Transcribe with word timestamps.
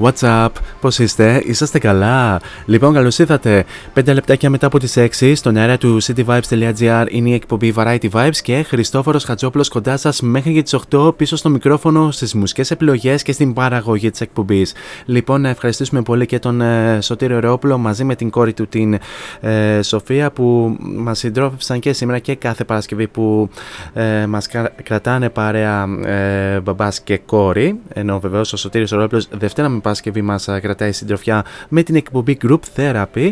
What's 0.00 0.22
up? 0.22 0.59
Πώς 0.80 0.98
είστε; 0.98 1.42
Είσαστε 1.46 1.78
καλά; 1.78 2.40
Λοιπόν, 2.64 2.94
καλώς 2.94 3.18
ήρθατε. 3.18 3.64
5 3.94 4.12
λεπτάκια 4.12 4.50
μετά 4.50 4.66
από 4.66 4.78
τις 4.78 4.96
6 4.96 5.32
στον 5.34 5.56
αέρα 5.56 5.78
του 5.78 6.02
cityvibes.gr 6.02 7.06
είναι 7.08 7.28
η 7.28 7.34
εκπομπή 7.34 7.74
Variety 7.76 8.10
Vibes 8.10 8.36
και 8.42 8.62
Χριστόφορος 8.68 9.24
Χατζόπουλος 9.24 9.68
κοντά 9.68 9.96
σας 9.96 10.20
μέχρι 10.20 10.52
και 10.52 10.62
τις 10.62 10.76
8 10.90 11.16
πίσω 11.16 11.36
στο 11.36 11.48
μικρόφωνο 11.48 12.10
στις 12.10 12.34
μουσικές 12.34 12.70
επιλογές 12.70 13.22
και 13.22 13.32
στην 13.32 13.52
παραγωγή 13.52 14.10
της 14.10 14.20
εκπομπής. 14.20 14.72
Λοιπόν, 15.04 15.40
να 15.40 15.48
ευχαριστήσουμε 15.48 16.02
πολύ 16.02 16.26
και 16.26 16.38
τον 16.38 16.60
ε, 16.60 16.98
Σωτήριο 17.00 17.38
Ρεόπουλο 17.40 17.78
μαζί 17.78 18.04
με 18.04 18.14
την 18.14 18.30
κόρη 18.30 18.52
του 18.52 18.66
την 18.66 18.98
ε, 19.40 19.82
Σοφία 19.82 20.30
που 20.30 20.76
μας 20.80 21.18
συντρόφευσαν 21.18 21.78
και 21.78 21.92
σήμερα 21.92 22.18
και 22.18 22.34
κάθε 22.34 22.64
Παρασκευή 22.64 23.06
που 23.08 23.48
ε, 23.94 24.26
μας 24.26 24.46
κρα- 24.46 24.72
κρατάνε 24.82 25.28
παρέα 25.28 25.86
ε, 26.04 26.60
μπαμπάς 26.60 27.00
και 27.00 27.18
κόρη 27.18 27.78
ενώ 27.92 28.20
βεβαίως 28.20 28.52
ο 28.52 28.56
Σωτήρης 28.56 28.90
Ρεόπουλος 28.90 29.28
Δευτέρα 29.30 29.68
με 29.68 29.78
Παρασκευή 29.80 30.22
μας 30.22 30.48
ε, 30.48 30.60
κρατάει 30.70 30.92
συντροφιά 30.92 31.44
με 31.68 31.82
την 31.82 31.94
εκπομπή 31.94 32.36
Group 32.42 32.60
Therapy 32.76 33.30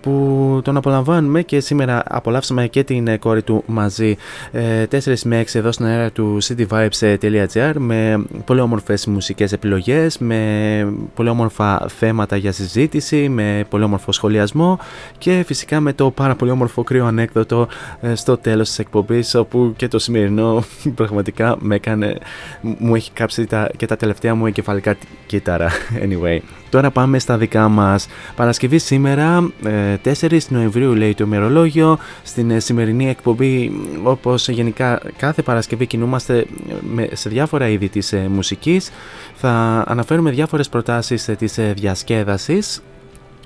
που 0.00 0.60
τον 0.64 0.76
απολαμβάνουμε 0.76 1.42
και 1.42 1.60
σήμερα 1.60 2.02
απολαύσαμε 2.06 2.66
και 2.66 2.84
την 2.84 3.08
ε, 3.08 3.16
κόρη 3.16 3.42
του 3.42 3.62
μαζί 3.66 4.16
ε, 4.52 4.84
4 4.90 5.14
με 5.24 5.40
6 5.40 5.54
εδώ 5.54 5.72
στην 5.72 5.86
αέρα 5.86 6.10
του 6.10 6.38
cityvibes.gr 6.42 7.72
με 7.78 8.24
πολύ 8.44 8.60
όμορφες 8.60 9.06
μουσικές 9.06 9.52
επιλογές, 9.52 10.18
με 10.18 10.92
πολύ 11.14 11.28
όμορφα 11.28 11.86
θέματα 11.88 12.36
για 12.36 12.52
συζήτηση, 12.52 13.28
με 13.28 13.66
πολύ 13.68 13.84
όμορφο 13.84 14.12
σχολιασμό 14.12 14.78
και 15.18 15.42
φυσικά 15.46 15.80
με 15.80 15.92
το 15.92 16.10
πάρα 16.10 16.34
πολύ 16.34 16.50
όμορφο 16.50 16.82
κρύο 16.82 17.06
ανέκδοτο 17.06 17.68
ε, 18.00 18.14
στο 18.14 18.36
τέλος 18.36 18.68
της 18.68 18.78
εκπομπής 18.78 19.34
όπου 19.34 19.72
και 19.76 19.88
το 19.88 19.98
σημερινό 19.98 20.64
πραγματικά 21.00 21.56
με 21.60 21.74
έκανε, 21.74 22.18
μου 22.60 22.94
έχει 22.94 23.10
κάψει 23.12 23.46
τα, 23.46 23.70
και 23.76 23.86
τα 23.86 23.96
τελευταία 23.96 24.34
μου 24.34 24.46
εγκεφαλικά 24.46 24.96
κύτταρα. 25.26 25.70
Anyway, 26.04 26.38
τώρα 26.74 26.90
πάμε 26.90 27.18
στα 27.18 27.36
δικά 27.38 27.68
μας. 27.68 28.06
Παρασκευή 28.36 28.78
σήμερα, 28.78 29.50
ε, 29.64 29.96
4 29.96 30.48
Νοεμβρίου 30.48 30.94
λέει 30.94 31.14
το 31.14 31.24
ημερολόγιο, 31.24 31.98
στην 32.22 32.50
ε, 32.50 32.60
σημερινή 32.60 33.08
εκπομπή 33.08 33.72
όπως 34.02 34.48
γενικά 34.48 35.00
κάθε 35.16 35.42
Παρασκευή 35.42 35.86
κινούμαστε 35.86 36.38
ε, 36.38 36.44
με- 36.94 37.08
σε 37.12 37.28
διάφορα 37.28 37.68
είδη 37.68 37.88
της 37.88 38.12
ε, 38.12 38.28
μουσικής. 38.30 38.90
Θα 39.34 39.84
αναφέρουμε 39.86 40.30
διάφορες 40.30 40.68
προτάσεις 40.68 41.28
ε, 41.28 41.34
της 41.34 41.58
ε, 41.58 41.72
διασκέδασης 41.76 42.82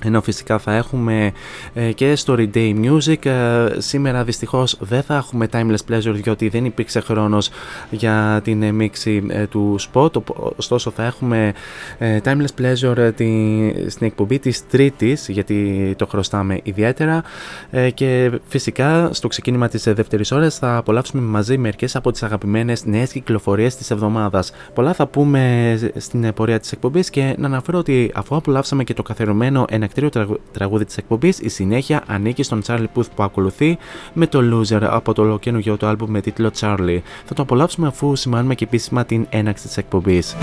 ενώ 0.04 0.22
φυσικά 0.22 0.58
θα 0.58 0.74
έχουμε 0.74 1.32
ε, 1.74 1.92
και 1.92 2.16
Story 2.24 2.48
Day 2.54 2.74
Music. 2.84 3.26
Ε, 3.26 3.66
σήμερα 3.78 4.24
δυστυχώς 4.24 4.76
δεν 4.80 5.02
θα 5.02 5.16
έχουμε 5.16 5.48
Timeless 5.52 5.92
Pleasure 5.92 6.12
διότι 6.14 6.48
δεν 6.48 6.64
υπήρξε 6.64 7.00
χρόνος 7.00 7.50
για 7.90 8.40
την 8.44 8.62
ε, 8.62 8.72
μίξη 8.72 9.26
ε, 9.28 9.46
του 9.46 9.76
spot. 9.80 10.12
Οπο- 10.16 10.52
Ωστόσο 10.56 10.90
θα 10.90 11.04
έχουμε 11.04 11.52
ε, 11.98 12.18
Timeless 12.24 12.60
Pleasure 12.62 12.96
ε, 12.96 13.12
τη, 13.12 13.90
στην 13.90 14.06
εκπομπή 14.06 14.38
της 14.38 14.66
Τρίτης 14.66 15.28
γιατί 15.28 15.94
το 15.98 16.06
χρωστάμε 16.06 16.60
ιδιαίτερα 16.62 17.22
ε, 17.70 17.90
και 17.90 18.30
φυσικά 18.46 19.08
στο 19.12 19.28
ξεκίνημα 19.28 19.68
της 19.68 19.86
ε, 19.86 19.92
δεύτερης 19.92 20.32
ώρας 20.32 20.58
θα 20.58 20.76
απολαύσουμε 20.76 21.22
μαζί 21.22 21.58
μερικές 21.58 21.96
από 21.96 22.10
τις 22.10 22.22
αγαπημένες 22.22 22.84
νέες 22.84 23.12
κυκλοφορίες 23.12 23.76
της 23.76 23.90
εβδομάδας. 23.90 24.52
Πολλά 24.74 24.92
θα 24.92 25.06
πούμε 25.06 25.70
ε, 25.94 26.00
στην 26.00 26.24
ε, 26.24 26.32
πορεία 26.32 26.60
της 26.60 26.72
εκπομπής 26.72 27.10
και 27.10 27.34
να 27.38 27.46
αναφέρω 27.46 27.78
ότι 27.78 28.10
αφού 28.14 28.36
απολαύσαμε 28.36 28.84
και 28.84 28.94
το 28.94 29.02
καθιερωμένο 29.02 29.64
ενακτήριο 29.68 29.86
ανακτήριο 29.88 30.38
τραγούδι 30.52 30.84
της 30.84 30.96
εκπομπής, 30.96 31.38
η 31.38 31.48
συνέχεια 31.48 32.02
ανήκει 32.06 32.42
στον 32.42 32.62
Charlie 32.66 32.86
Puth 32.94 33.10
που 33.14 33.22
ακολουθεί 33.22 33.78
με 34.12 34.26
το 34.26 34.40
Loser 34.52 34.82
από 34.82 35.12
το 35.12 35.22
ολοκένουργιο 35.22 35.76
του 35.76 35.86
άλμπουμ 35.86 36.10
με 36.10 36.20
τίτλο 36.20 36.50
Charlie. 36.60 37.00
Θα 37.24 37.34
το 37.34 37.42
απολαύσουμε 37.42 37.86
αφού 37.86 38.16
σημάνουμε 38.16 38.54
και 38.54 38.64
επίσημα 38.64 39.04
την 39.04 39.26
έναξη 39.30 39.66
της 39.66 39.76
εκπομπής. 39.76 40.36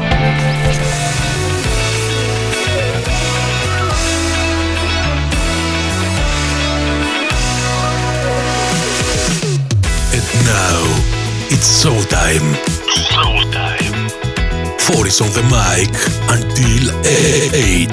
4 14.86 15.08
is 15.08 15.20
on 15.20 15.30
the 15.30 15.42
mic 15.50 15.90
until 16.30 16.84
8. 17.04 17.90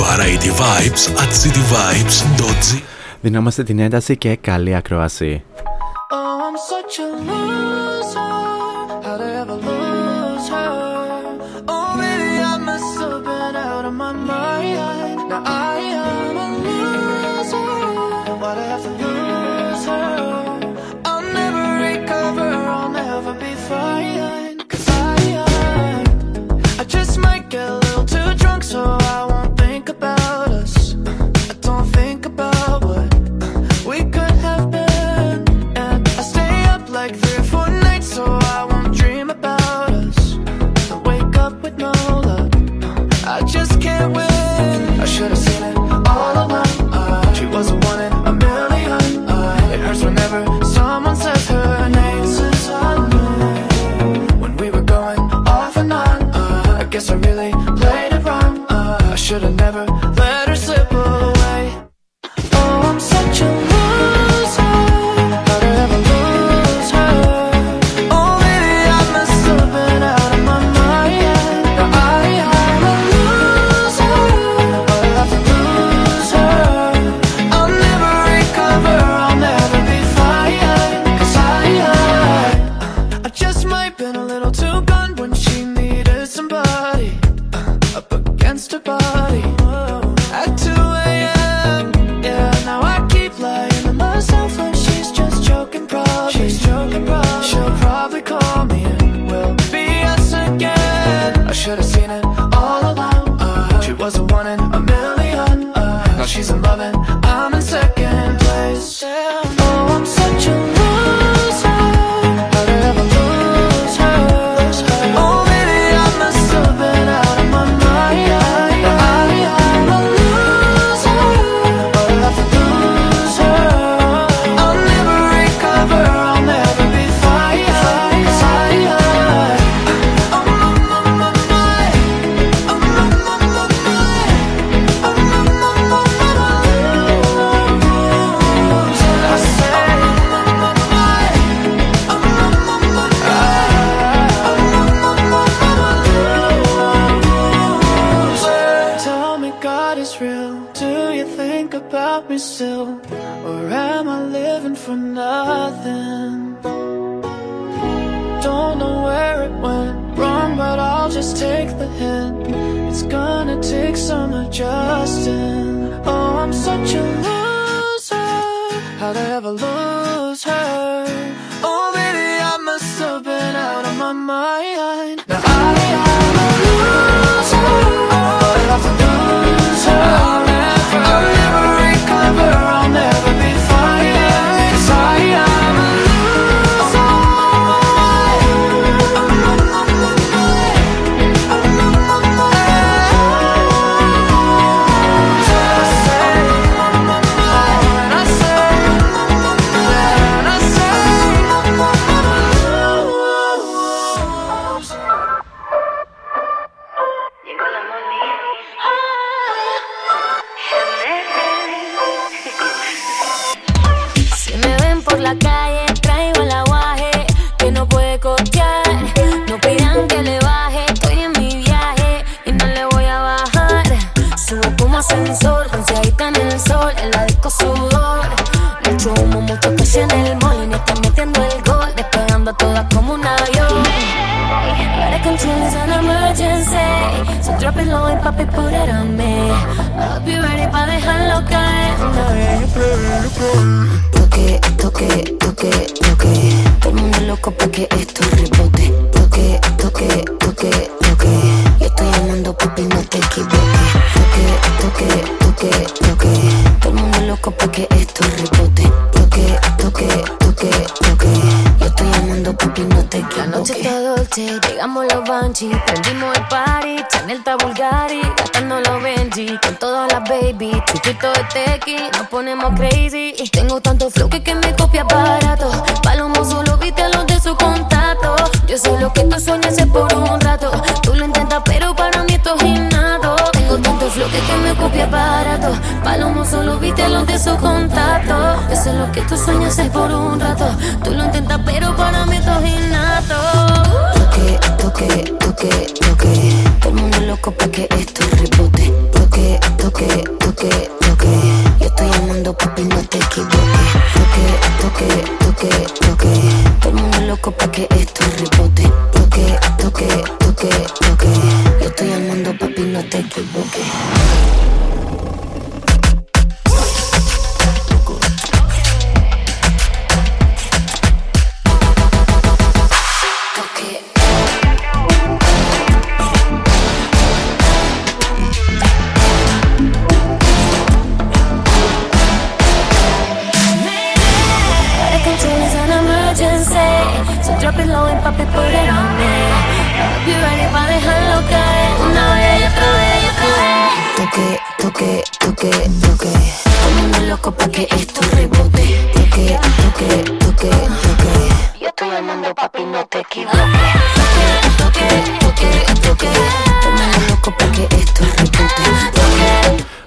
Variety 0.00 0.50
Vibes 0.50 1.04
at 1.22 1.30
cityvibes.gr 1.30 2.82
Δυνάμαστε 3.20 3.62
την 3.62 3.78
ένταση 3.78 4.16
και 4.16 4.36
καλή 4.36 4.74
ακρόαση. 4.74 5.42
Oh, 6.10 6.40
I'm 6.46 6.56
such 6.56 6.98
a 6.98 7.67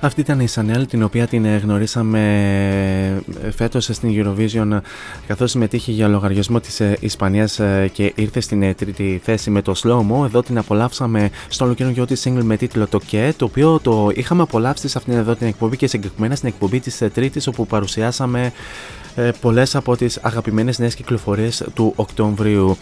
Αυτή 0.03 0.21
ήταν 0.21 0.39
η 0.39 0.47
Chanel 0.55 0.83
την 0.87 1.03
οποία 1.03 1.27
την 1.27 1.57
γνωρίσαμε 1.57 2.19
ε, 3.43 3.51
φέτος 3.51 3.89
στην 3.91 4.09
Eurovision 4.13 4.79
καθώς 5.27 5.51
συμμετείχε 5.51 5.91
για 5.91 6.07
λογαριασμό 6.07 6.59
της 6.59 6.79
ε, 6.79 6.97
Ισπανίας 6.99 7.59
ε, 7.59 7.89
και 7.93 8.13
ήρθε 8.15 8.39
στην 8.39 8.75
τρίτη 8.75 9.21
θέση 9.23 9.49
με 9.49 9.61
το 9.61 9.73
Slow 9.83 9.99
Mo. 9.99 10.25
Εδώ 10.25 10.41
την 10.41 10.57
απολαύσαμε 10.57 11.29
στο 11.47 11.65
ολοκαίρινο 11.65 12.05
της 12.05 12.27
single 12.27 12.43
με 12.43 12.57
τίτλο 12.57 12.87
το 12.87 12.99
Και 13.05 13.33
το 13.37 13.45
οποίο 13.45 13.79
το 13.79 14.09
είχαμε 14.15 14.41
απολαύσει 14.41 14.87
σε 14.87 14.97
αυτήν 14.97 15.13
εδώ 15.13 15.35
την 15.35 15.47
εκπομπή 15.47 15.77
και 15.77 15.87
συγκεκριμένα 15.87 16.35
στην 16.35 16.47
εκπομπή 16.47 16.79
της 16.79 17.01
τρίτης 17.13 17.47
όπου 17.47 17.67
παρουσιάσαμε 17.67 18.51
πολλές 19.41 19.75
από 19.75 19.95
τις 19.95 20.19
αγαπημένες 20.21 20.79
νέες 20.79 20.95
κυκλοφορίες 20.95 21.63
του 21.73 21.93
Οκτωβρίου. 21.95 22.77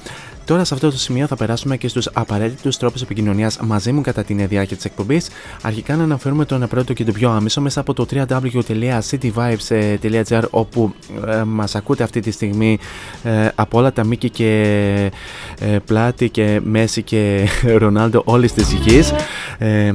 Τώρα 0.50 0.64
σε 0.64 0.74
αυτό 0.74 0.90
το 0.90 0.98
σημείο 0.98 1.28
θα 1.28 1.36
περάσουμε 1.36 1.78
και 1.78 1.88
στους 1.88 2.10
απαραίτητους 2.14 2.78
τρόπους 2.78 3.02
επικοινωνίας 3.02 3.60
μαζί 3.62 3.92
μου 3.92 4.02
κατά 4.02 4.24
την 4.24 4.48
διάρκεια 4.48 4.78
τη 4.78 4.84
εκπομπή. 4.86 5.22
Αρχικά 5.62 5.96
να 5.96 6.04
αναφέρουμε 6.04 6.46
τον 6.46 6.68
πρώτο 6.68 6.94
και 6.94 7.04
το 7.04 7.12
πιο 7.12 7.30
άμεσο 7.30 7.62
μέσα 7.62 7.80
από 7.80 7.94
το 7.94 8.06
www.cityvibes.gr 8.12 10.44
όπου 10.50 10.94
ε, 11.28 11.44
μας 11.44 11.76
ακούτε 11.76 12.04
αυτή 12.04 12.20
τη 12.20 12.32
στιγμή 12.32 12.80
ε, 13.24 13.48
από 13.56 13.78
όλα 13.78 13.94
τα 13.94 14.06
Μίκη 14.06 14.30
και 14.30 15.12
ε, 15.60 15.78
Πλάτη 15.86 16.30
και 16.30 16.62
Μέση 16.64 17.04
και 17.04 17.48
Ρονάλντο 17.82 18.22
όλης 18.26 18.54
της 18.54 18.72
γης. 18.72 19.14
Ε, 19.58 19.92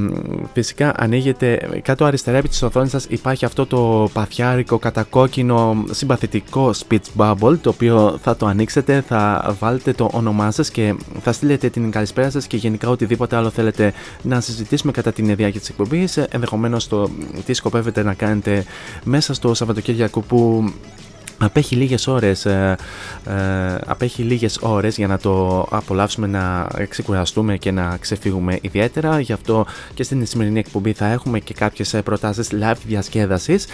φυσικά 0.53 0.95
ανοίγεται 0.97 1.81
κάτω 1.83 2.05
αριστερά 2.05 2.37
επί 2.37 2.49
της 2.49 2.63
οθόνης 2.63 2.91
σας 2.91 3.07
υπάρχει 3.09 3.45
αυτό 3.45 3.67
το 3.67 4.11
παθιάρικο 4.13 4.79
κατακόκκινο 4.79 5.85
συμπαθητικό 5.91 6.24
speech 6.55 7.05
bubble 7.17 7.59
το 7.61 7.71
οποίο 7.71 8.19
θα 8.23 8.37
το 8.37 8.47
ανοίξετε, 8.47 9.05
θα 9.09 9.55
βάλετε 9.59 9.93
το 9.93 10.09
όνομα 10.13 10.53
και 10.73 10.95
θα 11.23 11.33
στείλετε 11.33 11.69
την 11.69 11.91
καλησπέρα 11.91 12.31
σας 12.31 12.47
και 12.47 12.57
γενικά 12.57 12.89
οτιδήποτε 12.89 13.37
άλλο 13.37 13.51
θέλετε 13.51 13.93
να 14.23 14.41
συζητήσουμε 14.41 14.93
κατά 14.93 15.13
την 15.13 15.37
διάρκεια 15.37 15.61
τη 15.61 15.67
εκπομπή. 15.71 16.09
Ενδεχομένως 16.31 16.89
το 16.89 17.11
τι 17.45 17.53
σκοπεύετε 17.53 18.03
να 18.03 18.15
κάνετε 18.15 18.65
μέσα 19.05 19.35
στο 19.35 19.55
Σαββατοκύριακο 19.55 20.21
που 20.21 20.73
Απέχει 21.39 21.77
λίγες 21.77 22.07
ώρες, 22.07 22.47
ε, 22.47 22.77
ε, 23.27 23.33
απέχει 23.87 24.23
λίγες 24.23 24.59
ώρες 24.61 24.97
για 24.97 25.07
να 25.07 25.19
το 25.19 25.67
απολαύσουμε, 25.71 26.27
να 26.27 26.69
ξεκουραστούμε 26.89 27.57
και 27.57 27.71
να 27.71 27.97
ξεφύγουμε 28.01 28.59
ιδιαίτερα. 28.61 29.21
Γι' 29.21 29.33
αυτό 29.33 29.67
και 29.95 30.03
στην 30.03 30.27
σημερινή 30.27 30.59
εκπομπή 30.59 30.93
θα 30.93 31.07
έχουμε 31.07 31.39
και 31.39 31.55
κάποιες 31.55 31.97
προτάσεις 32.05 32.49
live 32.53 32.77
διασκέδασης 32.87 33.67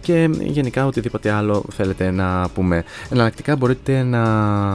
και 0.00 0.30
γενικά 0.40 0.86
οτιδήποτε 0.86 1.30
άλλο 1.30 1.64
θέλετε 1.72 2.10
να 2.10 2.48
πούμε. 2.54 2.84
Εναλλακτικά 3.10 3.56
μπορείτε 3.56 4.02
να 4.02 4.20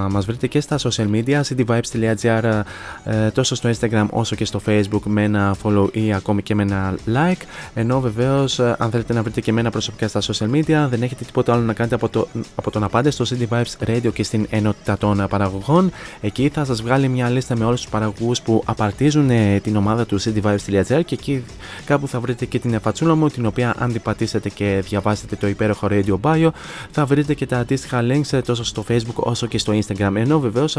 μας 0.10 0.26
βρείτε 0.26 0.48
και 0.48 0.60
στα 0.60 0.78
social 0.78 1.08
media 1.12 1.42
cityvibes.gr 1.42 2.62
ε, 3.04 3.30
τόσο 3.30 3.56
στο 3.56 3.70
Instagram 3.70 4.06
όσο 4.10 4.36
και 4.36 4.46
στο 4.46 4.62
Facebook 4.66 5.02
με 5.04 5.24
ένα 5.24 5.56
follow 5.64 5.88
ή 5.92 6.14
ακόμη 6.14 6.42
και 6.42 6.56
με 6.56 6.62
ένα 6.62 6.96
like 7.14 7.42
ενώ 7.74 8.00
βεβαίως 8.00 8.60
ε, 8.60 8.76
αν 8.80 8.90
θέλετε 8.90 9.14
να 9.14 9.22
βρείτε 9.22 9.42
και 9.42 9.52
εμένα 9.52 9.70
προσωπικά 9.70 10.08
στα 10.08 10.22
social 10.22 10.52
media 10.52 10.88
δεν 10.90 11.02
έχετε 11.04 11.24
τίποτα 11.24 11.54
άλλο 11.54 11.62
να 11.62 11.74
κάνετε 11.74 11.96
από 11.96 12.10
το 12.10 12.25
από 12.56 12.72
το 12.72 12.80
να 12.80 12.90
πάτε 12.90 13.10
στο 13.10 13.26
City 13.30 13.48
Vibes 13.50 13.88
Radio 13.88 14.14
και 14.14 14.24
στην 14.24 14.48
ενότητα 14.50 14.98
των 14.98 15.26
παραγωγών. 15.30 15.92
Εκεί 16.22 16.50
θα 16.50 16.66
σας 16.66 16.82
βγάλει 16.82 17.08
μια 17.08 17.30
λίστα 17.30 17.58
με 17.58 17.66
όλους 17.66 17.82
τους 17.82 17.90
παραγωγούς 17.90 18.42
που 18.42 18.64
απαρτίζουν 18.66 19.30
ε, 19.30 19.60
την 19.60 19.76
ομάδα 19.76 20.06
του 20.06 20.22
cityvibes.gr 20.22 21.02
και 21.06 21.14
εκεί 21.14 21.44
κάπου 21.86 22.08
θα 22.08 22.20
βρείτε 22.20 22.46
και 22.46 22.60
την 22.60 22.74
εφατσούλα 22.74 23.16
μου, 23.16 23.28
την 23.28 23.46
οποία 23.46 23.76
αν 23.78 23.92
την 23.92 24.02
πατήσετε 24.02 24.50
και 24.50 24.84
διαβάσετε 24.88 25.36
το 25.36 25.48
υπέροχο 25.48 25.88
Radio 25.92 26.16
Bio, 26.22 26.50
θα 26.92 27.06
βρείτε 27.06 27.34
και 27.34 27.46
τα 27.46 27.58
αντίστοιχα 27.58 28.02
links 28.02 28.32
ε, 28.32 28.42
τόσο 28.42 28.64
στο 28.64 28.84
Facebook 28.88 29.16
όσο 29.16 29.48
και 29.48 29.58
στο 29.58 29.74
Instagram. 29.74 30.12
Ενώ 30.16 30.40
βεβαίως 30.40 30.78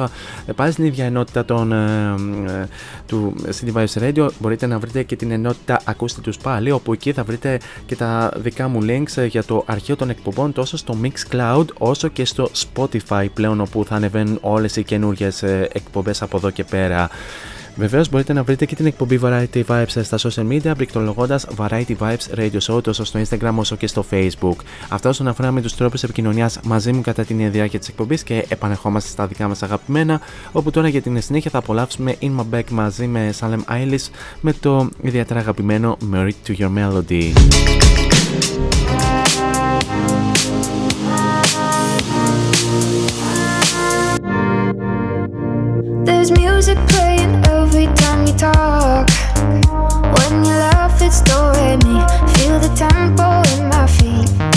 πάλι 0.55 0.73
στην 0.73 0.85
ίδια 0.85 1.05
ενότητα 1.05 1.45
των, 1.45 1.73
ε, 1.73 2.69
του 3.07 3.35
City 3.61 3.73
Vibes 3.73 4.03
Radio 4.03 4.29
μπορείτε 4.39 4.67
να 4.67 4.79
βρείτε 4.79 5.03
και 5.03 5.17
την 5.17 5.31
ενότητα 5.31 5.81
Ακούστε 5.85 6.21
τους 6.21 6.37
πάλι, 6.37 6.71
όπου 6.71 6.93
εκεί 6.93 7.13
θα 7.13 7.25
βρείτε 7.25 7.61
και 7.87 7.97
τα 7.97 8.33
δικά 8.37 8.69
μου 8.69 8.81
links 8.83 9.29
για 9.29 9.45
το 9.45 9.63
αρχείο 9.67 9.97
των 9.97 10.11
εκπομπών 10.11 10.53
τόσο 10.53 10.77
στο 10.77 10.95
Mixcloud 11.37 11.65
όσο 11.79 12.09
και 12.09 12.25
στο 12.25 12.51
Spotify 12.75 13.27
πλέον 13.35 13.61
όπου 13.61 13.85
θα 13.85 13.95
ανεβαίνουν 13.95 14.39
όλες 14.41 14.77
οι 14.77 14.83
καινούργιες 14.83 15.43
ε, 15.43 15.69
εκπομπές 15.73 16.23
από 16.23 16.37
εδώ 16.37 16.51
και 16.51 16.65
πέρα. 16.65 17.09
Βεβαίως 17.79 18.09
μπορείτε 18.09 18.33
να 18.33 18.43
βρείτε 18.43 18.65
και 18.65 18.75
την 18.75 18.87
εκπομπή 18.87 19.21
Variety 19.23 19.63
Vibes 19.67 20.03
στα 20.03 20.19
social 20.19 20.49
media 20.49 20.73
πληκτρολογώντας 20.77 21.47
Variety 21.57 21.97
Vibes 22.01 22.39
Radio 22.39 22.59
Show 22.61 22.83
τόσο 22.83 23.05
στο 23.05 23.21
Instagram 23.21 23.53
όσο 23.55 23.77
και 23.77 23.87
στο 23.87 24.05
Facebook. 24.11 24.57
Αυτά 24.89 25.09
όσον 25.09 25.29
αφορά 25.29 25.51
με 25.51 25.61
τους 25.61 25.75
τρόπους 25.75 26.03
επικοινωνίας 26.03 26.61
μαζί 26.65 26.93
μου 26.93 27.01
κατά 27.01 27.25
την 27.25 27.51
διάρκεια 27.51 27.79
της 27.79 27.89
εκπομπής 27.89 28.23
και 28.23 28.45
επανερχόμαστε 28.49 29.11
στα 29.11 29.27
δικά 29.27 29.49
μας 29.49 29.63
αγαπημένα. 29.63 30.21
Όπου 30.53 30.71
τώρα 30.71 30.89
για 30.89 31.03
την 31.03 31.23
συνέχεια 31.23 31.51
θα 31.51 31.59
απολαύσουμε 31.59 32.17
In 32.21 32.31
My 32.39 32.45
Back 32.55 32.71
μαζί 32.71 33.07
με 33.07 33.35
Salem 33.41 33.61
Eilish 33.73 34.09
με 34.41 34.53
το 34.53 34.89
ιδιαίτερα 35.03 35.41
αγαπημένο 35.41 35.97
Married 36.13 36.49
to 36.49 36.57
Your 36.59 36.71
Melody. 36.79 37.33
There's 46.07 46.31
music 46.31 46.79
playing 46.87 47.45
every 47.47 47.87
time 47.97 48.29
you 48.29 48.33
talk. 48.35 49.11
When 50.17 50.45
you 50.45 50.53
laugh, 50.53 51.03
it's 51.03 51.21
the 51.23 51.83
me 51.85 51.99
feel 52.35 52.61
the 52.61 52.73
tempo 52.77 53.43
in 53.57 53.69
my 53.69 53.89
feet. 53.89 54.56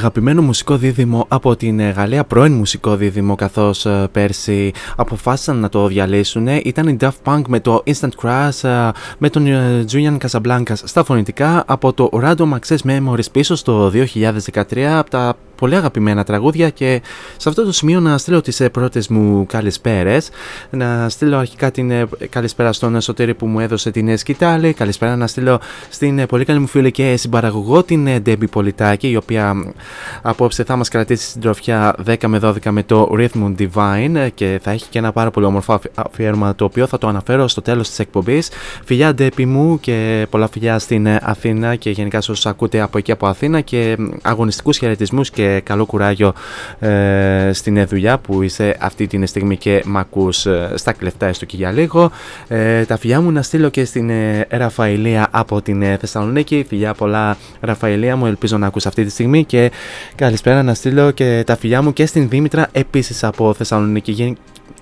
Αγαπημένο 0.00 0.42
μουσικό 0.42 0.76
δίδυμο 0.76 1.24
από 1.28 1.56
την 1.56 1.90
Γαλλία, 1.90 2.24
πρώην 2.24 2.52
μουσικό 2.52 2.96
δίδυμο 2.96 3.34
καθώς 3.34 3.86
ε, 3.86 4.08
πέρσι 4.12 4.72
αποφάσισαν 4.96 5.56
να 5.56 5.68
το 5.68 5.86
διαλύσουν. 5.86 6.46
Ήταν 6.46 6.88
η 6.88 6.96
Daft 7.00 7.10
Punk 7.24 7.42
με 7.48 7.60
το 7.60 7.82
Instant 7.86 8.10
Crash 8.22 8.68
ε, 8.68 8.90
με 9.18 9.30
τον 9.30 9.46
ε, 9.46 9.84
Julian 9.92 10.16
Casablancas 10.26 10.74
στα 10.84 11.04
φωνητικά 11.04 11.64
από 11.66 11.92
το 11.92 12.10
Random 12.12 12.58
Access 12.58 12.76
Memories 12.86 13.30
πίσω 13.32 13.54
στο 13.54 13.92
2013 14.52 14.80
από 14.80 15.10
τα 15.10 15.36
πολύ 15.56 15.74
αγαπημένα 15.74 16.24
τραγούδια 16.24 16.70
και 16.70 17.02
σε 17.40 17.48
αυτό 17.48 17.64
το 17.64 17.72
σημείο 17.72 18.00
να 18.00 18.18
στείλω 18.18 18.40
τις 18.40 18.60
ε, 18.60 18.68
πρώτες 18.68 19.08
μου 19.08 19.46
καλησπέρες. 19.46 20.28
Να 20.70 21.08
στείλω 21.08 21.36
αρχικά 21.36 21.70
την 21.70 21.90
ε, 21.90 22.08
καλησπέρα 22.30 22.72
στον 22.72 22.96
Εσωτερή 22.96 23.34
που 23.34 23.46
μου 23.46 23.60
έδωσε 23.60 23.90
την 23.90 24.18
σκητάλη. 24.18 24.72
Καλησπέρα 24.72 25.16
να 25.16 25.26
στείλω 25.26 25.60
στην 25.90 26.18
ε, 26.18 26.26
πολύ 26.26 26.44
καλή 26.44 26.58
μου 26.58 26.66
φίλη 26.66 26.90
και 26.90 27.16
συμπαραγωγό 27.16 27.82
την 27.82 28.08
Debbie 28.26 28.50
Πολιτάκη 28.50 29.10
η 29.10 29.16
οποία 29.16 29.72
απόψε 30.22 30.64
θα 30.64 30.76
μας 30.76 30.88
κρατήσει 30.88 31.28
στην 31.28 31.40
τροφιά 31.40 31.94
10 32.06 32.14
με 32.26 32.40
12 32.42 32.70
με 32.70 32.82
το 32.82 33.10
Rhythm 33.18 33.54
Divine 33.58 34.28
και 34.34 34.60
θα 34.62 34.70
έχει 34.70 34.86
και 34.90 34.98
ένα 34.98 35.12
πάρα 35.12 35.30
πολύ 35.30 35.46
όμορφο 35.46 35.80
αφιέρωμα 35.94 36.54
το 36.54 36.64
οποίο 36.64 36.86
θα 36.86 36.98
το 36.98 37.08
αναφέρω 37.08 37.48
στο 37.48 37.62
τέλος 37.62 37.88
της 37.88 37.98
εκπομπής 37.98 38.48
φιλιά 38.84 39.14
Debbie 39.18 39.44
μου 39.44 39.80
και 39.80 40.26
πολλά 40.30 40.48
φιλιά 40.48 40.78
στην 40.78 41.08
Αθήνα 41.22 41.76
και 41.76 41.90
γενικά 41.90 42.20
σε 42.20 42.30
όσους 42.30 42.46
ακούτε 42.46 42.80
από 42.80 42.98
εκεί 42.98 43.12
από 43.12 43.26
Αθήνα 43.26 43.60
και 43.60 43.96
αγωνιστικούς 44.22 44.78
χαιρετισμούς 44.78 45.30
και 45.30 45.60
καλό 45.64 45.84
κουράγιο 45.84 46.32
ε, 46.78 47.50
στην 47.52 47.86
δουλειά 47.86 48.18
που 48.18 48.42
είσαι 48.42 48.76
αυτή 48.80 49.06
την 49.06 49.26
στιγμή 49.26 49.56
και 49.56 49.82
μ' 49.86 49.96
ακούς 49.96 50.46
ε, 50.46 50.72
στα 50.74 50.92
κλεφτά 50.92 51.26
έστω 51.26 51.44
και 51.44 51.56
για 51.56 51.70
λίγο. 51.70 52.10
Ε, 52.48 52.84
τα 52.84 52.96
φιλιά 52.96 53.20
μου 53.20 53.32
να 53.32 53.42
στείλω 53.42 53.68
και 53.68 53.84
στην 53.84 54.10
ε, 54.10 54.46
Ραφαηλία 54.50 55.28
από 55.30 55.62
την 55.62 55.82
ε, 55.82 55.96
Θεσσαλονίκη. 55.96 56.64
Φιλιά 56.68 56.94
πολλά 56.94 57.36
Ραφαηλία 57.60 58.16
μου, 58.16 58.26
ελπίζω 58.26 58.58
να 58.58 58.66
ακούς 58.66 58.86
αυτή 58.86 59.04
τη 59.04 59.10
στιγμή 59.10 59.44
και 59.44 59.70
καλησπέρα 60.20 60.62
να 60.62 60.74
στείλω 60.74 61.10
και 61.10 61.42
τα 61.46 61.56
φιλιά 61.56 61.82
μου 61.82 61.92
και 61.92 62.06
στην 62.06 62.28
Δήμητρα 62.28 62.68
επίσης 62.72 63.24
από 63.24 63.54
Θεσσαλονίκη. 63.54 64.36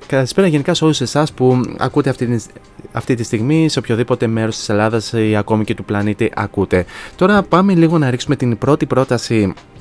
Καλησπέρα 0.07 0.47
γενικά 0.47 0.75
σε 0.75 0.85
όλους 0.85 1.01
εσάς 1.01 1.33
που 1.33 1.61
ακούτε 1.79 2.11
αυτή 2.11 2.27
τη, 2.27 2.45
αυτή 2.93 3.15
τη 3.15 3.23
στιγμή 3.23 3.69
σε 3.69 3.79
οποιοδήποτε 3.79 4.27
μέρος 4.27 4.57
της 4.57 4.69
Ελλάδας 4.69 5.13
ή 5.13 5.37
ακόμη 5.37 5.65
και 5.65 5.75
του 5.75 5.85
πλανήτη 5.85 6.31
ακούτε. 6.35 6.85
Τώρα 7.17 7.43
πάμε 7.43 7.75
λίγο 7.75 7.99
να 7.99 8.11
ρίξουμε 8.11 8.37
την 8.37 8.59
πρώτη 8.59 8.87
πρόταση 8.87 9.55
ε, 9.55 9.78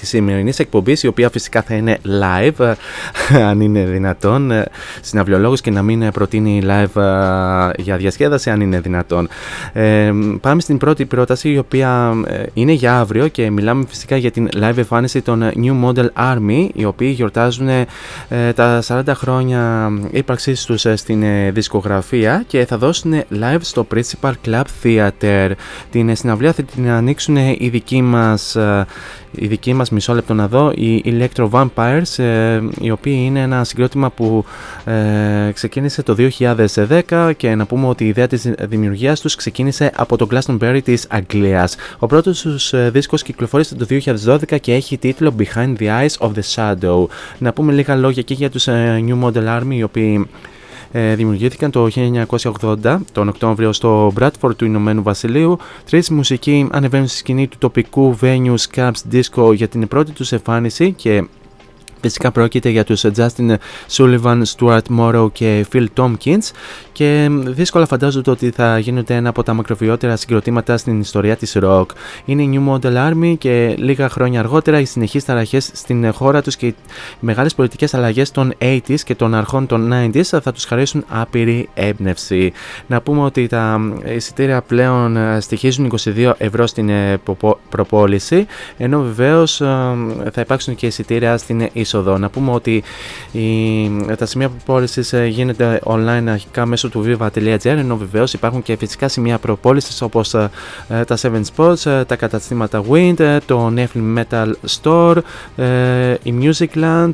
τη 0.00 0.06
σημερινής 0.06 0.58
εκπομπής, 0.58 1.02
η 1.02 1.06
οποία 1.06 1.30
φυσικά 1.30 1.62
θα 1.62 1.74
είναι 1.74 1.98
live, 2.04 2.74
ε, 3.30 3.42
αν 3.50 3.60
είναι 3.60 3.84
δυνατόν, 3.84 4.50
ε, 4.50 4.64
συναυλιολόγος 5.00 5.60
και 5.60 5.70
να 5.70 5.82
μην 5.82 6.10
προτείνει 6.10 6.62
live 6.64 7.02
για 7.76 7.96
διασκέδαση, 7.96 8.50
αν 8.50 8.60
είναι 8.60 8.80
δυνατόν. 8.80 9.28
Ε, 9.72 10.12
πάμε 10.40 10.60
στην 10.60 10.78
πρώτη 10.78 11.04
πρόταση, 11.04 11.50
η 11.50 11.58
οποία 11.58 12.12
είναι 12.54 12.72
για 12.72 12.98
αύριο 12.98 13.28
και 13.28 13.50
μιλάμε 13.50 13.84
φυσικά 13.88 14.16
για 14.16 14.30
την 14.30 14.48
live 14.54 14.76
εμφάνιση 14.76 15.22
των 15.22 15.50
New 15.54 15.84
Model 15.84 16.06
Army, 16.16 16.68
οι 16.74 16.84
οποίοι 16.84 17.12
γιορτάζουν 17.16 17.68
τα 18.54 18.82
40 18.86 19.02
χρόνια 19.14 19.90
ύπαρξής 20.10 20.64
τους 20.64 20.86
στην 20.94 21.24
δισκογραφία 21.52 22.44
και 22.46 22.66
θα 22.66 22.78
δώσουν 22.78 23.22
live 23.32 23.60
στο 23.60 23.86
Principal 23.94 24.32
Club 24.46 24.62
Theater. 24.82 25.50
Την 25.90 26.16
συναυλία 26.16 26.52
θα 26.52 26.62
την 26.62 26.90
ανοίξουν 26.90 27.36
οι 27.36 27.68
δικοί 27.72 28.02
μας 28.02 28.56
η 29.34 29.46
δική 29.46 29.74
μας 29.74 29.90
μισό 29.90 30.14
λεπτό 30.14 30.34
να 30.34 30.48
δω, 30.48 30.70
οι 30.70 31.02
Electro 31.04 31.50
Vampires, 31.50 32.24
ε, 32.24 32.60
οι 32.80 32.90
οποίοι 32.90 33.22
είναι 33.26 33.40
ένα 33.40 33.64
συγκρότημα 33.64 34.10
που 34.10 34.44
ε, 34.84 35.50
ξεκίνησε 35.52 36.02
το 36.02 36.16
2010 37.08 37.32
και 37.36 37.54
να 37.54 37.66
πούμε 37.66 37.86
ότι 37.86 38.04
η 38.04 38.08
ιδέα 38.08 38.26
της 38.26 38.52
δημιουργίας 38.60 39.20
τους 39.20 39.34
ξεκίνησε 39.34 39.92
από 39.96 40.16
το 40.16 40.26
Glastonbury 40.30 40.80
της 40.84 41.06
Αγγλίας. 41.10 41.76
Ο 41.98 42.06
πρώτος 42.06 42.40
τους 42.40 42.72
ε, 42.72 42.90
δίσκος 42.92 43.22
κυκλοφόρησε 43.22 43.74
το 43.74 43.86
2012 44.26 44.60
και 44.60 44.74
έχει 44.74 44.98
τίτλο 44.98 45.34
Behind 45.38 45.76
the 45.78 45.86
Eyes 45.86 46.28
of 46.28 46.30
the 46.30 46.42
Shadow. 46.54 47.06
Να 47.38 47.52
πούμε 47.52 47.72
λίγα 47.72 47.96
λόγια 47.96 48.22
και 48.22 48.34
για 48.34 48.50
τους 48.50 48.66
ε, 48.66 49.04
New 49.06 49.24
Model 49.24 49.60
Army, 49.60 49.74
οι 49.74 49.82
οποίοι 49.82 50.26
ε, 50.26 50.59
δημιουργήθηκαν 50.92 51.70
το 51.70 51.88
1980 52.60 52.98
τον 53.12 53.28
Οκτώβριο 53.28 53.72
στο 53.72 54.12
Bradford 54.20 54.56
του 54.56 54.64
Ηνωμένου 54.64 55.02
Βασιλείου. 55.02 55.58
Τρεις 55.90 56.10
μουσικοί 56.10 56.68
ανεβαίνουν 56.70 57.06
στη 57.06 57.16
σκηνή 57.16 57.48
του 57.48 57.56
τοπικού 57.58 58.18
venue 58.20 58.54
Scabs 58.70 58.90
Disco 59.12 59.54
για 59.54 59.68
την 59.68 59.88
πρώτη 59.88 60.12
τους 60.12 60.32
εμφάνιση 60.32 60.92
και 60.92 61.24
Φυσικά 62.00 62.30
πρόκειται 62.30 62.68
για 62.68 62.84
τους 62.84 63.04
Justin 63.16 63.54
Sullivan, 63.90 64.42
Stuart 64.56 64.98
Morrow 64.98 65.26
και 65.32 65.66
Phil 65.72 65.86
Tompkins 65.96 66.50
και 66.92 67.28
δύσκολα 67.30 67.86
φαντάζονται 67.86 68.30
ότι 68.30 68.50
θα 68.50 68.78
γίνονται 68.78 69.14
ένα 69.14 69.28
από 69.28 69.42
τα 69.42 69.52
μακροβιότερα 69.52 70.16
συγκροτήματα 70.16 70.76
στην 70.76 71.00
ιστορία 71.00 71.36
της 71.36 71.56
rock. 71.62 71.86
Είναι 72.24 72.42
η 72.42 72.50
New 72.54 72.74
Model 72.74 73.10
Army 73.10 73.34
και 73.38 73.74
λίγα 73.78 74.08
χρόνια 74.08 74.40
αργότερα 74.40 74.80
οι 74.80 74.84
συνεχείς 74.84 75.24
ταραχές 75.24 75.70
στην 75.72 76.12
χώρα 76.12 76.42
τους 76.42 76.56
και 76.56 76.66
οι 76.66 76.74
μεγάλες 77.20 77.54
πολιτικές 77.54 77.94
αλλαγές 77.94 78.30
των 78.30 78.54
80s 78.58 79.00
και 79.04 79.14
των 79.14 79.34
αρχών 79.34 79.66
των 79.66 79.92
90s 79.92 80.22
θα 80.22 80.52
τους 80.52 80.64
χαρίσουν 80.64 81.04
άπειρη 81.08 81.68
έμπνευση. 81.74 82.52
Να 82.86 83.00
πούμε 83.00 83.22
ότι 83.22 83.46
τα 83.46 83.80
εισιτήρια 84.14 84.62
πλέον 84.62 85.18
στοιχίζουν 85.40 85.92
22 86.04 86.32
ευρώ 86.38 86.66
στην 86.66 86.88
ε, 86.88 87.20
προπόληση 87.68 88.46
ενώ 88.76 89.00
βεβαίως 89.02 89.60
ε, 89.60 89.66
θα 90.32 90.40
υπάρξουν 90.40 90.74
και 90.74 90.86
εισιτήρια 90.86 91.36
στην 91.36 91.68
είσοδο. 91.90 92.18
Να 92.18 92.28
πούμε 92.28 92.52
ότι 92.52 92.82
η, 93.32 93.90
τα 94.18 94.26
σημεία 94.26 94.48
προπόληση 94.48 95.16
ε, 95.16 95.26
γίνεται 95.26 95.80
online 95.84 96.24
αρχικά 96.28 96.66
μέσω 96.66 96.88
του 96.88 97.04
viva.gr 97.06 97.64
ενώ 97.64 97.96
βεβαίως 97.96 98.32
υπάρχουν 98.32 98.62
και 98.62 98.76
φυσικά 98.76 99.08
σημεία 99.08 99.38
προπόλησης 99.38 100.02
όπως 100.02 100.34
ε, 100.34 100.50
ε, 100.88 101.04
τα 101.04 101.16
7 101.22 101.40
Sports, 101.56 102.02
τα 102.06 102.16
καταστήματα 102.16 102.82
Wind, 102.90 103.38
το 103.46 103.72
Nephilim 103.76 104.18
Metal 104.18 104.52
Store, 104.80 105.16
η 106.22 106.34
Musicland, 106.40 107.12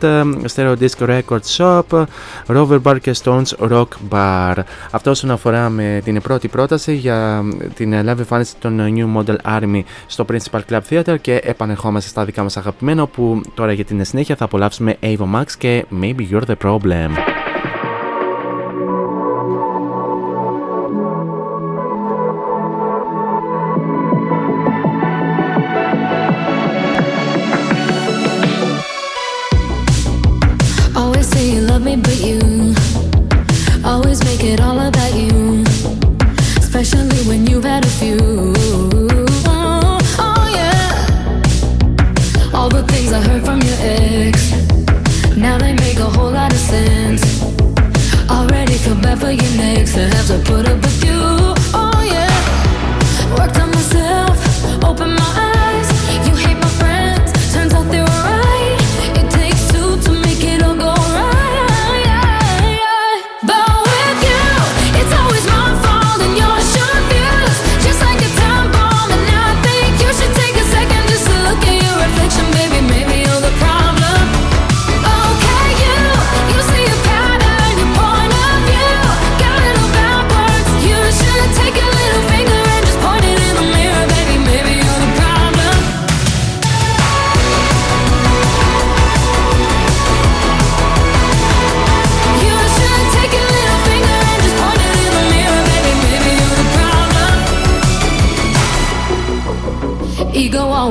Stereo 0.54 0.74
Disc 0.80 1.20
Record 1.20 1.56
Shop, 1.56 2.04
Rover 2.46 2.78
Bar 2.82 2.96
και 3.00 3.14
Stones 3.22 3.70
Rock 3.70 3.88
Bar. 4.10 4.54
Αυτό 4.90 5.10
όσον 5.10 5.30
αφορά 5.30 5.68
με 5.68 6.00
την 6.04 6.20
πρώτη 6.20 6.48
πρόταση 6.48 6.94
για 6.94 7.44
την 7.74 7.92
live 7.92 8.18
εμφάνιση 8.18 8.56
των 8.58 8.80
New 8.96 9.22
Model 9.22 9.36
Army 9.60 9.80
στο 10.06 10.24
Principal 10.32 10.60
Club 10.70 10.80
Theater 10.90 11.16
και 11.20 11.40
επανερχόμαστε 11.42 12.08
στα 12.08 12.24
δικά 12.24 12.42
μας 12.42 12.56
αγαπημένα 12.56 13.06
που 13.06 13.40
τώρα 13.54 13.72
για 13.72 13.84
την 13.84 14.04
συνέχεια 14.04 14.36
θα 14.36 14.44
απολαύσουμε 14.44 14.65
Ava 14.65 15.25
Max 15.35 15.45
και 15.57 15.85
Maybe 16.01 16.25
You're 16.31 16.45
the 16.45 16.55
Problem. 16.55 17.11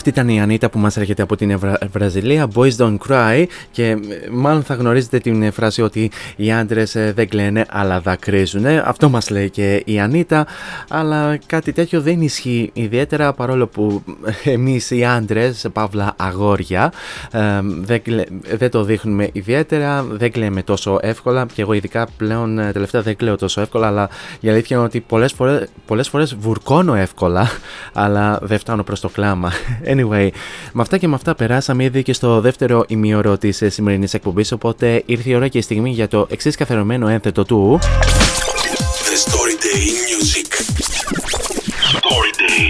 Αυτή 0.00 0.12
ήταν 0.12 0.28
η 0.28 0.40
Ανίτα 0.40 0.70
που 0.70 0.78
μας 0.78 0.96
έρχεται 0.96 1.22
από 1.22 1.36
την 1.36 1.50
Ευρα- 1.50 1.78
Βραζιλία, 1.92 2.48
Boys 2.54 2.76
Don't 2.76 2.96
Cry 3.08 3.44
και 3.70 3.86
ε, 3.90 3.96
μάλλον 4.30 4.62
θα 4.62 4.74
γνωρίζετε 4.74 5.18
την 5.18 5.52
φράση 5.52 5.82
ότι 5.82 6.10
οι 6.36 6.52
άντρες 6.52 6.94
ε, 6.94 7.12
δεν 7.16 7.28
κλαίνε 7.28 7.64
αλλά 7.70 8.00
δακρύζουν. 8.00 8.66
Αυτό 8.84 9.08
μας 9.08 9.30
λέει 9.30 9.50
και 9.50 9.82
η 9.84 10.00
Ανίτα, 10.00 10.46
αλλά 10.88 11.38
κάτι 11.46 11.72
τέτοιο 11.72 12.00
δεν 12.00 12.20
ισχύει 12.20 12.70
ιδιαίτερα 12.72 13.32
παρόλο 13.32 13.66
που 13.66 14.02
εμείς 14.44 14.90
οι 14.90 15.04
άντρες, 15.04 15.66
παύλα 15.72 16.12
αγόρια, 16.16 16.92
ε, 17.30 17.40
δεν, 17.62 18.02
κλε- 18.02 18.28
δεν 18.56 18.70
το 18.70 18.84
δείχνουμε 18.84 19.28
ιδιαίτερα, 19.32 20.02
δεν 20.10 20.32
κλαίμε 20.32 20.62
τόσο 20.62 20.98
εύκολα 21.02 21.46
και 21.54 21.62
εγώ 21.62 21.72
ειδικά 21.72 22.06
πλέον 22.16 22.58
ε, 22.58 22.72
τελευταία 22.72 23.02
δεν 23.02 23.16
κλαίω 23.16 23.36
τόσο 23.36 23.60
εύκολα, 23.60 23.86
αλλά 23.86 24.08
η 24.40 24.48
αλήθεια 24.48 24.76
είναι 24.76 24.84
ότι 24.84 25.00
πολλές 25.00 25.32
φορές, 25.32 25.68
πολλές 25.86 26.08
φορές 26.08 26.34
βουρκώνω 26.34 26.94
εύκολα, 26.94 27.48
αλλά 27.92 28.38
δεν 28.42 28.58
φτάνω 28.58 28.82
προς 28.82 29.00
το 29.00 29.08
κλάμα. 29.08 29.52
Anyway, 29.90 30.28
με 30.72 30.82
αυτά 30.82 30.98
και 30.98 31.08
με 31.08 31.14
αυτά 31.14 31.34
περάσαμε 31.34 31.84
ήδη 31.84 32.02
και 32.02 32.12
στο 32.12 32.40
δεύτερο 32.40 32.84
ημίωρο 32.88 33.38
της 33.38 33.62
ε, 33.62 33.68
σημερινής 33.68 34.14
εκπομπής, 34.14 34.52
οπότε 34.52 35.02
ήρθε 35.06 35.30
η 35.30 35.34
ώρα 35.34 35.48
και 35.48 35.58
η 35.58 35.62
στιγμή 35.62 35.90
για 35.90 36.08
το 36.08 36.26
εξής 36.30 36.56
καθερωμένο 36.56 37.08
ένθετο 37.08 37.44
του... 37.44 37.78
The 39.10 39.16
Story 39.26 39.56
Day 39.64 39.80
in 39.90 39.98
Music. 40.10 40.48
Story 41.98 42.32
Day. 42.42 42.68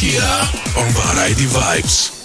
Here 0.00 0.36
on 0.80 0.88
Variety 1.00 1.46
Vibes. 1.56 2.15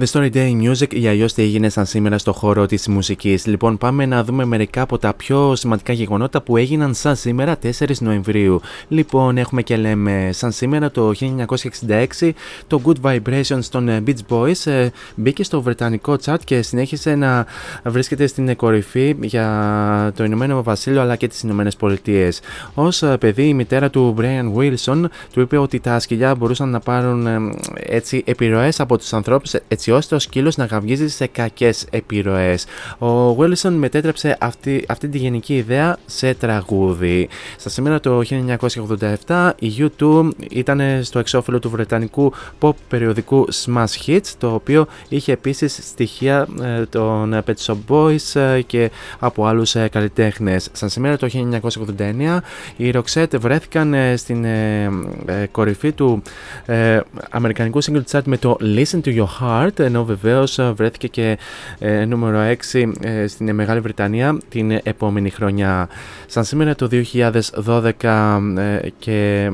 The 0.00 0.06
Story 0.06 0.30
Day 0.34 0.70
Music 0.70 0.94
ή 0.94 1.08
αλλιώς 1.08 1.32
τι 1.32 1.42
έγινε 1.42 1.68
σαν 1.68 1.86
σήμερα 1.86 2.18
στο 2.18 2.32
χώρο 2.32 2.66
της 2.66 2.88
μουσικής. 2.88 3.46
Λοιπόν, 3.46 3.78
πάμε 3.78 4.06
να 4.06 4.24
δούμε 4.24 4.44
μερικά 4.44 4.82
από 4.82 4.98
τα 4.98 5.14
πιο 5.14 5.54
σημαντικά 5.56 5.92
γεγονότα 5.92 6.42
που 6.42 6.56
έγιναν 6.56 6.94
σαν 6.94 7.16
σήμερα 7.16 7.58
4 7.78 7.96
Νοεμβρίου. 7.98 8.60
Λοιπόν, 8.88 9.36
έχουμε 9.36 9.62
και 9.62 9.76
λέμε 9.76 10.30
σαν 10.32 10.52
σήμερα 10.52 10.90
το 10.90 11.12
1966 12.20 12.30
το 12.66 12.80
Good 12.84 12.94
Vibrations 13.02 13.64
των 13.70 13.88
ε, 13.88 14.02
Beach 14.06 14.28
Boys 14.28 14.70
ε, 14.70 14.88
μπήκε 15.14 15.44
στο 15.44 15.62
βρετανικό 15.62 16.16
chart 16.24 16.40
και 16.44 16.62
συνέχισε 16.62 17.14
να 17.14 17.46
βρίσκεται 17.84 18.26
στην 18.26 18.56
κορυφή 18.56 19.16
για 19.20 20.12
το 20.16 20.24
Ηνωμένο 20.24 20.62
Βασίλειο 20.62 21.00
αλλά 21.00 21.16
και 21.16 21.28
τις 21.28 21.42
Ηνωμένες 21.42 21.76
Πολιτείες. 21.76 22.40
Ω 22.74 23.16
παιδί, 23.16 23.48
η 23.48 23.54
μητέρα 23.54 23.90
του 23.90 24.14
Brian 24.18 24.58
Wilson 24.58 25.04
του 25.32 25.40
είπε 25.40 25.56
ότι 25.56 25.80
τα 25.80 25.98
σκυλιά 25.98 26.34
μπορούσαν 26.34 26.68
να 26.68 26.80
πάρουν 26.80 27.26
ε, 27.26 27.38
έτσι 27.74 28.22
επιρροές 28.26 28.80
από 28.80 28.98
τους 28.98 29.12
ανθρώπους 29.12 29.54
έτσι 29.68 29.89
ώστε 29.90 30.14
ο 30.14 30.18
σκύλος 30.18 30.56
να 30.56 30.64
γαυγίζει 30.64 31.08
σε 31.08 31.26
κακές 31.26 31.86
επιρροές. 31.90 32.64
Ο 32.98 33.36
Wilson 33.38 33.70
μετέτρεψε 33.70 34.36
αυτή, 34.40 34.84
αυτή 34.88 35.08
τη 35.08 35.18
γενική 35.18 35.56
ιδέα 35.56 35.98
σε 36.06 36.34
τραγούδι. 36.34 37.28
Στα 37.56 37.68
σήμερα 37.68 38.00
το 38.00 38.22
1987 39.26 39.50
η 39.58 39.70
U2 39.78 40.30
ήταν 40.50 40.80
στο 41.02 41.18
εξώφυλλο 41.18 41.58
του 41.58 41.70
βρετανικού 41.70 42.32
pop 42.60 42.72
περιοδικού 42.88 43.46
Smash 43.64 44.06
Hits 44.06 44.28
το 44.38 44.54
οποίο 44.54 44.86
είχε 45.08 45.32
επίσης 45.32 45.78
στοιχεία 45.82 46.48
ε, 46.62 46.86
των 46.86 47.42
Pet 47.46 47.54
Shop 47.66 47.76
Boys 47.88 48.40
ε, 48.40 48.60
και 48.60 48.90
από 49.18 49.46
άλλους 49.46 49.74
ε, 49.74 49.88
καλλιτέχνες. 49.88 50.68
Σαν 50.72 50.88
σήμερα 50.88 51.16
το 51.16 51.28
1989 51.96 52.38
οι 52.76 52.92
Roxette 52.94 53.38
βρέθηκαν 53.38 53.94
ε, 53.94 54.16
στην 54.16 54.44
ε, 54.44 54.84
ε, 55.26 55.46
κορυφή 55.50 55.92
του 55.92 56.22
ε, 56.66 57.00
αμερικανικού 57.30 57.84
single 57.84 58.02
chart 58.10 58.22
με 58.24 58.36
το 58.36 58.56
Listen 58.60 59.00
to 59.04 59.16
Your 59.16 59.28
Heart 59.40 59.79
ενώ 59.84 60.04
βεβαίως 60.04 60.58
βρέθηκε 60.74 61.08
και 61.08 61.38
ε, 61.78 62.04
νούμερο 62.04 62.56
6 62.72 62.92
ε, 63.00 63.26
στην 63.26 63.54
Μεγάλη 63.54 63.80
Βρετανία 63.80 64.38
την 64.48 64.70
επόμενη 64.82 65.30
χρονιά. 65.30 65.88
Σαν 66.26 66.44
σήμερα 66.44 66.74
το 66.74 66.88
2012 68.02 68.38
ε, 68.56 68.88
και 68.98 69.50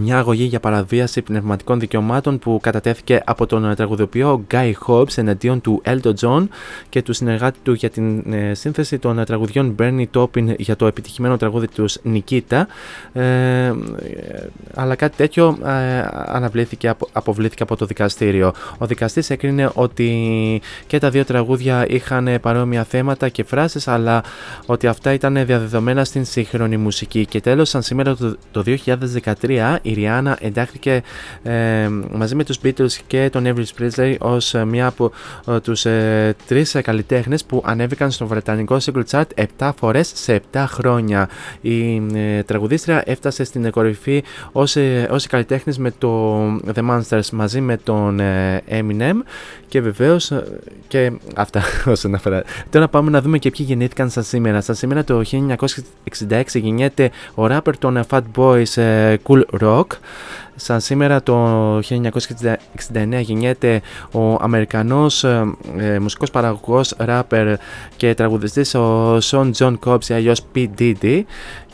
μια 0.00 0.18
αγωγή 0.18 0.44
για 0.44 0.60
παραβίαση 0.60 1.22
πνευματικών 1.22 1.80
δικαιωμάτων 1.80 2.38
που 2.38 2.58
κατατέθηκε 2.62 3.22
από 3.24 3.46
τον 3.46 3.74
τραγουδοποιό 3.74 4.44
Guy 4.50 4.72
Hobbs 4.86 5.16
εναντίον 5.18 5.60
του 5.60 5.82
Elton 5.84 6.12
John 6.20 6.46
και 6.88 7.02
του 7.02 7.12
συνεργάτη 7.12 7.58
του 7.62 7.72
για 7.72 7.90
την 7.90 8.32
ε, 8.32 8.54
σύνθεση 8.54 8.98
των 8.98 9.24
τραγουδιών 9.24 9.74
Bernie 9.78 10.04
Taupin 10.14 10.58
για 10.58 10.76
το 10.76 10.86
επιτυχημένο 10.86 11.36
τραγούδι 11.36 11.68
τους 11.68 11.98
Nikita 12.04 12.62
ε, 13.12 13.72
αλλά 14.74 14.94
κάτι 14.94 15.16
τέτοιο 15.16 15.58
ε, 15.64 16.08
αναβλήθηκε, 16.26 16.94
αποβλήθηκε 17.12 17.62
από 17.62 17.76
το 17.76 17.86
δικαστήριο. 17.86 18.52
Ο 18.78 18.86
δικαστής 18.86 19.30
έκρινε 19.30 19.70
ότι 19.74 20.60
και 20.86 20.98
τα 20.98 21.10
δύο 21.10 21.24
τραγούδια 21.24 21.86
είχαν 21.88 22.28
παρόμοια 22.40 22.84
θέματα 22.84 23.28
και 23.28 23.44
φράσεις 23.44 23.88
αλλά 23.88 24.22
ότι 24.66 24.86
αυτά 24.86 25.12
ήταν 25.12 25.34
διαδεδομένα 25.34 26.04
στην 26.04 26.24
σύγχρονη 26.24 26.76
μουσική 26.76 27.26
και 27.26 27.40
τέλος 27.40 27.68
σαν 27.68 27.82
σήμερα 27.82 28.16
το 28.50 28.64
2013 28.66 29.76
η 29.84 29.94
Rihanna 29.98 30.32
εντάχθηκε 30.40 31.02
ε, 31.42 31.88
μαζί 32.10 32.34
με 32.34 32.44
τους 32.44 32.58
Beatles 32.64 32.92
και 33.06 33.28
τον 33.32 33.44
Elvis 33.46 33.80
Presley 33.80 34.14
ως 34.18 34.54
ε, 34.54 34.64
μία 34.64 34.86
από 34.86 35.12
ε, 35.48 35.60
τους 35.60 35.84
ε, 35.84 36.34
τρεις 36.46 36.76
καλλιτέχνες 36.82 37.44
που 37.44 37.62
ανέβηκαν 37.66 38.10
στο 38.10 38.26
βρετανικό 38.26 38.76
single 38.80 39.02
chart 39.10 39.46
7 39.58 39.70
φορές 39.76 40.12
σε 40.14 40.42
7 40.52 40.64
χρόνια. 40.68 41.28
Η 41.60 42.02
ε, 42.14 42.42
τραγουδίστρια 42.42 43.02
έφτασε 43.06 43.44
στην 43.44 43.70
κορυφή 43.70 44.24
ως, 44.52 44.76
ως 45.10 45.26
καλλιτέχνης 45.26 45.78
με 45.78 45.92
το 45.98 46.36
The 46.74 46.90
Monsters 46.90 47.28
μαζί 47.32 47.60
με 47.60 47.76
τον 47.76 48.20
Eminem 48.68 49.14
και 49.68 49.80
βεβαίως 49.80 50.32
και 50.88 51.12
αυτά 51.34 51.62
όσον 51.94 52.14
αφορά. 52.14 52.42
Τώρα 52.70 52.88
πάμε 52.88 53.10
να 53.10 53.20
δούμε 53.20 53.38
και 53.38 53.50
ποιοι 53.50 53.66
γεννήθηκαν 53.68 54.10
σαν 54.10 54.22
σήμερα. 54.22 54.60
Σαν 54.60 54.74
σήμερα 54.74 55.04
το 55.04 55.22
1966 56.28 56.42
γεννιέται 56.52 57.10
ο 57.34 57.46
ράπερ 57.46 57.78
των 57.78 58.00
Fat 58.10 58.22
Boys 58.36 58.64
Kool 59.26 59.42
Rock. 59.60 59.73
Rock. 59.74 60.00
Σαν 60.56 60.80
σήμερα 60.80 61.22
το 61.22 61.76
1969 61.78 61.80
γεννιέται 63.20 63.80
ο 64.12 64.34
Αμερικανός 64.34 65.24
ε, 65.24 65.54
ε, 65.76 65.98
μουσικός 65.98 66.30
παραγωγός, 66.30 66.94
ράπερ 66.98 67.56
και 67.96 68.14
τραγουδιστής 68.14 68.74
ο 68.74 69.20
Sean 69.20 69.50
John 69.50 69.78
Combs 69.84 70.08
ή 70.08 70.14
αλλιώς 70.14 70.40
P. 70.54 70.68
Diddy 70.78 71.22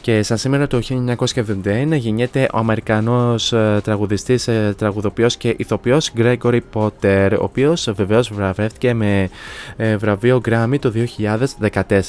και 0.01 0.23
σαν 0.23 0.39
σήμερα 0.39 0.67
το 0.67 0.81
1971 0.89 1.93
γεννιέται 1.93 2.49
ο 2.53 2.59
Αμερικανός 2.59 3.53
ε, 3.53 3.81
τραγουδιστής, 3.85 4.49
ε, 4.49 4.75
τραγουδοποιός 4.79 5.37
και 5.37 5.55
ηθοποιός 5.59 6.13
Gregory 6.17 6.61
Porter, 6.73 7.37
ο 7.41 7.45
οποίος 7.45 7.91
βεβαίως 7.93 8.33
βραβεύτηκε 8.33 8.95
με 8.95 9.29
ε, 9.77 9.97
βραβείο 9.97 10.41
Grammy 10.49 10.77
το 10.81 10.93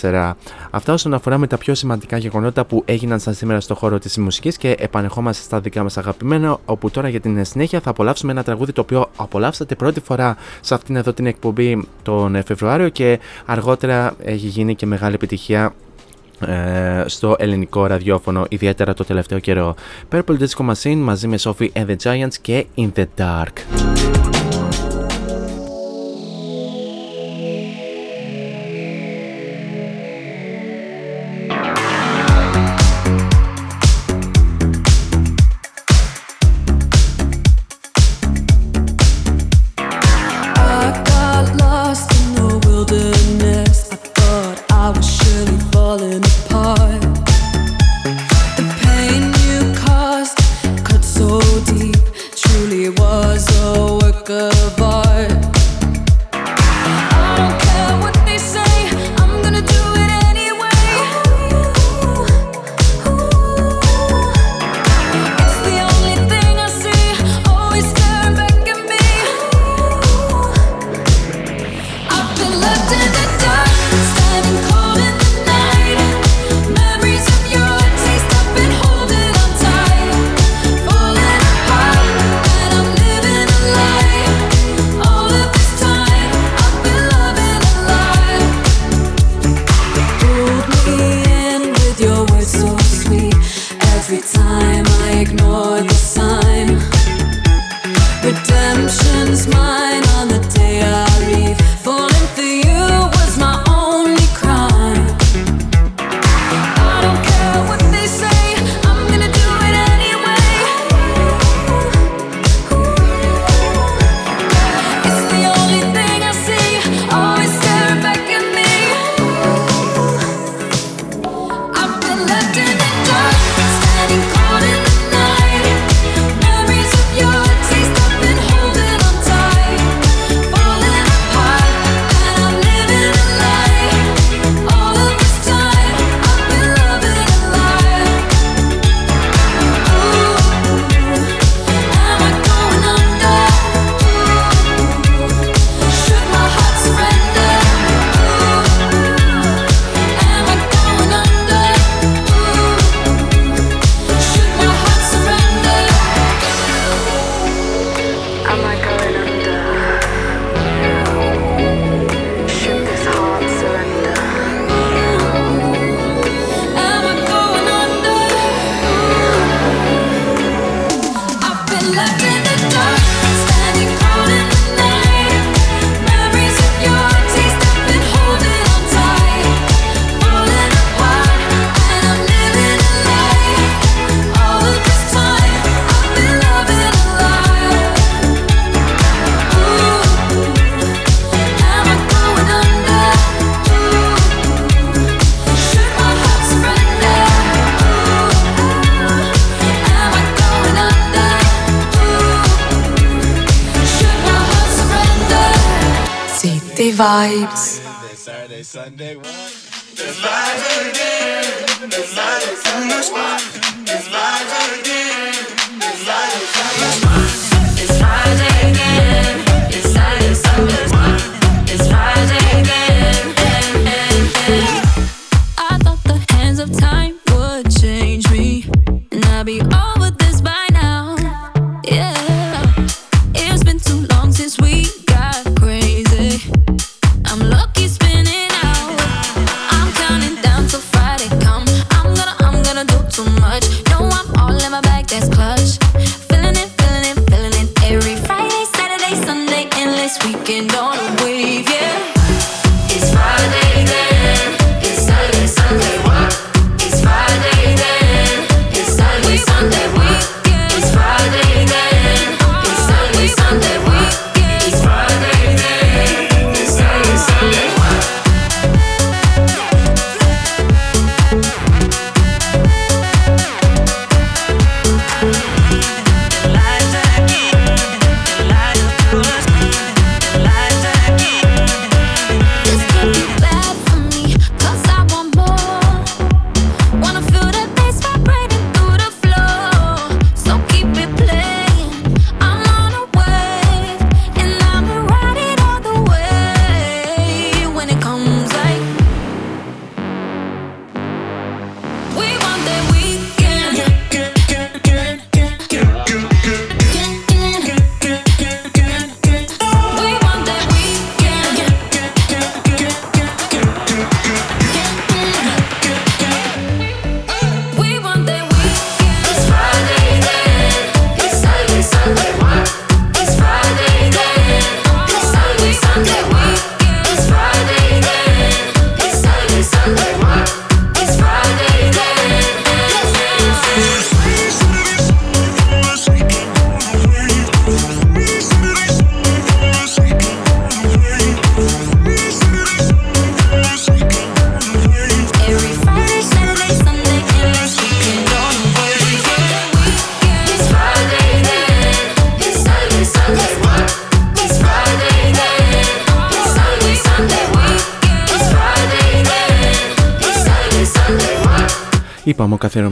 2014. 0.02 0.34
Αυτά 0.72 0.94
όσον 0.94 1.14
αφορά 1.14 1.38
με 1.38 1.48
τα 1.48 1.58
πιο 1.58 1.76
σημαντικά 1.76 2.18
γεγονότα 2.18 2.66
που 2.66 2.82
έγιναν 2.86 3.20
σαν 3.20 3.34
σήμερα 3.34 3.60
στο 3.60 3.76
χώρο 3.76 4.00
της 4.00 4.18
μουσικής 4.18 4.58
και 4.58 4.76
επανεχόμαστε 4.80 5.44
στα 5.44 5.60
δικά 5.60 5.84
μας 5.84 5.98
αγαπημένα, 5.98 6.58
όπου 6.66 6.90
τώρα 6.90 7.10
για 7.10 7.20
την 7.20 7.46
συνέχεια 7.46 7.80
θα 7.80 7.90
απολαύσουμε 7.90 8.32
ένα 8.32 8.44
τραγούδι 8.44 8.72
το 8.72 8.82
οποίο 8.82 9.10
απολαύσατε 9.16 9.76
πρώτη 9.76 10.00
φορά 10.00 10.38
σε 10.62 10.74
αυτήν 10.74 10.96
εδώ 10.96 11.14
την 11.14 11.26
εκπομπή 11.26 11.88
τον 12.04 12.44
Φεβρουάριο 12.46 12.90
και 12.90 13.20
αργότερα 13.46 14.14
έχει 14.24 14.48
γίνει 14.48 14.76
και 14.76 14.86
μεγάλη 14.86 15.16
επιτυχία 15.16 15.74
ε, 16.46 17.04
στο 17.06 17.36
ελληνικό 17.40 17.86
ραδιόφωνο, 17.86 18.46
ιδιαίτερα 18.50 18.94
το 18.94 19.04
τελευταίο 19.04 19.40
καιρό. 19.40 19.76
Purple 20.12 20.38
Disco 20.40 20.72
Machine 20.72 20.98
μαζί 20.98 21.28
με 21.28 21.38
Sophie 21.42 21.70
and 21.74 21.86
the 21.86 21.96
Giants 22.04 22.36
και 22.42 22.66
In 22.78 22.90
the 22.96 23.06
Dark. 23.18 23.54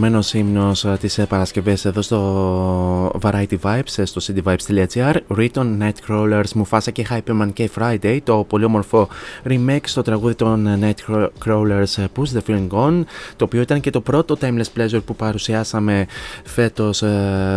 Είπαμε 0.09 0.17
ο 0.17 0.21
καθιερωμένο 0.21 0.23
ύμνος 0.33 0.85
ε, 0.85 0.97
τη 1.01 1.21
ε, 1.21 1.25
Παρασκευή 1.25 1.75
εδώ 1.83 2.01
στο 2.01 3.19
Variety 3.21 3.57
Vibes, 3.61 3.93
ε, 3.95 4.05
στο 4.05 4.21
cityvibes.gr. 4.27 5.15
Riton, 5.37 5.77
Nightcrawlers, 5.79 6.61
Mufasa 6.61 6.91
και 6.91 7.07
Hyperman 7.09 7.49
και 7.53 7.69
Friday. 7.77 8.19
Το 8.23 8.45
πολύ 8.49 8.63
όμορφο 8.63 9.07
remake 9.45 9.83
στο 9.83 10.01
τραγούδι 10.01 10.35
των 10.35 10.67
Nightcrawlers 10.81 12.05
Push 12.15 12.37
the 12.37 12.39
Feeling 12.47 12.67
On. 12.69 13.03
Το 13.35 13.45
οποίο 13.45 13.61
ήταν 13.61 13.79
και 13.79 13.89
το 13.89 14.01
πρώτο 14.01 14.37
Timeless 14.41 14.77
Pleasure 14.77 15.01
που 15.05 15.15
παρουσιάσαμε 15.15 16.05
φέτος 16.43 17.03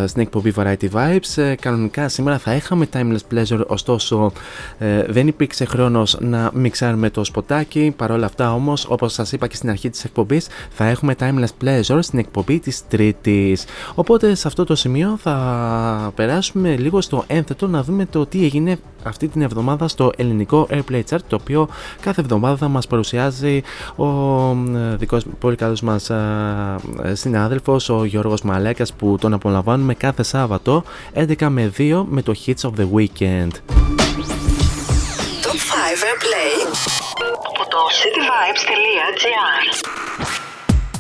στην 0.05 0.23
εκπομπή 0.23 0.53
Variety 0.57 0.89
Vibes. 0.93 1.55
Κανονικά 1.61 2.09
σήμερα 2.09 2.39
θα 2.39 2.55
είχαμε 2.55 2.89
Timeless 2.93 3.35
Pleasure, 3.35 3.67
ωστόσο 3.67 4.33
δεν 5.09 5.27
υπήρξε 5.27 5.65
χρόνος 5.65 6.17
να 6.21 6.51
μιξάρουμε 6.55 7.11
το 7.11 7.25
σποτάκι. 7.25 7.95
Παρ' 7.97 8.11
όλα 8.11 8.27
αυτά 8.27 8.55
όμως, 8.55 8.87
όπως 8.89 9.13
σας 9.13 9.33
είπα 9.33 9.47
και 9.47 9.57
στην 9.57 9.71
αρχή 9.71 9.91
της 9.91 10.05
εκπομπής, 10.05 10.47
θα 10.71 10.85
έχουμε 10.85 11.15
Timeless 11.19 11.65
Pleasure 11.65 11.99
στην 12.01 12.19
εκπομπή 12.19 12.42
της 12.45 12.87
Τρίτης. 12.89 13.65
Οπότε 13.95 14.35
σε 14.35 14.49
αυτό 14.49 14.65
το 14.65 14.75
σημείο 14.75 15.19
θα 15.23 16.13
περάσουμε 16.15 16.77
λίγο 16.77 17.01
στο 17.01 17.25
ένθετο 17.27 17.67
να 17.67 17.83
δούμε 17.83 18.07
το 18.07 18.27
τι 18.27 18.45
έγινε 18.45 18.79
αυτή 19.05 19.29
την 19.29 19.43
εβδομάδα 19.43 19.89
στο 19.89 20.13
ελληνικό 20.17 20.67
Airplay 20.71 21.03
Chart 21.11 21.19
το 21.29 21.39
οποίο 21.41 21.69
κάθε 22.01 22.21
εβδομάδα 22.21 22.57
θα 22.57 22.69
μας 22.69 22.87
παρουσιάζει 22.87 23.63
ο 23.97 24.07
δικός 24.97 25.25
πολύ 25.39 25.57
καλός 25.57 25.81
μας 25.81 26.11
συνάδελφος 27.13 27.89
ο 27.89 28.05
Γιώργος 28.05 28.43
Μαλέκας 28.43 28.93
που 28.93 29.17
τον 29.21 29.33
απολαμβάνουμε 29.33 29.95
κάθε 29.95 30.23
Σάββατο 30.23 30.85
11 31.15 31.49
με 31.49 31.73
2 31.79 32.05
με 32.09 32.23
το 32.23 32.35
Hits 32.47 32.61
of 32.61 32.71
the 32.81 32.87
Weekend. 32.95 33.51
Top 35.45 35.59
5 35.59 36.03
Airplay 36.11 36.53
από 37.49 37.71
το 37.71 37.79
cityvibes.gr 38.01 39.63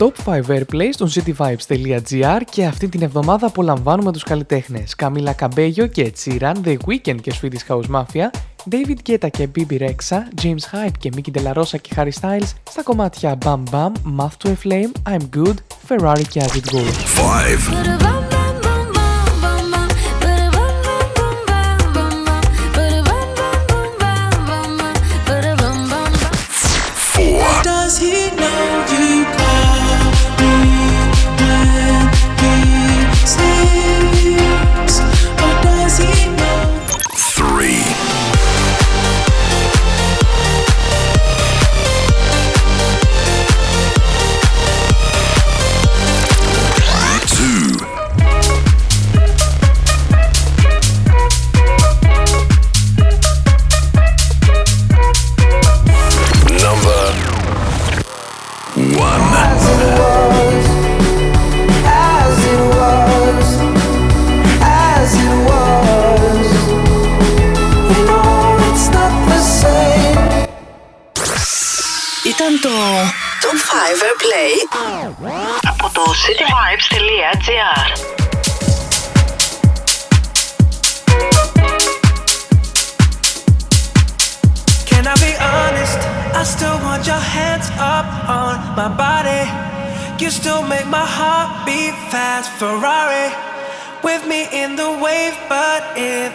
Top 0.02 0.12
5 0.24 0.40
Airplay 0.48 0.88
στο 0.90 1.06
cityvibes.gr 1.14 2.40
και 2.50 2.64
αυτή 2.64 2.88
την 2.88 3.02
εβδομάδα 3.02 3.46
απολαμβάνουμε 3.46 4.12
τους 4.12 4.22
καλλιτέχνες 4.22 4.94
Καμίλα 4.94 5.32
Καμπέγιο 5.32 5.86
και 5.86 6.12
Sheeran, 6.24 6.54
The 6.64 6.76
Weeknd 6.86 7.20
και 7.20 7.32
Swedish 7.40 7.72
House 7.72 7.90
Mafia, 7.94 8.28
David 8.70 9.10
Guetta 9.10 9.28
και 9.30 9.48
Bibi 9.56 9.78
Rexa, 9.78 10.18
James 10.42 10.64
Hype 10.72 10.96
και 10.98 11.10
Mickey 11.16 11.38
Delarosa 11.38 11.80
και 11.80 11.90
Harry 11.96 12.10
Styles 12.20 12.52
στα 12.70 12.82
κομμάτια 12.82 13.38
Bam 13.44 13.62
Bam, 13.70 13.92
Math 14.18 14.36
to 14.44 14.48
a 14.48 14.56
Flame, 14.64 15.12
I'm 15.12 15.36
Good, 15.36 15.56
Ferrari 15.88 16.26
και 16.28 16.40
As 16.40 16.56
It 16.56 16.72
Goes. 16.72 18.31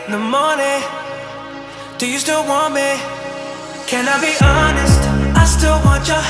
In 0.07 0.13
the 0.13 0.19
morning. 0.19 0.81
Do 1.97 2.07
you 2.07 2.17
still 2.17 2.45
want 2.45 2.73
me? 2.73 2.95
Can 3.87 4.07
I 4.07 4.17
be 4.21 4.33
honest? 4.41 5.01
I 5.35 5.43
still 5.45 5.79
want 5.83 6.07
your 6.07 6.23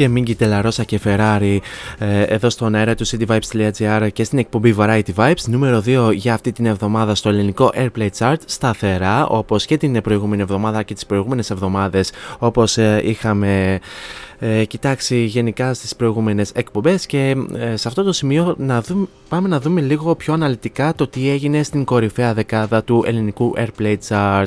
και 0.00 0.10
Mingy 0.14 0.36
Τελαρόσα 0.36 0.84
και 0.84 1.00
Ferrari. 1.04 1.40
ε, 1.42 1.58
εδώ 2.06 2.50
στον 2.50 2.74
αέρα 2.74 2.94
του 2.94 3.06
cityvibes.gr 3.06 4.08
και 4.12 4.24
στην 4.24 4.38
εκπομπή 4.38 4.74
Variety 4.78 5.14
Vibes 5.16 5.44
νούμερο 5.46 5.82
2 5.86 6.10
για 6.14 6.34
αυτή 6.34 6.52
την 6.52 6.66
εβδομάδα 6.66 7.14
στο 7.14 7.28
ελληνικό 7.28 7.72
Airplay 7.74 8.08
Chart 8.18 8.36
σταθερά 8.44 9.26
όπως 9.26 9.66
και 9.66 9.76
την 9.76 10.00
προηγούμενη 10.00 10.42
εβδομάδα 10.42 10.82
και 10.82 10.94
τις 10.94 11.06
προηγούμενες 11.06 11.50
εβδομάδες 11.50 12.12
όπως 12.38 12.78
ε, 12.78 13.00
είχαμε 13.04 13.80
ε, 14.42 14.64
κοιτάξει 14.64 15.24
γενικά 15.24 15.74
στις 15.74 15.96
προηγούμενες 15.96 16.50
εκπομπές 16.54 17.06
και 17.06 17.36
ε, 17.54 17.76
σε 17.76 17.88
αυτό 17.88 18.02
το 18.02 18.12
σημείο 18.12 18.54
να 18.58 18.80
δούμε, 18.80 19.06
πάμε 19.28 19.48
να 19.48 19.60
δούμε 19.60 19.80
λίγο 19.80 20.14
πιο 20.14 20.32
αναλυτικά 20.32 20.94
το 20.94 21.08
τι 21.08 21.30
έγινε 21.30 21.62
στην 21.62 21.84
κορυφαία 21.84 22.34
δεκάδα 22.34 22.84
του 22.84 23.04
ελληνικού 23.06 23.54
Airplay 23.56 23.96
Chart. 24.08 24.46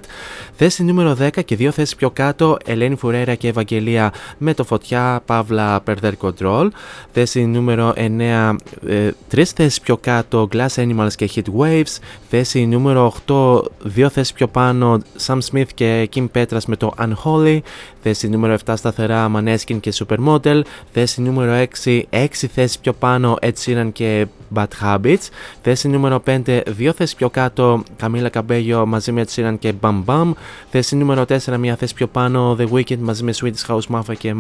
Θέση 0.56 0.84
νούμερο 0.84 1.18
10 1.20 1.43
και 1.45 1.56
δύο 1.56 1.72
θέσεις 1.72 1.95
πιο 1.95 2.10
κάτω 2.10 2.58
Ελένη 2.66 2.95
Φουρέρα 2.95 3.36
και 3.36 3.47
Ευαγγελία 3.47 4.14
με 4.38 4.54
το 4.54 4.64
Φωτιά 4.64 5.22
Παύλα 5.26 5.84
Perder 5.88 6.12
Control. 6.22 6.68
Θέση 7.12 7.43
νούμερο 7.46 7.94
9 7.96 8.56
ε, 8.88 9.12
τρεις 9.30 9.52
θέσεις 9.52 9.82
πιο 9.82 9.98
κάτω 9.98 10.48
Glass 10.52 10.68
Animals 10.76 11.14
και 11.16 11.30
Heat 11.36 11.60
Waves. 11.60 11.98
Θέση 12.30 12.66
νούμερο 12.66 13.14
8 13.28 13.62
δύο 13.84 14.10
θέσεις 14.10 14.34
πιο 14.34 14.48
πάνω 14.48 15.00
Sam 15.26 15.38
Smith 15.52 15.68
και 15.76 16.10
Kim 16.16 16.28
Petras 16.36 16.64
με 16.68 16.76
το 16.76 16.94
Unholy. 16.98 17.60
Θέση 18.04 18.30
νούμερο 18.30 18.58
7 18.66 18.74
σταθερά 18.76 19.32
Maneskin 19.36 19.80
και 19.80 19.93
Supermodel. 19.95 20.62
Θέση 20.91 21.22
νούμερο 21.22 21.66
6, 21.84 22.01
6 22.10 22.26
θέσεις 22.30 22.80
πιο 22.80 22.93
πάνω 22.93 23.38
Ed 23.41 23.51
Sheeran 23.66 23.89
και 23.93 24.28
Bad 24.56 24.68
Habits. 24.84 25.30
Θέση 25.62 25.88
νούμερο 25.88 26.24
5, 26.26 26.62
2 26.80 26.91
θέσεις 26.95 27.16
πιο 27.16 27.30
κάτω 27.30 27.84
Camila 28.01 28.30
Cabello 28.34 28.84
μαζί 28.88 29.12
με 29.12 29.26
Ed 29.26 29.36
Sheeran 29.36 29.56
και 29.60 29.74
Bam 29.82 30.04
Bam. 30.06 30.32
Θέση 30.70 30.95
νούμερο 30.95 31.26
4, 31.28 31.58
μια 31.58 31.76
θέση 31.76 31.93
πιο 31.93 32.08
πάνω 32.08 32.58
The 32.60 32.68
Weeknd 32.72 32.97
μαζί 32.99 33.24
με 33.24 33.34
Swedish 33.41 33.66
House 33.68 33.95
Mafia 33.95 34.18
και 34.18 34.36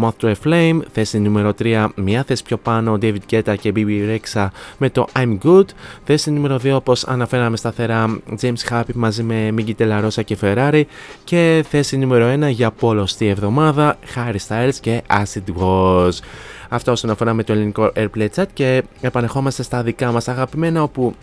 Moth 0.00 0.12
to 0.20 0.32
a 0.32 0.34
Flame. 0.44 0.80
Θέση 0.92 1.18
νούμερο 1.18 1.52
3, 1.58 1.88
μια 1.94 2.24
θέση 2.26 2.42
πιο 2.42 2.56
πάνω 2.56 2.98
David 3.02 3.16
Guetta 3.30 3.54
και 3.60 3.72
BB 3.76 3.86
Rexa 3.86 4.46
με 4.78 4.90
το 4.90 5.06
I'm 5.12 5.38
Good. 5.44 5.64
Θέση 6.04 6.30
νούμερο 6.30 6.60
2, 6.64 6.72
όπως 6.74 7.04
αναφέραμε 7.04 7.56
σταθερά 7.56 8.20
James 8.40 8.70
Happy 8.70 8.94
μαζί 8.94 9.22
με 9.22 9.54
Miggy 9.56 10.02
Rosa 10.04 10.24
και 10.24 10.36
Ferrari. 10.40 10.82
Και 11.24 11.64
θέση 11.68 11.96
νούμερο 11.96 12.46
1 12.46 12.50
για 12.50 12.70
πολλωστή 12.86 13.26
εβδομάδα 13.26 13.96
Harry 14.14 14.36
Styles 14.48 14.74
και 14.80 15.02
Acid 15.08 15.60
Was. 15.60 16.12
Αυτό 16.68 16.92
όσον 16.92 17.10
αφορά 17.10 17.34
με 17.34 17.42
το 17.42 17.52
ελληνικό 17.52 17.92
Airplay 17.96 18.28
Chat 18.34 18.44
και 18.52 18.82
επανεχόμαστε 19.00 19.62
στα 19.62 19.82
δικά 19.82 20.12
μας 20.12 20.28
αγαπημένα 20.28 20.82
όπου 20.82 21.14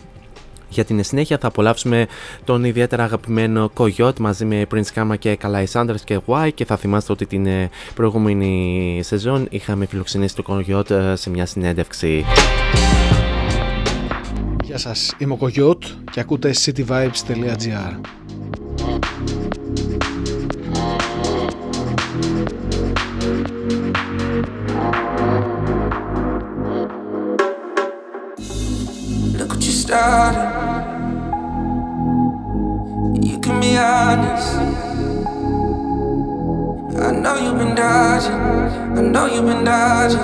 για 0.68 0.84
την 0.84 1.04
συνέχεια 1.04 1.38
θα 1.38 1.46
απολαύσουμε 1.46 2.06
τον 2.44 2.64
ιδιαίτερα 2.64 3.04
αγαπημένο 3.04 3.70
Coyote 3.76 4.18
μαζί 4.18 4.44
με 4.44 4.66
Prince 4.74 4.92
Kama 4.94 5.18
και 5.18 5.36
Καλάι 5.36 5.64
Sanders 5.72 6.00
και 6.04 6.20
Y 6.26 6.48
και 6.54 6.64
θα 6.64 6.76
θυμάστε 6.76 7.12
ότι 7.12 7.26
την 7.26 7.46
ε, 7.46 7.70
προηγούμενη 7.94 9.00
σεζόν 9.02 9.46
είχαμε 9.50 9.86
φιλοξενήσει 9.86 10.34
το 10.34 10.44
Coyote 10.48 10.90
ε, 10.90 11.16
σε 11.16 11.30
μια 11.30 11.46
συνέντευξη. 11.46 12.24
Γεια 14.64 14.78
σας, 14.78 15.14
είμαι 15.18 15.32
ο 15.32 15.38
Coyote 15.40 15.84
και 16.10 16.20
ακούτε 16.20 16.54
cityvibes.gr 16.64 18.00
started. 29.94 30.50
You 33.22 33.38
can 33.38 33.60
be 33.60 33.76
honest. 33.76 34.56
I 37.06 37.12
know 37.22 37.36
you've 37.44 37.58
been 37.58 37.76
dodging. 37.76 38.40
I 38.98 39.02
know 39.12 39.26
you've 39.26 39.46
been 39.46 39.64
dodging. 39.64 40.18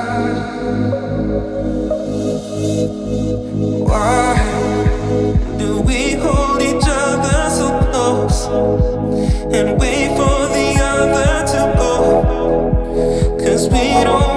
Why 3.89 4.35
do 5.61 5.81
we 5.89 6.15
hold 6.15 6.61
each 6.71 6.89
other 7.05 7.41
so 7.59 7.69
close 7.91 8.41
and 9.57 9.79
wait 9.81 10.09
for 10.19 10.39
the 10.57 10.69
other 10.95 11.33
to 11.53 11.61
go? 11.79 11.95
Cause 13.39 13.69
we 13.69 13.85
don't 14.03 14.30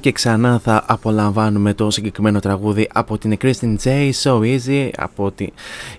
και 0.00 0.12
ξανά 0.12 0.58
θα 0.58 0.84
απολαμβάνουμε 0.86 1.74
το 1.74 1.90
συγκεκριμένο 1.90 2.40
τραγούδι 2.40 2.88
από 2.92 3.18
την 3.18 3.36
Kristen 3.42 3.76
J, 3.84 4.10
So 4.22 4.40
Easy, 4.40 4.90
από 4.96 5.30
τη... 5.30 5.46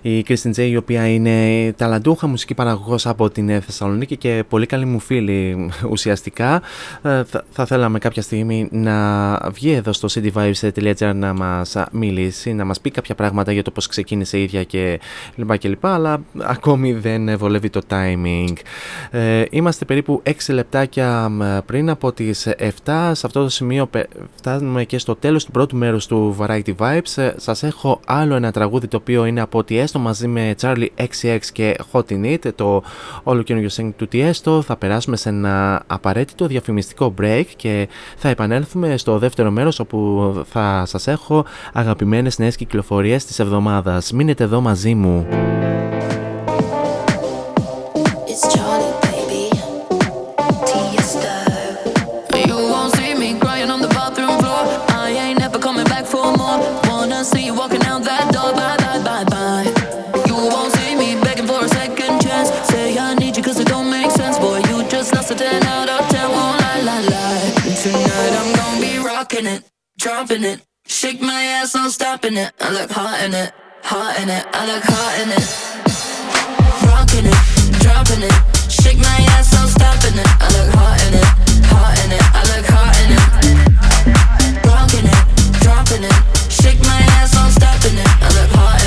η 0.02 0.24
Kristen 0.28 0.50
J 0.56 0.58
η 0.58 0.76
οποία 0.76 1.08
είναι 1.08 1.72
ταλαντούχα 1.76 2.26
μουσική 2.26 2.54
παραγωγός 2.54 3.06
από 3.06 3.30
την 3.30 3.60
Θεσσαλονίκη 3.60 4.16
και 4.16 4.44
πολύ 4.48 4.66
καλή 4.66 4.84
μου 4.84 4.98
φίλη 4.98 5.70
ουσιαστικά. 5.90 6.62
Ε, 7.02 7.24
θα, 7.24 7.44
θα 7.50 7.66
θέλαμε 7.66 7.98
κάποια 7.98 8.22
στιγμή 8.22 8.68
να 8.70 9.36
βγει 9.50 9.70
εδώ 9.70 9.92
στο 9.92 10.08
cityvibes.gr 10.12 11.12
να 11.14 11.32
μας 11.32 11.76
μιλήσει, 11.92 12.52
να 12.52 12.64
μας 12.64 12.80
πει 12.80 12.90
κάποια 12.90 13.14
πράγματα 13.14 13.52
για 13.52 13.62
το 13.62 13.70
πώς 13.70 13.86
ξεκίνησε 13.86 14.38
η 14.38 14.42
ίδια 14.42 14.64
και 14.64 15.00
λοιπά 15.34 15.56
και 15.56 15.68
λοιπά, 15.68 15.94
αλλά 15.94 16.22
ακόμη 16.38 16.92
δεν 16.92 17.38
βολεύει 17.38 17.70
το 17.70 17.80
timing. 17.90 18.52
Ε, 19.10 19.44
είμαστε 19.50 19.84
περίπου 19.84 20.22
6 20.24 20.30
λεπτάκια 20.48 21.30
πριν 21.66 21.90
από 21.90 22.12
τις 22.12 22.48
7, 22.58 23.10
σε 23.12 23.26
αυτό 23.26 23.42
το 23.42 23.48
σημείο 23.48 23.90
φτάνουμε 24.34 24.84
και 24.84 24.98
στο 24.98 25.16
τέλος 25.16 25.44
του 25.44 25.50
πρώτου 25.50 25.76
μέρους 25.76 26.06
του 26.06 26.36
Variety 26.38 26.74
Vibes. 26.78 27.16
Ε, 27.16 27.32
σας 27.36 27.62
έχω 27.62 28.00
άλλο 28.06 28.34
ένα 28.34 28.52
τραγούδι 28.52 28.86
το 28.86 28.96
οποίο 28.96 29.24
είναι 29.24 29.40
από 29.40 29.64
Tiesto 29.92 30.00
μαζί 30.00 30.26
με 30.26 30.54
Charlie 30.60 30.88
XCX 30.96 31.38
και 31.52 31.76
Hot 31.92 32.04
in 32.08 32.24
It, 32.24 32.52
το 32.54 32.82
όλο 33.22 33.42
καινούργιο 33.42 33.70
single 33.76 33.92
του 33.96 34.08
Tiesto. 34.12 34.62
Θα 34.62 34.76
περάσουμε 34.76 35.16
σε 35.16 35.28
ένα 35.28 35.82
απαραίτητο 35.86 36.46
διαφημιστικό 36.46 37.14
break 37.20 37.44
και 37.56 37.88
θα 38.16 38.28
επανέλθουμε 38.28 38.96
στο 38.96 39.18
δεύτερο 39.18 39.50
μέρος 39.50 39.78
όπου 39.78 40.32
θα 40.48 40.82
σας 40.86 41.06
έχω 41.06 41.44
αγαπημένες 41.72 42.38
νέες 42.38 42.56
κυκλοφορίες 42.56 43.24
της 43.24 43.38
εβδομάδας. 43.38 44.12
Μείνετε 44.12 44.44
εδώ 44.44 44.60
μαζί 44.60 44.94
μου. 44.94 45.26
Dropping 70.22 70.44
it. 70.44 70.60
Shake 70.86 71.20
my 71.20 71.42
ass, 71.42 71.74
I'm 71.74 71.90
stopping 71.90 72.36
it. 72.36 72.52
I 72.60 72.70
look 72.70 72.90
hot 72.92 73.20
in 73.24 73.34
it, 73.34 73.52
hot 73.82 74.20
in 74.22 74.28
it. 74.28 74.46
I 74.52 74.66
look 74.70 74.84
hot 74.86 75.18
in 75.18 75.30
it. 75.34 75.46
Rocking 76.86 77.26
it, 77.26 77.38
dropping 77.82 78.22
it. 78.22 78.36
Shake 78.70 78.98
my 78.98 79.18
ass, 79.34 79.52
I'm 79.52 79.66
stopping 79.66 80.14
it. 80.14 80.28
I 80.38 80.46
look 80.54 80.70
hot 80.78 81.02
in 81.06 81.14
it, 81.18 81.26
hot 81.66 81.98
in 82.04 82.12
it. 82.14 82.22
I 82.38 82.42
look 82.54 82.66
hot 82.70 82.94
in 83.02 83.10
it. 83.18 83.24
Rocking 84.62 85.06
it, 85.10 85.22
dropping 85.58 86.04
it. 86.06 86.14
Shake 86.52 86.78
my 86.86 87.00
ass, 87.18 87.34
I'm 87.34 87.50
stopping 87.50 87.98
it. 87.98 88.10
I 88.22 88.28
look 88.38 88.50
hot 88.54 88.81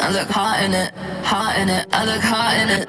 I 0.00 0.10
look 0.10 0.28
hot 0.28 0.62
in 0.64 0.74
it, 0.74 0.92
hot 1.22 1.56
in 1.58 1.68
it. 1.68 1.86
I 1.92 2.04
look 2.04 2.20
hot 2.20 2.54
in 2.58 2.68
it. 2.68 2.88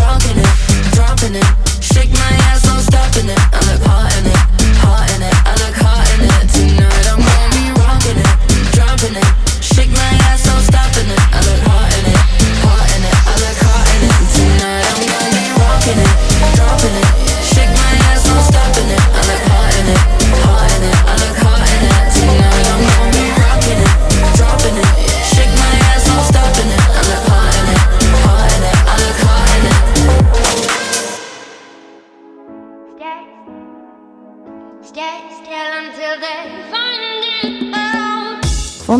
Rocking 0.00 0.38
it, 0.38 0.50
dropping 0.94 1.34
it. 1.36 1.46
Shake 1.80 2.10
my 2.10 2.32
ass, 2.50 2.66
I'm 2.66 2.80
stopping 2.82 3.28
it. 3.28 3.38
I 3.38 3.60
look 3.70 3.82
hot 3.86 4.10
in 4.18 4.26
it, 4.26 4.40
hot 4.82 5.06
in 5.14 5.22
it. 5.22 5.34
I 5.46 5.54
look 5.62 5.76
hot 5.78 6.06
in 6.14 6.26
it. 6.26 6.50
Tonight 6.50 7.06
I'm 7.06 7.22
gonna 7.22 7.54
be 7.54 7.70
rocking 7.78 8.18
it, 8.18 8.34
dropping 8.74 9.14
it. 9.14 9.30
Shake 9.62 9.92
my 9.94 10.12
ass, 10.26 10.42
I'm 10.48 10.60
stopping 10.62 11.06
it. 11.06 11.22
I 11.30 11.40
look 11.46 11.69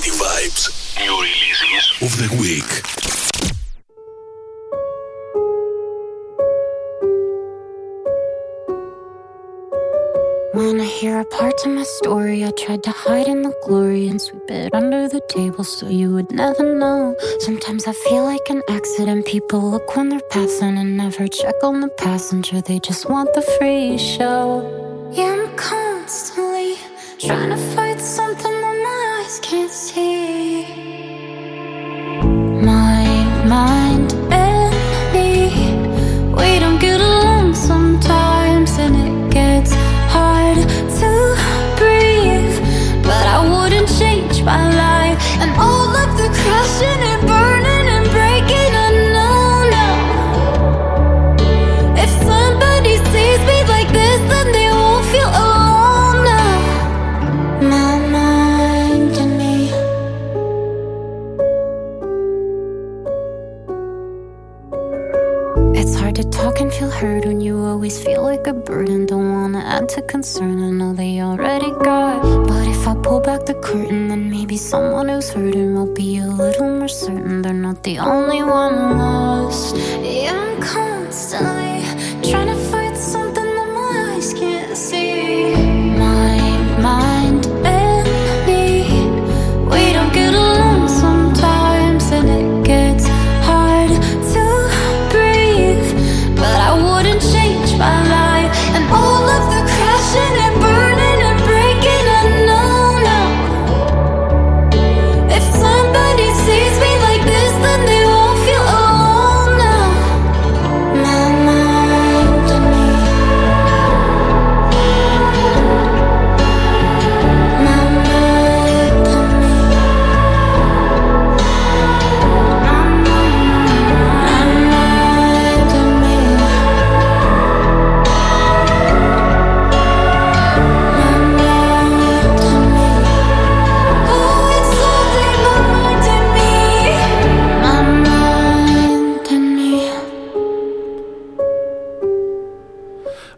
Variety 0.00 0.18
Vibes. 0.18 0.98
New 0.98 1.14
releases 1.20 2.00
of 2.00 2.16
the 2.16 2.28
week. 2.40 2.70
Wanna 10.54 10.84
hear 10.84 11.20
a 11.20 11.24
part 11.24 11.54
of 11.66 11.72
my 11.72 11.82
story? 11.82 12.44
I 12.44 12.50
tried 12.52 12.82
to 12.84 12.90
hide 12.90 13.28
in 13.28 13.42
the 13.42 13.54
glory 13.66 14.08
and 14.08 14.20
sweep 14.20 14.50
it 14.50 14.74
under 14.74 15.06
the 15.08 15.20
table 15.28 15.64
so 15.64 15.88
you 15.88 16.14
would 16.14 16.32
never 16.32 16.74
know. 16.78 17.14
Sometimes 17.40 17.86
I 17.86 17.92
feel 17.92 18.24
like 18.24 18.48
an 18.48 18.62
accident. 18.70 19.26
People 19.26 19.70
look 19.70 19.96
when 19.96 20.08
they're 20.08 20.30
passing 20.30 20.78
and 20.78 20.96
never 20.96 21.28
check 21.28 21.56
on 21.62 21.80
the 21.80 21.88
passenger. 21.88 22.62
They 22.62 22.78
just 22.78 23.10
want 23.10 23.34
the 23.34 23.42
free 23.58 23.98
show. 23.98 25.10
Yeah, 25.12 25.46
I'm 25.46 25.56
constantly 25.56 26.76
trying 27.18 27.50
to 27.50 27.58
fight 27.74 28.00
something 28.00 28.69
see. 29.72 30.69
like 68.40 68.54
a 68.54 68.58
burden. 68.58 69.06
Don't 69.06 69.32
wanna 69.32 69.58
add 69.58 69.88
to 69.90 70.02
concern. 70.02 70.62
I 70.62 70.70
know 70.70 70.92
they 70.94 71.20
already 71.20 71.70
got. 71.84 72.22
But 72.48 72.66
if 72.68 72.88
I 72.88 72.94
pull 72.94 73.20
back 73.20 73.44
the 73.44 73.54
curtain, 73.54 74.08
then 74.08 74.30
maybe 74.30 74.56
someone 74.56 75.08
who's 75.08 75.30
hurting 75.30 75.74
will 75.74 75.92
be 75.92 76.18
a 76.18 76.26
little 76.26 76.70
more 76.78 76.88
certain. 76.88 77.42
They're 77.42 77.52
not 77.52 77.82
the 77.82 77.98
only 77.98 78.42
one 78.42 78.98
lost. 78.98 79.76
Yeah, 79.76 80.40
I'm 80.40 80.60
constantly 80.62 81.82
trying 82.30 82.48
to 82.54 82.59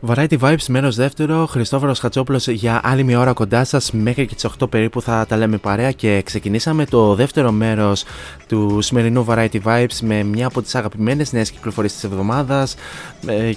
Variety 0.07 0.39
Vibes, 0.41 0.67
μέρο 0.69 0.91
δεύτερο. 0.91 1.47
Χριστόφορος 1.47 1.99
Χατσόπουλο 1.99 2.41
για 2.47 2.81
άλλη 2.85 3.05
μια 3.05 3.19
ώρα 3.19 3.33
κοντά 3.33 3.65
σας. 3.65 3.93
Μέχρι 3.93 4.27
και 4.27 4.35
τις 4.35 4.45
8 4.45 4.67
περίπου 4.71 5.03
θα 5.03 5.27
τα 5.29 5.37
λέμε 5.37 5.57
παρέα. 5.57 5.93
Και 5.93 6.23
ξεκινήσαμε 6.25 6.85
το 6.85 7.15
δεύτερο 7.15 7.53
μέρος 7.53 8.05
του 8.49 8.81
σημερινού 8.81 9.27
Variety 9.29 9.61
Vibes 9.65 9.99
με 10.03 10.23
μια 10.23 10.47
από 10.47 10.63
τις 10.63 10.75
αγαπημένες 10.75 11.33
νέες 11.33 11.51
κυκλοφορίες 11.51 11.93
της 11.93 12.05
εβδομάδας. 12.05 12.75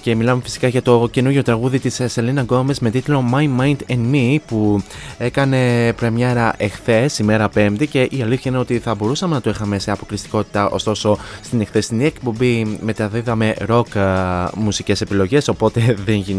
Και 0.00 0.14
μιλάμε 0.14 0.42
φυσικά 0.42 0.68
για 0.68 0.82
το 0.82 1.08
καινούργιο 1.10 1.42
τραγούδι 1.42 1.78
της 1.78 2.00
Selena 2.14 2.46
Gomez 2.46 2.78
με 2.80 2.90
τίτλο 2.90 3.24
My 3.34 3.60
Mind 3.60 3.76
and 3.88 4.14
Me 4.14 4.36
που 4.46 4.82
έκανε 5.18 5.92
πρεμιέρα 5.92 6.54
εχθές, 6.56 7.18
ημέρα 7.18 7.48
Πέμπτη. 7.48 7.86
Και 7.86 8.02
η 8.10 8.22
αλήθεια 8.22 8.50
είναι 8.50 8.60
ότι 8.60 8.78
θα 8.78 8.94
μπορούσαμε 8.94 9.34
να 9.34 9.40
το 9.40 9.50
είχαμε 9.50 9.78
σε 9.78 9.90
αποκλειστικότητα. 9.90 10.68
Ωστόσο, 10.68 11.18
στην 11.42 11.60
εχθεσινή 11.60 12.04
εκπομπή 12.04 12.78
μεταδίδαμε 12.80 13.54
rock 13.68 13.84
μουσικές 14.54 15.00
επιλογές. 15.00 15.48
Οπότε 15.48 15.96
δεν 16.04 16.14
γινόταν 16.14 16.34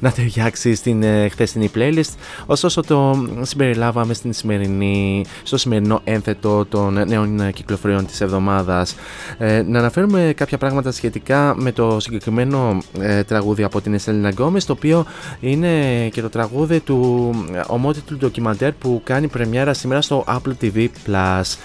να 0.00 0.10
ταιριάξει 0.12 0.74
στην 0.74 1.02
ε, 1.02 1.28
χθεσινή 1.28 1.70
playlist. 1.74 2.14
Ωστόσο, 2.46 2.80
το 2.80 3.26
συμπεριλάβαμε 3.40 4.14
στην 4.14 4.32
σημερινή, 4.32 5.24
στο 5.42 5.56
σημερινό 5.56 6.00
ένθετο 6.04 6.66
των 6.66 7.08
νέων 7.08 7.40
ε, 7.40 7.52
κυκλοφοριών 7.52 8.06
της 8.06 8.20
εβδομάδας. 8.20 8.94
Ε, 9.38 9.62
να 9.62 9.78
αναφέρουμε 9.78 10.32
κάποια 10.36 10.58
πράγματα 10.58 10.90
σχετικά 10.90 11.54
με 11.56 11.72
το 11.72 12.00
συγκεκριμένο 12.00 12.78
ε, 13.00 13.22
τραγούδι 13.22 13.62
από 13.62 13.80
την 13.80 13.98
Selena 14.04 14.32
Gomez, 14.38 14.62
το 14.66 14.72
οποίο 14.72 15.06
είναι 15.40 15.68
και 16.08 16.20
το 16.20 16.28
τραγούδι 16.28 16.80
του 16.80 17.30
ε, 17.52 17.60
ομότιτλου 17.66 18.16
ντοκιμαντέρ 18.16 18.72
που 18.72 19.00
κάνει 19.04 19.28
πρεμιέρα 19.28 19.74
σήμερα 19.74 20.00
στο 20.00 20.24
Apple 20.28 20.64
TV 20.64 20.88
Plus. 21.06 21.56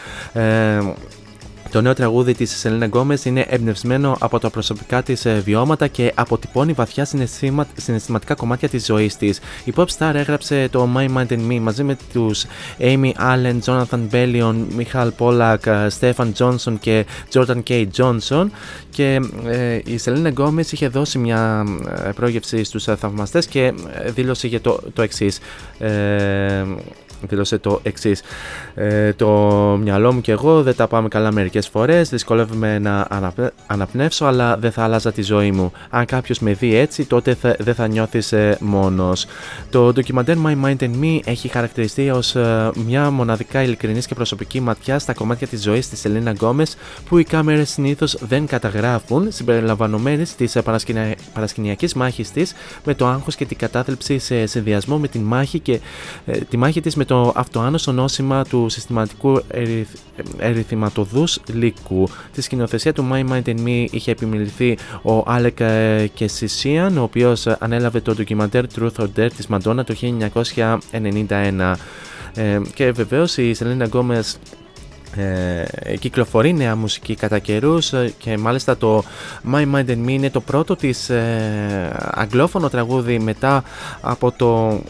Ε, 0.41 0.79
το 1.75 1.81
νέο 1.81 1.93
τραγούδι 1.93 2.33
της 2.33 2.65
Selena 2.65 2.89
Gomez 2.89 3.25
είναι 3.25 3.45
εμπνευσμένο 3.49 4.17
από 4.19 4.39
τα 4.39 4.49
προσωπικά 4.49 5.03
της 5.03 5.25
ε, 5.25 5.41
βιώματα 5.45 5.87
και 5.87 6.11
αποτυπώνει 6.15 6.73
βαθιά 6.73 7.05
συναισθημα... 7.05 7.67
συναισθηματικά 7.75 8.35
κομμάτια 8.35 8.69
της 8.69 8.85
ζωής 8.85 9.17
της. 9.17 9.39
Η 9.63 9.73
pop 9.75 9.85
star 9.97 10.11
έγραψε 10.13 10.67
το 10.71 10.89
My 10.95 11.07
Mind 11.15 11.27
and 11.27 11.51
Me 11.51 11.59
μαζί 11.59 11.83
με 11.83 11.97
τους 12.13 12.45
Amy 12.79 13.11
Allen, 13.19 13.59
Jonathan 13.65 13.99
Bellion, 14.11 14.55
Michael 14.77 15.09
Pollack, 15.17 15.65
ε, 15.65 15.87
Stephen 15.99 16.31
Johnson 16.37 16.73
και 16.79 17.05
Jordan 17.33 17.63
K. 17.67 17.87
Johnson 17.97 18.45
και 18.89 19.19
ε, 19.45 19.75
η 19.75 19.99
Selena 20.05 20.33
Gomez 20.33 20.71
είχε 20.71 20.87
δώσει 20.87 21.17
μια 21.17 21.63
ε, 22.05 22.09
πρόγευση 22.11 22.63
στους 22.63 22.87
ε, 22.87 22.95
θαυμαστές 22.95 23.45
και 23.45 23.73
ε, 24.03 24.11
δήλωσε 24.11 24.47
για 24.47 24.61
το, 24.61 24.79
το 24.93 25.01
εξής. 25.01 25.39
Ε, 25.79 26.63
δήλωσε 27.27 27.57
το 27.57 27.79
εξής. 27.83 28.21
Ε, 28.75 29.13
το 29.13 29.29
μυαλό 29.81 30.13
μου 30.13 30.21
και 30.21 30.31
εγώ 30.31 30.63
δεν 30.63 30.75
τα 30.75 30.87
πάμε 30.87 31.07
καλά 31.07 31.31
μερικές 31.31 31.67
φορές. 31.67 32.09
Δυσκολεύομαι 32.09 32.79
να 32.79 33.07
αναπνε... 33.09 33.51
αναπνεύσω, 33.67 34.25
αλλά 34.25 34.57
δεν 34.57 34.71
θα 34.71 34.83
άλλαζα 34.83 35.11
τη 35.11 35.21
ζωή 35.21 35.51
μου. 35.51 35.71
Αν 35.89 36.05
κάποιος 36.05 36.39
με 36.39 36.53
δει 36.53 36.75
έτσι, 36.75 37.05
τότε 37.05 37.33
θα... 37.33 37.55
δεν 37.59 37.73
θα 37.73 37.87
νιώθεις 37.87 38.31
ε, 38.31 38.57
μόνος. 38.61 39.25
Το 39.69 39.93
ντοκιμαντέρ 39.93 40.35
My 40.45 40.65
Mind 40.65 40.77
and 40.79 41.01
Me 41.01 41.19
έχει 41.25 41.47
χαρακτηριστεί 41.47 42.09
ως 42.09 42.35
μια 42.85 43.09
μοναδικά 43.11 43.63
ειλικρινής 43.63 44.05
και 44.05 44.15
προσωπική 44.15 44.59
ματιά 44.59 44.99
στα 44.99 45.13
κομμάτια 45.13 45.47
της 45.47 45.61
ζωής 45.61 45.89
της 45.89 46.05
Ελένα 46.05 46.31
Γκόμες 46.31 46.77
που 47.09 47.17
οι 47.17 47.23
κάμερες 47.23 47.69
συνήθως 47.69 48.17
δεν 48.27 48.45
καταγράφουν, 48.45 49.27
συμπεριλαμβανομένης 49.31 50.35
της 50.35 50.57
παρασκηνια... 50.63 51.15
παρασκηνιακής 51.33 51.93
μάχης 51.93 52.31
της 52.31 52.53
με 52.83 52.93
το 52.93 53.07
άγχος 53.07 53.35
και 53.35 53.45
την 53.45 53.57
κατάθλιψη 53.57 54.19
σε 54.19 54.45
συνδυασμό 54.45 54.97
με 54.97 55.07
τη 55.07 55.19
μάχη, 55.19 55.59
και, 55.59 55.79
ε, 56.25 56.37
τη 56.37 56.57
μάχη 56.57 56.81
της 56.81 56.95
με 56.95 57.05
το 57.05 57.14
αυτοάνωσο 57.35 57.91
νόσημα 57.91 58.43
του 58.43 58.69
συστηματικού 58.69 59.41
ερυθ... 59.47 59.89
ερυθυματοδούς 60.37 61.39
λύκου. 61.53 62.07
Τη 62.33 62.41
σκηνοθεσία 62.41 62.93
του 62.93 63.07
My 63.11 63.31
Mind 63.31 63.45
and 63.45 63.65
Me 63.65 63.85
είχε 63.91 64.11
επιμεληθεί 64.11 64.77
ο 65.01 65.23
Άλεκ 65.25 65.57
Κεσισίαν, 66.13 66.97
ο 66.97 67.03
οποίος 67.03 67.47
ανέλαβε 67.47 67.99
το 67.99 68.13
ντοκιμαντέρ 68.13 68.65
Truth 68.75 68.95
or 68.97 69.07
Dare 69.17 69.29
της 69.35 69.47
Madonna 69.49 69.85
το 69.85 69.95
1991. 71.29 71.73
Ε, 72.35 72.59
και 72.73 72.91
βεβαίως 72.91 73.37
η 73.37 73.55
Selena 73.59 73.89
Gomez 73.89 74.33
ε, 75.17 75.97
κυκλοφορεί 75.97 76.53
νέα 76.53 76.75
μουσική 76.75 77.15
κατά 77.15 77.39
καιρούς 77.39 77.93
και 78.17 78.37
μάλιστα 78.37 78.77
το 78.77 79.03
My 79.53 79.73
Mind 79.73 79.89
and 79.89 80.05
Me 80.05 80.09
είναι 80.09 80.29
το 80.29 80.41
πρώτο 80.41 80.75
της 80.75 81.09
ε, 81.09 81.95
αγγλόφωνο 82.11 82.69
τραγούδι 82.69 83.19
μετά 83.19 83.63
από 84.01 84.31
το 84.31 84.81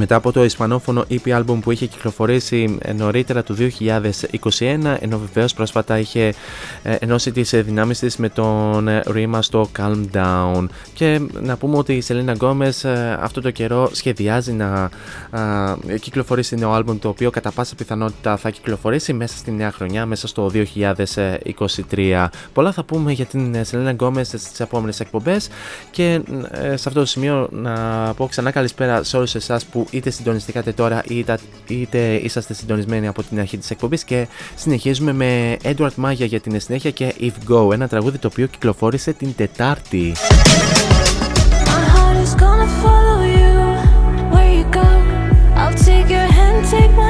μετά 0.00 0.14
από 0.16 0.32
το 0.32 0.44
ισπανόφωνο 0.44 1.04
EP 1.10 1.38
album 1.38 1.58
που 1.60 1.70
είχε 1.70 1.86
κυκλοφορήσει 1.86 2.78
νωρίτερα 2.96 3.42
του 3.42 3.56
2021 3.56 4.96
ενώ 5.00 5.18
βεβαίως 5.18 5.54
πρόσφατα 5.54 5.98
είχε 5.98 6.34
ενώσει 6.82 7.32
τις 7.32 7.50
δυνάμεις 7.50 7.98
της 7.98 8.16
με 8.16 8.28
τον 8.28 8.88
ρήμα 9.06 9.42
στο 9.42 9.68
Calm 9.78 10.04
Down. 10.14 10.66
Και 10.94 11.20
να 11.40 11.56
πούμε 11.56 11.76
ότι 11.76 11.92
η 11.92 12.02
Selena 12.08 12.36
Gomez 12.36 12.88
αυτό 13.20 13.40
το 13.40 13.50
καιρό 13.50 13.90
σχεδιάζει 13.92 14.52
να 14.52 14.90
κυκλοφορήσει 16.00 16.56
νέο 16.56 16.76
album 16.76 16.98
το 17.00 17.08
οποίο 17.08 17.30
κατά 17.30 17.50
πάσα 17.50 17.74
πιθανότητα 17.74 18.36
θα 18.36 18.50
κυκλοφορήσει 18.50 19.12
μέσα 19.12 19.36
στη 19.36 19.50
νέα 19.50 19.72
χρονιά 19.72 20.06
μέσα 20.06 20.26
στο 20.26 20.50
2023 21.90 22.26
πολλά 22.52 22.72
θα 22.72 22.84
πούμε 22.84 23.12
για 23.12 23.24
την 23.24 23.56
Selena 23.70 23.96
Gomez 23.96 24.24
στις 24.24 24.60
επόμενες 24.60 25.00
εκπομπές 25.00 25.48
και 25.90 26.20
σε 26.52 26.88
αυτό 26.88 27.00
το 27.00 27.04
σημείο 27.04 27.48
να 27.50 27.74
πω 28.16 28.26
ξανά 28.26 28.50
καλησπέρα 28.50 29.02
σε 29.02 29.16
όλους 29.16 29.34
εσάς 29.34 29.64
που 29.64 29.86
είτε 29.90 30.10
συντονιστήκατε 30.10 30.72
τώρα 30.72 31.02
είτε, 31.08 31.38
είτε 31.66 32.14
είσαστε 32.14 32.54
συντονισμένοι 32.54 33.06
από 33.06 33.22
την 33.22 33.38
αρχή 33.40 33.58
της 33.58 33.70
εκπομπής 33.70 34.04
και 34.04 34.26
συνεχίζουμε 34.54 35.12
με 35.12 35.56
Edward 35.62 36.04
Maya 36.04 36.14
για 36.14 36.40
την 36.40 36.60
συνέχεια 36.60 36.90
και 36.90 37.14
If 37.20 37.52
Go, 37.52 37.72
ένα 37.72 37.88
τραγούδι 37.88 38.18
το 38.18 38.28
οποίο 38.32 38.46
κυκλοφόρησε 38.46 39.12
την 39.12 39.34
Τετάρτη. 39.36 40.12
My 41.64 41.84
heart 41.94 42.16
is 42.26 42.34
gonna 42.42 42.68
follow 42.82 43.18
you 43.38 43.54
where 44.32 44.52
you 44.58 44.64
go. 44.80 44.88
I'll 45.60 45.76
take 45.88 46.08
your 46.16 46.28
hand, 46.38 46.58
take 46.74 46.92
mine 46.96 47.09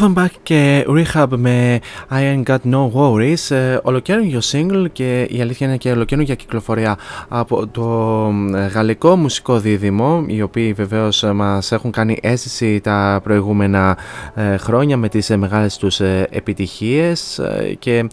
Offenbach 0.00 0.30
και 0.42 0.86
Rehab 0.88 1.26
με 1.36 1.78
I 2.10 2.14
Ain't 2.14 2.42
Got 2.42 2.58
No 2.72 2.90
Worries, 2.92 3.56
ε, 3.56 3.78
ολοκαίρινο 3.82 4.38
single 4.52 4.86
και 4.92 5.22
η 5.30 5.40
αλήθεια 5.40 5.66
είναι 5.66 5.76
και 5.76 5.90
ολοκαίρινο 5.90 6.34
κυκλοφορία 6.34 6.98
από 7.28 7.66
το 7.66 8.26
ε, 8.54 8.66
γαλλικό 8.66 9.16
μουσικό 9.16 9.58
δίδυμο, 9.58 10.24
οι 10.26 10.42
οποίοι 10.42 10.72
βεβαίως 10.72 11.24
μας 11.34 11.72
έχουν 11.72 11.90
κάνει 11.90 12.18
αίσθηση 12.22 12.80
τα 12.80 13.20
προηγούμενα 13.22 13.98
ε, 14.34 14.56
χρόνια 14.56 14.96
με 14.96 15.08
τις 15.08 15.28
μεγάλες 15.28 15.76
τους 15.76 16.00
επιτυχίες 16.30 17.40
και 17.78 18.08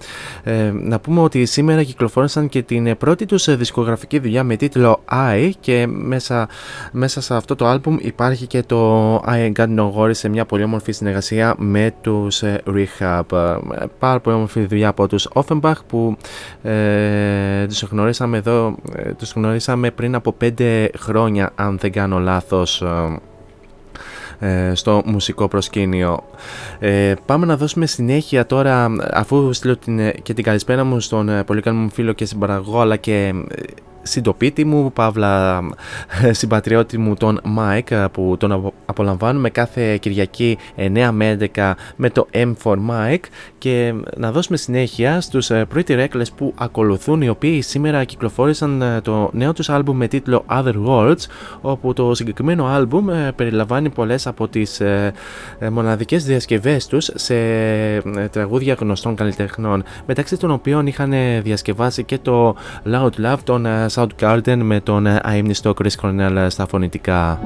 να 0.73 0.99
πούμε 0.99 1.21
ότι 1.21 1.45
σήμερα 1.45 1.83
κυκλοφόρησαν 1.83 2.49
και 2.49 2.61
την 2.61 2.97
πρώτη 2.97 3.25
τους 3.25 3.55
δισκογραφική 3.55 4.19
δουλειά 4.19 4.43
με 4.43 4.55
τίτλο 4.55 4.99
I 5.11 5.51
και 5.59 5.87
μέσα, 5.87 6.47
μέσα 6.91 7.21
σε 7.21 7.35
αυτό 7.35 7.55
το 7.55 7.65
άλμπουμ 7.65 7.97
υπάρχει 7.99 8.47
και 8.47 8.63
το 8.63 9.15
I 9.15 9.21
Ain't 9.25 9.51
Got 9.55 9.75
No 9.77 9.91
Worries 9.93 10.15
σε 10.15 10.29
μια 10.29 10.45
πολύ 10.45 10.63
όμορφη 10.63 10.91
συνεργασία 10.91 11.55
με 11.57 11.93
τους 12.01 12.43
ε, 12.43 12.61
Rehab. 12.67 13.31
Ε, 13.31 13.85
πάρα 13.99 14.19
πολύ 14.19 14.35
όμορφη 14.35 14.65
δουλειά 14.65 14.87
από 14.87 15.07
τους 15.07 15.27
Offenbach 15.33 15.79
που 15.87 16.17
ε, 16.61 17.65
τους 17.67 17.81
γνωρίσαμε 17.81 18.37
εδώ, 18.37 18.75
ε, 18.95 19.11
τους 19.11 19.31
γνωρίσαμε 19.31 19.91
πριν 19.91 20.15
από 20.15 20.35
5 20.57 20.87
χρόνια 20.97 21.51
αν 21.55 21.77
δεν 21.77 21.91
κάνω 21.91 22.19
λάθος 22.19 22.83
στο 24.73 25.01
μουσικό 25.05 25.47
προσκήνιο. 25.47 26.23
Ε, 26.79 27.13
πάμε 27.25 27.45
να 27.45 27.57
δώσουμε 27.57 27.85
συνέχεια 27.85 28.45
τώρα, 28.45 28.91
αφού 29.11 29.53
στείλω 29.53 29.77
την, 29.77 30.21
και 30.21 30.33
την 30.33 30.43
καλησπέρα 30.43 30.83
μου 30.83 30.99
στον 30.99 31.43
πολύ 31.45 31.61
καλό 31.61 31.77
μου 31.77 31.89
φίλο 31.89 32.13
και 32.13 32.25
συμπαραγό 32.25 32.79
αλλά 32.79 32.95
και 32.95 33.33
συντοπίτη 34.07 34.65
μου, 34.65 34.91
παύλα 34.93 35.61
συμπατριώτη 36.31 36.97
μου 36.97 37.13
τον 37.15 37.41
Mike 37.57 38.05
που 38.11 38.35
τον 38.39 38.73
απολαμβάνουμε 38.85 39.49
κάθε 39.49 39.97
Κυριακή 39.97 40.57
9 40.77 41.09
με 41.11 41.37
11 41.55 41.71
με 41.95 42.09
το 42.09 42.27
M 42.33 42.53
for 42.63 42.75
Mike. 42.89 43.23
Και 43.57 43.93
να 44.17 44.31
δώσουμε 44.31 44.57
συνέχεια 44.57 45.21
στους 45.21 45.49
ε, 45.49 45.65
Pretty 45.75 46.05
Reckless 46.05 46.25
που 46.35 46.53
ακολουθούν 46.57 47.21
οι 47.21 47.29
οποίοι 47.29 47.61
σήμερα 47.61 48.03
κυκλοφόρησαν 48.03 48.81
ε, 48.81 49.01
το 49.01 49.29
νέο 49.33 49.53
τους 49.53 49.69
άλμπουμ 49.69 49.97
με 49.97 50.07
τίτλο 50.07 50.45
Other 50.49 50.73
Worlds 50.87 51.25
όπου 51.61 51.93
το 51.93 52.15
συγκεκριμένο 52.15 52.65
άλμπουμ 52.65 53.09
ε, 53.09 53.31
περιλαμβάνει 53.35 53.89
πολλές 53.89 54.27
από 54.27 54.47
τις 54.47 54.81
μοναδικές 55.71 56.25
διασκευές 56.25 56.87
τους 56.87 57.09
σε 57.15 57.35
τραγούδια 58.31 58.73
γνωστών 58.79 59.15
καλλιτεχνών 59.15 59.83
μεταξύ 60.05 60.37
των 60.37 60.51
οποίων 60.51 60.87
είχαν 60.87 61.13
διασκευάσει 61.43 62.03
και 62.03 62.17
το 62.17 62.55
Loud 62.85 63.09
Love 63.25 63.37
των 63.43 63.67
Soundgarden 63.97 64.57
με 64.61 64.79
τον 64.79 65.07
αείμνηστο 65.07 65.73
Chris 65.81 66.01
Cornell 66.01 66.45
στα 66.49 66.67
φωνητικά. 66.67 67.39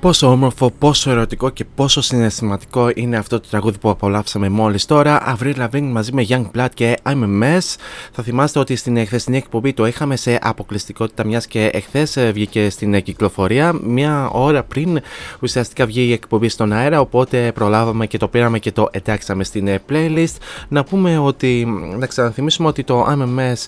Πόσο 0.00 0.30
όμορφο, 0.30 0.70
πόσο 0.78 1.10
ερωτικό 1.10 1.50
και 1.50 1.64
πόσο 1.74 2.00
συναισθηματικό 2.00 2.90
είναι 2.94 3.16
αυτό 3.16 3.40
το 3.40 3.48
τραγούδι 3.50 3.78
που 3.78 3.90
απολαύσαμε 3.90 4.48
μόλις 4.48 4.86
τώρα. 4.86 5.36
Avril 5.36 5.54
Lavigne 5.54 5.90
μαζί 5.92 6.12
με 6.12 6.26
Young 6.28 6.44
Blood 6.56 6.68
και 6.74 6.98
I'm 7.02 7.22
a 7.22 7.42
Mess. 7.42 7.76
Θα 8.12 8.22
θυμάστε 8.22 8.58
ότι 8.58 8.76
στην 8.76 9.06
χθεσινή 9.06 9.36
εκπομπή 9.36 9.72
το 9.72 9.86
είχαμε 9.86 10.16
σε 10.16 10.38
αποκλειστικότητα 10.42 11.24
μιας 11.24 11.46
και 11.46 11.70
εχθές 11.72 12.16
ε, 12.16 12.30
βγήκε 12.30 12.70
στην 12.70 12.94
ε, 12.94 13.00
κυκλοφορία. 13.00 13.72
Μια 13.82 14.28
ώρα 14.32 14.62
πριν 14.62 15.00
ουσιαστικά 15.40 15.86
βγει 15.86 16.02
η 16.02 16.12
εκπομπή 16.12 16.48
στον 16.48 16.72
αέρα 16.72 17.00
οπότε 17.00 17.52
προλάβαμε 17.52 18.06
και 18.06 18.18
το 18.18 18.28
πήραμε 18.28 18.58
και 18.58 18.72
το 18.72 18.88
εντάξαμε 18.90 19.44
στην 19.44 19.68
ε, 19.68 19.80
playlist. 19.90 20.36
Να 20.68 20.84
πούμε 20.84 21.18
ότι, 21.18 21.66
να 21.98 22.06
ξαναθυμίσουμε 22.06 22.68
ότι 22.68 22.84
το 22.84 23.06
I'm 23.10 23.22
a 23.22 23.38
Mess 23.38 23.66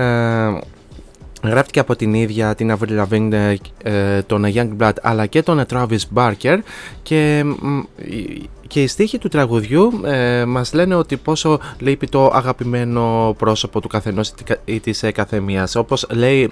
ε, 0.00 0.58
Γράφτηκε 1.44 1.80
από 1.80 1.96
την 1.96 2.14
ίδια 2.14 2.54
την 2.54 2.76
Avril 2.78 3.04
Lavigne, 3.04 3.54
ε, 3.82 4.22
τον 4.22 4.44
Youngblood 4.54 4.92
αλλά 5.02 5.26
και 5.26 5.42
τον 5.42 5.64
Travis 5.72 5.98
Barker 6.14 6.58
και, 7.02 7.42
μ, 7.60 7.78
η- 7.96 8.48
και 8.66 8.82
οι 8.82 8.86
στίχοι 8.86 9.18
του 9.18 9.28
τραγουδιού 9.28 10.00
ε, 10.04 10.44
μας 10.44 10.72
λένε 10.72 10.94
ότι 10.94 11.16
πόσο 11.16 11.58
λείπει 11.78 12.06
το 12.08 12.26
αγαπημένο 12.34 13.34
πρόσωπο 13.38 13.80
του 13.80 13.88
καθενός 13.88 14.28
ή 14.28 14.32
τη- 14.44 14.54
ή 14.64 14.80
της 14.80 15.02
ε, 15.02 15.10
καθεμίας. 15.12 15.74
Όπως, 15.76 16.06
λέει, 16.10 16.50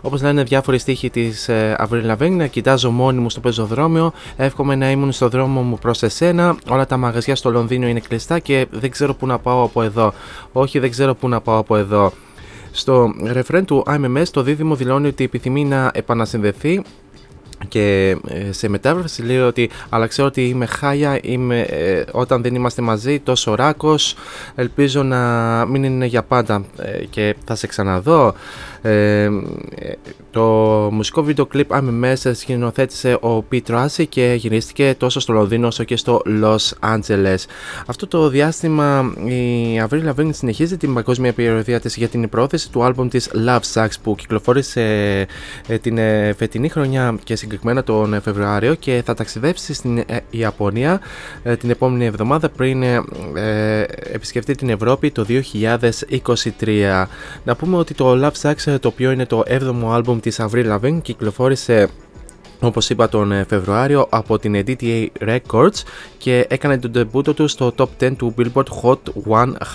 όπως 0.00 0.22
λένε 0.22 0.42
διάφοροι 0.42 0.78
στίχοι 0.78 1.10
της 1.10 1.48
ε, 1.48 1.76
Avril 1.88 2.16
Lavigne, 2.16 2.46
κοιτάζω 2.50 2.90
μόνη 2.90 3.18
μου 3.20 3.30
στο 3.30 3.40
πεζοδρόμιο, 3.40 4.12
εύχομαι 4.36 4.74
να 4.74 4.90
ήμουν 4.90 5.12
στο 5.12 5.28
δρόμο 5.28 5.60
μου 5.62 5.78
προς 5.78 6.02
εσένα, 6.02 6.56
όλα 6.68 6.86
τα 6.86 6.96
μαγαζιά 6.96 7.36
στο 7.36 7.50
Λονδίνο 7.50 7.86
είναι 7.86 8.00
κλειστά 8.00 8.38
και 8.38 8.66
δεν 8.70 8.90
ξέρω 8.90 9.14
πού 9.14 9.26
να 9.26 9.38
πάω 9.38 9.62
από 9.62 9.82
εδώ. 9.82 10.12
Όχι, 10.52 10.78
δεν 10.78 10.90
ξέρω 10.90 11.14
πού 11.14 11.28
να 11.28 11.40
πάω 11.40 11.58
από 11.58 11.76
εδώ. 11.76 12.12
Στο 12.72 13.14
ρεφρέν 13.22 13.64
του 13.64 13.84
IMMS 13.88 14.28
το 14.30 14.42
δίδυμο 14.42 14.74
δηλώνει 14.74 15.06
ότι 15.06 15.24
επιθυμεί 15.24 15.64
να 15.64 15.90
επανασυνδεθεί 15.94 16.82
και 17.68 18.16
ε, 18.28 18.52
σε 18.52 18.68
μετάφραση 18.68 19.22
λέει 19.22 19.38
ότι 19.38 19.70
αλλά 19.88 20.06
ξέρω 20.06 20.28
ότι 20.28 20.48
είμαι 20.48 20.66
χάλια 20.66 21.18
είμαι, 21.22 21.60
ε, 21.60 22.04
όταν 22.12 22.42
δεν 22.42 22.54
είμαστε 22.54 22.82
μαζί 22.82 23.18
τόσο 23.18 23.54
ράκος 23.54 24.14
ελπίζω 24.54 25.02
να 25.02 25.64
μην 25.66 25.84
είναι 25.84 26.06
για 26.06 26.22
πάντα 26.22 26.64
ε, 26.76 27.04
και 27.04 27.34
θα 27.44 27.54
σε 27.54 27.66
ξαναδώ 27.66 28.34
ε, 28.82 29.22
ε, 29.22 29.30
το 30.30 30.42
μουσικό 30.92 31.22
βίντεο 31.22 31.46
κλιπ 31.46 31.70
AMMS 31.72 32.30
σκηνοθέτησε 32.34 33.12
ο 33.14 33.44
Pete 33.52 33.66
Rossi 33.66 34.04
και 34.08 34.34
γυρίστηκε 34.38 34.94
τόσο 34.98 35.20
στο 35.20 35.32
Λονδίνο 35.32 35.66
όσο 35.66 35.84
και 35.84 35.96
στο 35.96 36.22
Los 36.42 36.94
Angeles 36.96 37.44
αυτό 37.86 38.06
το 38.06 38.28
διάστημα 38.28 39.12
η 39.24 39.80
Avril 39.88 40.08
Lavigne 40.08 40.30
συνεχίζει 40.32 40.76
την 40.76 40.94
παγκόσμια 40.94 41.32
περιοδία 41.32 41.80
της 41.80 41.96
για 41.96 42.08
την 42.08 42.28
πρόθεση 42.28 42.70
του 42.70 42.82
άλμπουμ 42.82 43.08
της 43.08 43.30
Love 43.46 43.60
Sucks 43.74 43.94
που 44.02 44.14
κυκλοφόρησε 44.14 44.80
ε, 45.68 45.78
την 45.78 45.98
ε, 45.98 46.32
φετινή 46.38 46.68
χρονιά 46.68 47.18
και 47.24 47.36
συγκεκριμένα 47.36 47.82
τον 47.84 48.14
ε, 48.14 48.20
Φεβρουάριο 48.20 48.74
και 48.74 49.02
θα 49.04 49.14
ταξιδέψει 49.14 49.74
στην 49.74 49.98
ε, 49.98 50.16
Ιαπωνία 50.30 51.00
ε, 51.42 51.56
την 51.56 51.70
επόμενη 51.70 52.04
εβδομάδα 52.04 52.48
πριν 52.48 52.82
ε, 52.82 53.02
ε, 53.34 53.84
επισκεφτεί 54.12 54.54
την 54.54 54.68
Ευρώπη 54.68 55.10
το 55.10 55.26
2023. 56.58 57.04
Να 57.44 57.56
πούμε 57.56 57.76
ότι 57.76 57.94
το 57.94 58.26
Love 58.26 58.40
Sucks 58.42 58.66
ε, 58.66 58.67
το 58.76 58.88
οποίο 58.88 59.10
είναι 59.10 59.26
το 59.26 59.42
7ο 59.46 59.90
άλμπουμ 59.90 60.20
της 60.20 60.40
Avril 60.40 60.78
Lavigne 60.78 60.98
κυκλοφόρησε 61.02 61.88
όπως 62.60 62.90
είπα 62.90 63.08
τον 63.08 63.32
ε, 63.32 63.44
Φεβρουάριο 63.48 64.06
από 64.10 64.38
την 64.38 64.64
DTA 64.66 65.06
Records 65.20 65.82
και 66.18 66.46
έκανε 66.48 66.78
τον 66.78 66.92
τεμπούτο 66.92 67.34
του 67.34 67.48
στο 67.48 67.72
top 67.76 67.86
10 68.00 68.12
του 68.16 68.34
Billboard 68.38 68.64
Hot 68.82 68.98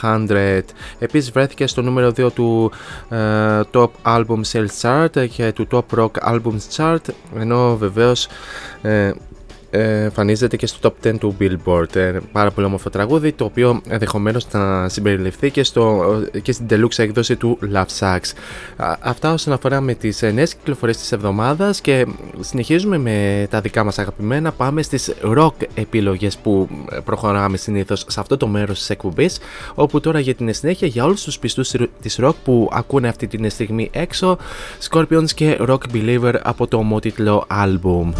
100. 0.01 0.61
Επίσης 0.99 1.31
βρέθηκε 1.31 1.67
στο 1.67 1.81
νούμερο 1.81 2.11
2 2.17 2.31
του 2.33 2.71
ε, 3.09 3.17
Top 3.73 3.89
Album 4.03 4.41
Sales 4.51 4.81
Chart 4.81 5.27
και 5.29 5.51
του 5.51 5.67
Top 5.71 5.99
Rock 5.99 6.11
Albums 6.31 6.75
Chart 6.75 7.13
ενώ 7.39 7.77
βεβαίως 7.77 8.27
ε, 8.81 9.11
εμφανίζεται 9.79 10.55
και 10.55 10.65
στο 10.65 10.93
top 11.03 11.07
10 11.07 11.15
του 11.19 11.35
Billboard. 11.39 11.95
Ε, 11.95 12.17
πάρα 12.31 12.51
πολύ 12.51 12.67
όμορφο 12.67 12.89
τραγούδι, 12.89 13.31
το 13.31 13.45
οποίο 13.45 13.81
ενδεχομένως 13.89 14.47
να 14.51 14.89
συμπεριληφθεί 14.89 15.51
και, 15.51 15.63
στο, 15.63 16.15
και 16.41 16.51
στην 16.51 16.65
deluxe 16.69 16.97
έκδοση 16.97 17.35
του 17.35 17.59
Love 17.73 17.99
Sucks. 17.99 18.31
Αυτά 18.99 19.33
όσον 19.33 19.53
αφορά 19.53 19.81
με 19.81 19.93
τις 19.93 20.21
νέες 20.21 20.55
κυκλοφορίες 20.55 20.97
της 20.97 21.11
εβδομάδας 21.11 21.81
και 21.81 22.07
συνεχίζουμε 22.39 22.97
με 22.97 23.47
τα 23.49 23.61
δικά 23.61 23.83
μας 23.83 23.99
αγαπημένα. 23.99 24.51
Πάμε 24.51 24.81
στις 24.81 25.13
rock 25.37 25.53
επιλογές 25.73 26.37
που 26.37 26.69
προχωράμε 27.03 27.57
συνήθως 27.57 28.05
σε 28.07 28.19
αυτό 28.19 28.37
το 28.37 28.47
μέρος 28.47 28.77
της 28.79 28.89
εκπομπής. 28.89 29.39
Όπου 29.73 29.99
τώρα 29.99 30.19
για 30.19 30.33
την 30.33 30.53
συνέχεια 30.53 30.87
για 30.87 31.03
όλους 31.03 31.23
τους 31.23 31.39
πιστούς 31.39 31.71
της 32.01 32.19
rock 32.21 32.35
που 32.43 32.69
ακούνε 32.71 33.07
αυτή 33.07 33.27
τη 33.27 33.49
στιγμή 33.49 33.89
έξω, 33.93 34.37
Scorpions 34.89 35.31
και 35.35 35.57
Rock 35.67 35.79
Believer 35.93 36.33
από 36.43 36.67
το 36.67 36.77
ομότιτλο 36.77 37.45
album. 37.49 38.11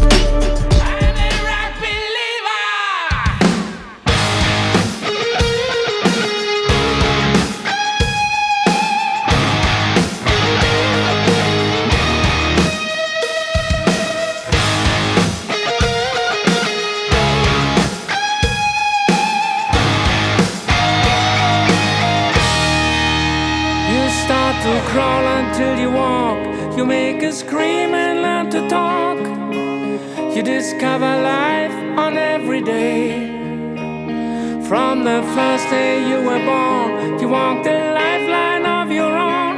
First 35.34 35.68
day 35.68 36.08
you 36.08 36.18
were 36.22 36.38
born, 36.46 37.18
you 37.18 37.28
walk 37.28 37.64
the 37.64 37.76
lifeline 38.00 38.64
of 38.64 38.92
your 38.92 39.12
own. 39.16 39.56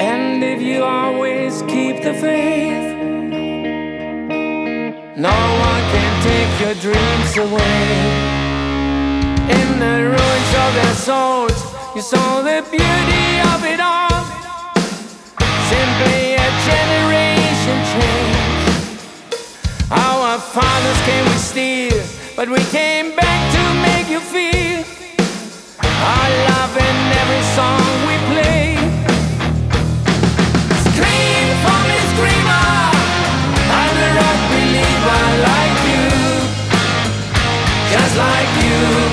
And 0.00 0.42
if 0.42 0.62
you 0.62 0.82
always 0.82 1.60
keep 1.72 2.02
the 2.02 2.14
faith, 2.14 2.88
no 5.28 5.38
one 5.68 5.82
can 5.92 6.12
take 6.30 6.52
your 6.64 6.76
dreams 6.86 7.32
away. 7.46 7.82
In 9.58 9.68
the 9.84 9.96
ruins 10.14 10.52
of 10.64 10.70
their 10.80 10.96
souls, 11.08 11.58
you 11.94 12.00
saw 12.00 12.40
the 12.40 12.64
beauty 12.70 13.28
of 13.52 13.60
it 13.72 13.80
all. 13.80 14.20
Simply 15.74 16.20
a 16.46 16.50
generation 16.70 17.78
change. 17.92 18.98
Our 19.90 20.38
fathers 20.38 21.00
came 21.08 21.24
with 21.24 21.42
steel, 21.52 22.02
but 22.34 22.48
we 22.48 22.64
came 22.76 23.14
back 23.14 23.37
you 24.10 24.20
feel 24.20 24.84
our 25.84 26.30
love 26.48 26.74
in 26.76 26.96
every 27.20 27.42
song 27.56 27.84
we 28.08 28.16
play. 28.30 28.76
Scream 30.88 31.46
for 31.64 31.80
me, 31.88 31.98
screamer. 32.12 32.68
I'm 33.80 33.96
a 34.06 34.10
rock 34.18 34.40
believer 34.54 35.24
like 35.48 35.78
you, 35.90 36.08
just 37.92 38.16
like 38.16 38.52
you. 38.64 39.07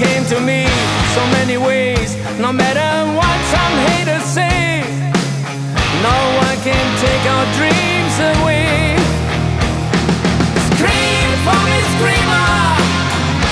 Came 0.00 0.24
to 0.24 0.40
me 0.40 0.64
so 1.12 1.22
many 1.36 1.58
ways. 1.58 2.16
No 2.40 2.50
matter 2.54 2.90
what 3.12 3.38
some 3.52 3.74
haters 3.88 4.24
say, 4.24 4.80
no 6.00 6.18
one 6.40 6.56
can 6.64 6.86
take 7.04 7.24
our 7.34 7.46
dreams 7.60 8.14
away. 8.32 8.96
Scream 10.72 11.28
for 11.44 11.58
me, 11.68 11.76
screamer. 11.92 12.48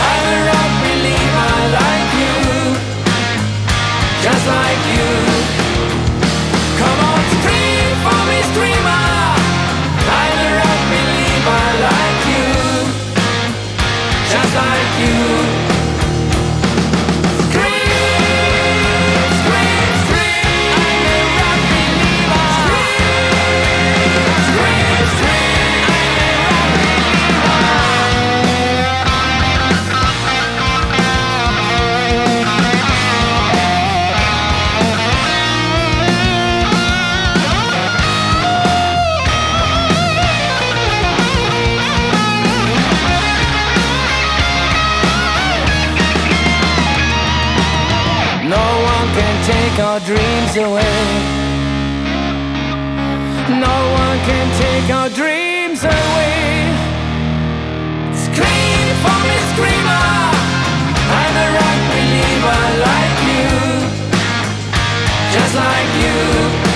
I'm 0.08 0.24
a 0.32 0.38
rock 0.48 0.72
believer 0.88 1.52
like 1.80 2.10
you, 2.22 2.36
just 4.24 4.44
like 4.48 4.77
our 49.98 50.06
dreams 50.06 50.56
away. 50.56 50.98
No 53.58 53.78
one 54.04 54.18
can 54.28 54.46
take 54.62 54.94
our 54.94 55.08
dreams 55.08 55.82
away. 55.82 56.70
Scream 58.14 58.88
for 59.02 59.18
me, 59.26 59.36
screamer. 59.52 60.06
I'm 61.20 61.34
a 61.44 61.48
rock 61.58 61.80
believer 61.90 62.62
like 62.86 63.18
you, 63.28 63.48
just 65.32 65.54
like 65.54 65.92
you. 66.02 66.67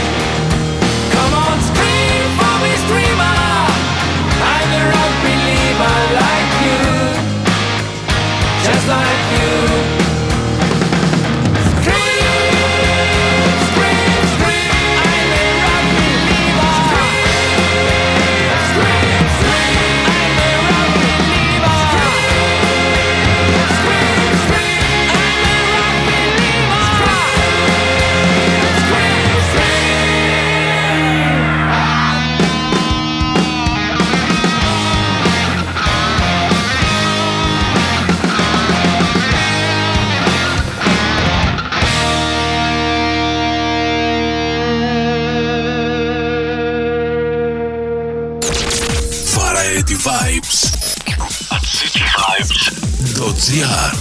Yeah. 53.52 53.91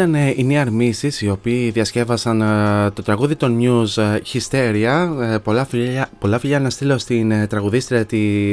Ήταν 0.00 0.14
ε, 0.14 0.28
οι 0.28 0.46
Near 0.50 0.66
Misses 0.66 1.20
οι 1.20 1.28
οποίοι 1.28 1.70
διασκεύασαν 1.70 2.40
ε, 2.40 2.90
το 2.90 3.02
τραγούδι 3.02 3.36
των 3.36 3.58
News 3.60 4.02
ε, 4.02 4.20
Hysteria. 4.32 5.40
πολλά, 5.42 5.64
φιλιά, 5.64 6.08
πολλά 6.18 6.38
φιλιά 6.38 6.60
να 6.60 6.70
στείλω 6.70 6.98
στην 6.98 7.48
τραγουδίστρια 7.48 8.06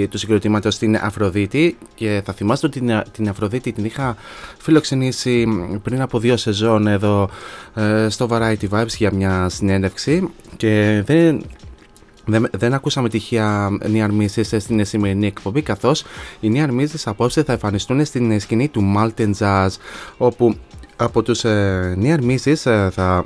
του 0.10 0.18
συγκροτήματος 0.18 0.74
στην 0.74 0.96
Αφροδίτη 0.96 1.78
και 1.96 2.22
θα 2.26 2.34
θυμάστε 2.34 2.68
ότι 2.68 2.80
την, 2.80 3.02
την 3.12 3.30
Αφροδίτη 3.30 3.72
την 3.72 3.86
είχα 3.86 4.16
φιλοξενήσει 4.58 5.48
πριν 5.84 6.02
από 6.02 6.20
δύο 6.20 6.38
σεζόν 6.38 6.88
εδώ 6.88 7.30
στο 8.08 8.28
Variety 8.32 8.70
Vibes 8.70 8.96
για 8.98 9.14
μια 9.14 9.50
συνέντευξη 9.50 10.30
και 10.58 11.04
δεν 11.06 11.44
δεν, 12.28 12.48
δεν 12.58 12.74
ακούσαμε 12.74 13.10
τυχαία 13.10 13.70
Near 13.82 14.10
Misses 14.20 14.60
στην 14.60 14.86
σημερινή 14.86 15.26
εκπομπή 15.28 15.62
καθώς 15.62 16.04
οι 16.40 16.52
Near 16.54 16.70
Misses 16.70 17.02
απόψε 17.06 17.44
θα 17.44 17.52
εμφανιστούν 17.52 18.06
στην 18.06 18.40
σκηνή 18.40 18.68
του 18.68 18.94
Malten 18.98 19.32
Jazz 19.40 19.70
όπου 20.18 20.56
από 20.98 21.24
τους 21.24 21.44
ε, 21.44 21.98
Near 22.02 22.20
Misses 22.20 22.72
ε, 22.72 22.90
θα 22.90 23.26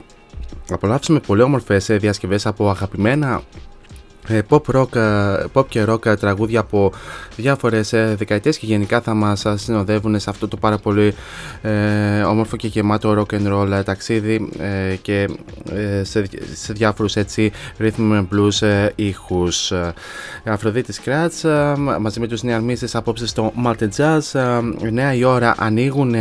απολαύσουμε 0.69 1.19
πολύ 1.19 1.41
όμορφες 1.41 1.89
ε, 1.89 1.97
διασκευές 1.97 2.45
από 2.45 2.69
αγαπημένα 2.69 3.35
ε, 3.35 3.57
pop, 4.49 4.61
rock, 4.75 4.95
ε, 4.95 5.43
pop 5.53 5.67
και 5.67 5.85
rock 5.87 6.17
τραγούδια 6.19 6.59
από 6.59 6.91
διάφορες 7.35 7.93
ε, 7.93 8.15
δεκαετίες 8.17 8.57
και 8.57 8.65
γενικά 8.65 9.01
θα 9.01 9.13
μας 9.13 9.45
συνοδεύουν 9.55 10.19
σε 10.19 10.29
αυτό 10.29 10.47
το 10.47 10.57
πάρα 10.57 10.77
πολύ 10.77 11.13
ε, 11.61 12.21
όμορφο 12.21 12.55
και 12.55 12.67
γεμάτο 12.67 13.25
rock 13.25 13.33
and 13.35 13.53
roll 13.53 13.81
ταξίδι 13.85 14.49
ε, 14.59 14.95
και 14.95 15.27
σε, 16.01 16.23
σε 16.53 16.73
διάφορους 16.73 17.15
έτσι 17.15 17.51
rhythm 17.79 17.91
and 17.99 18.27
blues 18.33 18.67
ε, 18.67 18.89
ήχους. 18.95 19.73
Αφροδίτης 20.45 20.99
Κράτς 20.99 21.45
μαζί 21.99 22.19
με 22.19 22.27
τους 22.27 22.43
νεαρμίσεις 22.43 22.95
απόψε 22.95 23.27
στο 23.27 23.53
Martin 23.65 23.89
Jazz 23.97 24.19
9 25.13 25.15
η 25.15 25.23
ώρα 25.23 25.55
ανοίγουν 25.57 26.15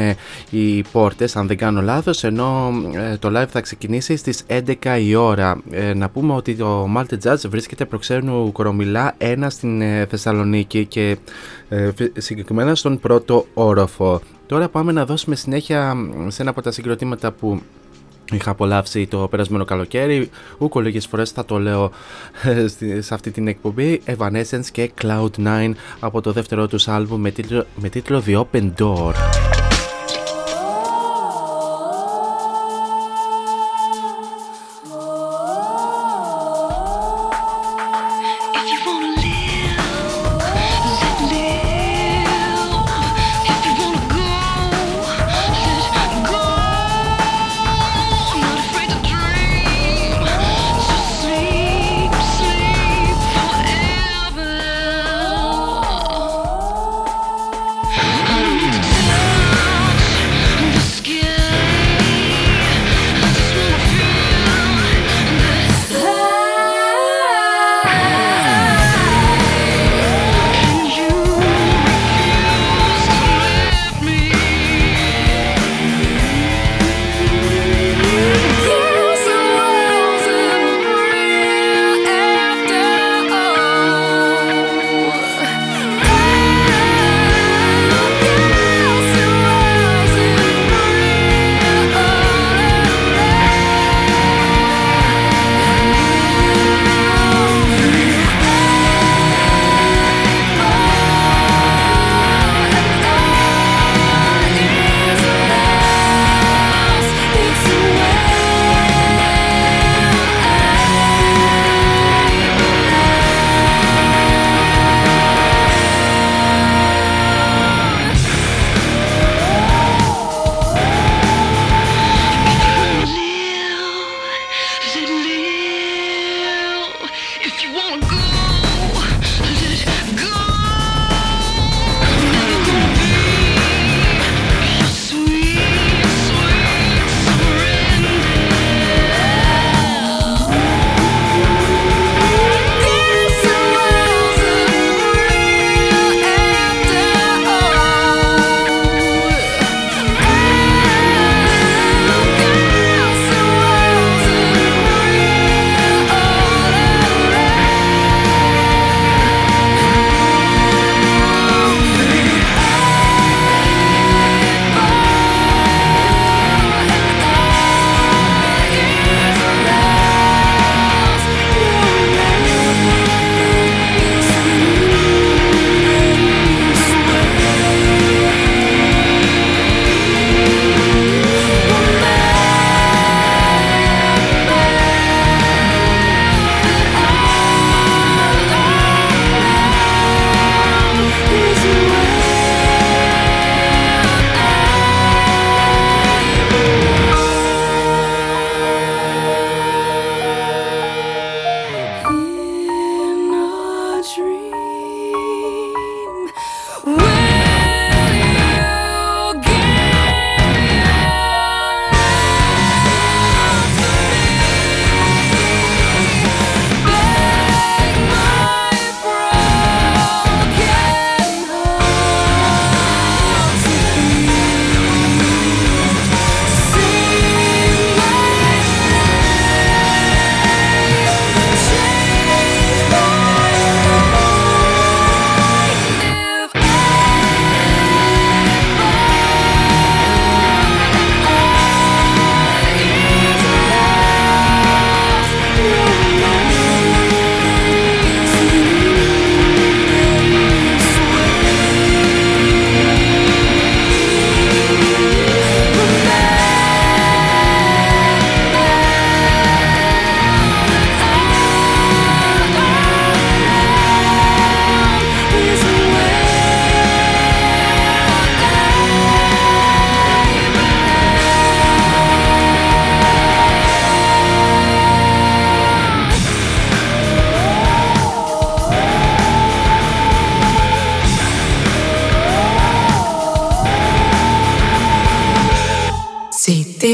οι 0.51 0.83
πόρτες 0.93 1.37
αν 1.37 1.47
δεν 1.47 1.57
κάνω 1.57 1.83
λάθος 1.83 2.25
ενώ 2.25 2.73
το 3.19 3.41
live 3.41 3.49
θα 3.49 3.61
ξεκινήσει 3.61 4.17
στις 4.17 4.43
11 4.47 4.99
η 5.01 5.15
ώρα. 5.15 5.61
να 5.95 6.09
πούμε 6.09 6.35
ότι 6.35 6.55
το 6.55 6.89
Martin 6.97 7.17
Jazz 7.25 7.37
βρίσκεται 7.49 7.85
προξένου 7.91 8.53
Κορομιλά, 8.53 9.15
ένα 9.19 9.51
στην 9.51 9.81
ε, 9.81 10.07
Θεσσαλονίκη 10.11 10.87
και 10.87 11.17
ε, 11.69 11.91
συγκεκριμένα 12.17 12.75
στον 12.75 13.01
πρώτο 13.01 13.47
όροφο. 13.55 14.21
Τώρα 14.47 14.69
πάμε 14.69 14.93
να 14.93 15.05
δώσουμε 15.05 15.37
συνέχεια 15.37 15.95
σε 16.29 16.43
ένα 16.43 16.51
από 16.51 16.63
τα 16.63 16.71
συγκροτήματα 16.71 17.33
που 17.33 17.63
είχα 18.33 18.51
απολαύσει 18.51 19.07
το 19.07 19.29
περασμένο 19.31 19.65
καλοκαίρι. 19.65 20.31
Ούκο 20.59 20.81
λίγες 20.81 21.07
φορές 21.07 21.31
θα 21.31 21.45
το 21.45 21.59
λέω 21.59 21.91
ε, 22.43 23.01
σε 23.01 23.15
αυτή 23.15 23.31
την 23.31 23.49
εκπομπή. 23.49 24.03
Evanescence 24.07 24.67
και 24.73 24.91
Cloud9 25.03 25.73
από 26.01 26.21
το 26.21 26.33
δεύτερο 26.33 26.67
τους 26.67 26.89
άλμπουμ 26.89 27.21
με 27.21 27.31
τίτλο, 27.31 27.67
με 27.77 27.89
τίτλο 27.89 28.23
The 28.27 28.43
Open 28.43 28.73
Door. 28.79 29.13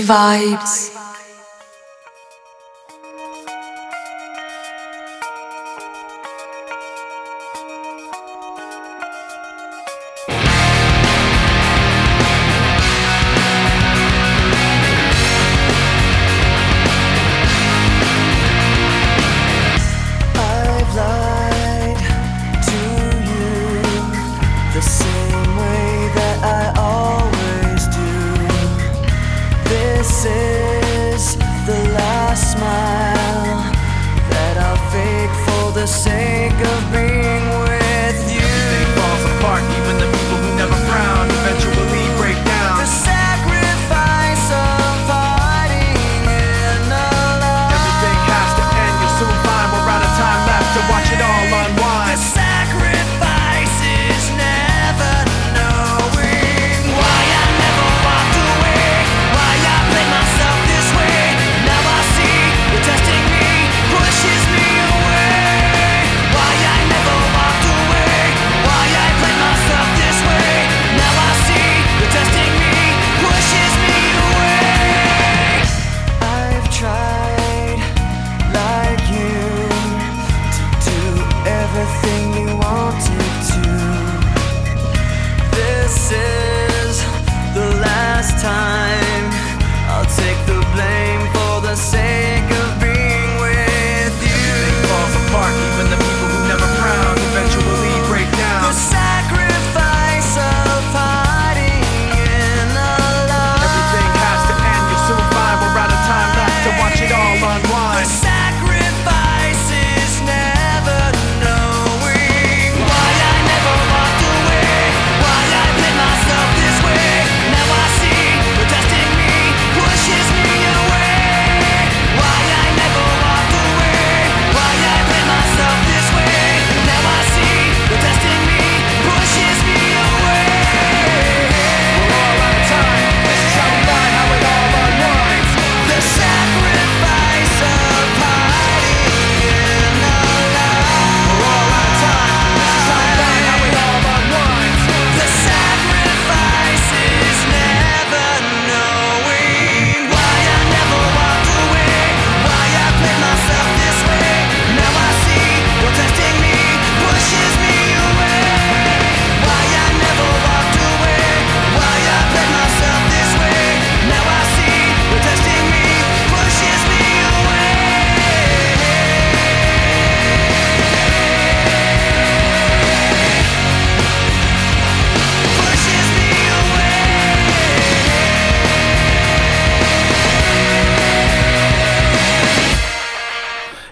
Vibes. 0.07 0.86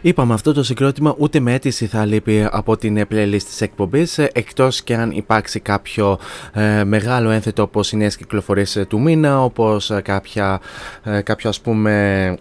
Είπαμε 0.05 0.35
αυτό 0.35 0.53
το 0.53 0.63
συγκρότημα 0.63 1.15
ούτε 1.19 1.41
με 1.41 1.53
αίτηση 1.53 1.87
θα 1.87 2.05
λείπει 2.05 2.47
από 2.51 2.77
την 2.77 2.97
ε, 2.97 3.07
playlist 3.11 3.43
της 3.43 3.61
εκπομπής 3.61 4.19
ε, 4.19 4.31
εκτός 4.35 4.83
και 4.83 4.95
αν 4.95 5.11
υπάρξει 5.11 5.61
κάποιο 5.61 6.19
ε, 6.53 6.85
μεγάλο 6.85 7.31
ένθετο 7.31 7.63
όπως 7.63 7.93
οι 7.93 7.97
νέες 7.97 8.17
κυκλοφορίες 8.17 8.77
ε, 8.77 8.85
του 8.85 9.01
μήνα 9.01 9.45
όπως 9.45 9.91
ε, 9.91 10.01
κάποια, 10.01 10.61
ε, 11.03 11.21
κάποιο 11.21 11.49
ας 11.49 11.61
πούμε 11.61 12.25
ε, 12.25 12.35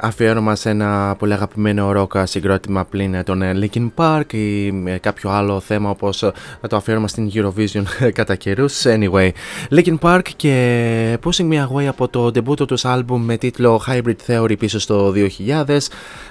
αφιέρωμα 0.00 0.54
σε 0.54 0.70
ένα 0.70 1.16
πολύ 1.18 1.32
αγαπημένο 1.32 1.92
ροκ 1.92 2.12
συγκρότημα 2.22 2.84
πλην 2.84 3.14
ε, 3.14 3.22
τον 3.22 3.42
ε, 3.42 3.52
Linkin 3.60 3.90
Park 3.94 4.32
ή 4.32 4.66
ε, 4.66 4.98
κάποιο 5.00 5.30
άλλο 5.30 5.60
θέμα 5.60 5.90
όπως 5.90 6.22
ε, 6.22 6.32
το 6.68 6.76
αφιέρωμα 6.76 7.08
στην 7.08 7.30
Eurovision 7.34 7.82
ε, 8.00 8.10
κατά 8.20 8.34
καιρούς. 8.34 8.82
Anyway, 8.84 9.30
Linkin 9.70 9.98
Park 10.00 10.22
και 10.36 11.18
Pushing 11.24 11.52
Me 11.52 11.66
Away 11.66 11.84
από 11.84 12.08
το 12.08 12.26
debut 12.26 12.66
τους 12.66 12.84
άλμπουμ 12.84 13.24
με 13.24 13.36
τίτλο 13.36 13.82
Hybrid 13.86 14.16
Theory 14.26 14.58
πίσω 14.58 14.78
στο 14.78 15.12
2000. 15.66 15.78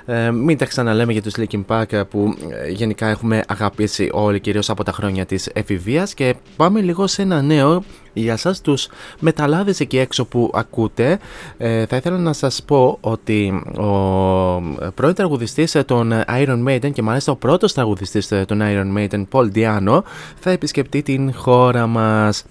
Ε, 0.06 0.32
μην 0.32 0.58
τα 0.58 0.66
ξαναλέμε 0.66 1.12
για 1.12 1.22
τους 1.22 1.34
Linkin 1.38 1.66
Park 1.68 1.94
ε, 1.94 2.04
που 2.04 2.36
ε, 2.64 2.70
γενικά 2.70 3.08
έχουμε 3.08 3.44
αγαπήσει 3.48 4.10
όλοι 4.12 4.40
κυρίως 4.40 4.70
από 4.70 4.84
τα 4.84 4.92
χρόνια 4.92 5.26
της 5.26 5.50
εφηβείας 5.54 6.14
και 6.14 6.36
πάμε 6.56 6.82
λίγο 6.82 7.08
σε 7.08 7.22
ένα 7.22 7.42
νέο 7.42 7.84
για 8.14 8.38
σας 8.38 8.62
τους 8.62 8.88
μεταλλάδες 9.20 9.80
εκεί 9.80 9.98
έξω 9.98 10.26
που 10.26 10.52
ακούτε 10.54 11.20
ε, 11.58 11.86
θα 11.86 11.96
ήθελα 11.96 12.18
να 12.18 12.34
σας 12.34 12.64
πω 12.64 12.98
ότι 13.02 13.64
ο 13.78 14.92
πρώην 14.96 15.14
τραγουδιστής 15.14 15.76
ε, 15.76 15.84
των 15.84 16.12
Iron 16.28 16.68
Maiden 16.68 16.92
και 16.94 17.02
μάλιστα 17.02 17.32
ο 17.32 17.36
πρώτος 17.36 17.74
τραγουδιστής 17.74 18.32
ε, 18.32 18.46
των 18.48 18.62
Iron 18.62 18.98
Maiden 18.98 19.24
Paul 19.32 19.52
Diano 19.56 20.02
θα 20.40 20.50
επισκεπτεί 20.50 21.02
την 21.02 21.34
χώρα 21.34 21.88
μας 21.88 22.44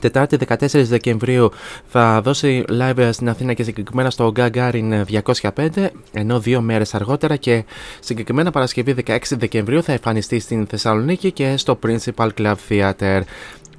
Τετάρτη 0.00 0.38
14 0.48 0.56
Δεκεμβρίου 0.72 1.50
θα 1.86 2.20
δώσει 2.20 2.64
live 2.68 3.08
στην 3.12 3.28
Αθήνα 3.28 3.52
και 3.52 3.62
συγκεκριμένα 3.62 4.10
στο 4.10 4.32
Gagarin 4.36 5.02
205 5.42 5.86
ενώ 6.12 6.40
δύο 6.40 6.60
μέρες 6.60 6.94
αργότερα 6.94 7.36
και 7.36 7.64
συγκεκριμένα 8.00 8.50
Παρασκευή 8.50 8.94
16 9.06 9.18
Δεκεμβρίου 9.30 9.82
θα 9.82 9.92
εμφανιστεί 9.92 10.38
στην 10.38 10.66
Θεσσαλονίκη 10.66 11.32
και 11.32 11.56
στο 11.56 11.78
Principal 11.86 12.28
Club 12.38 12.54
Theater. 12.68 13.20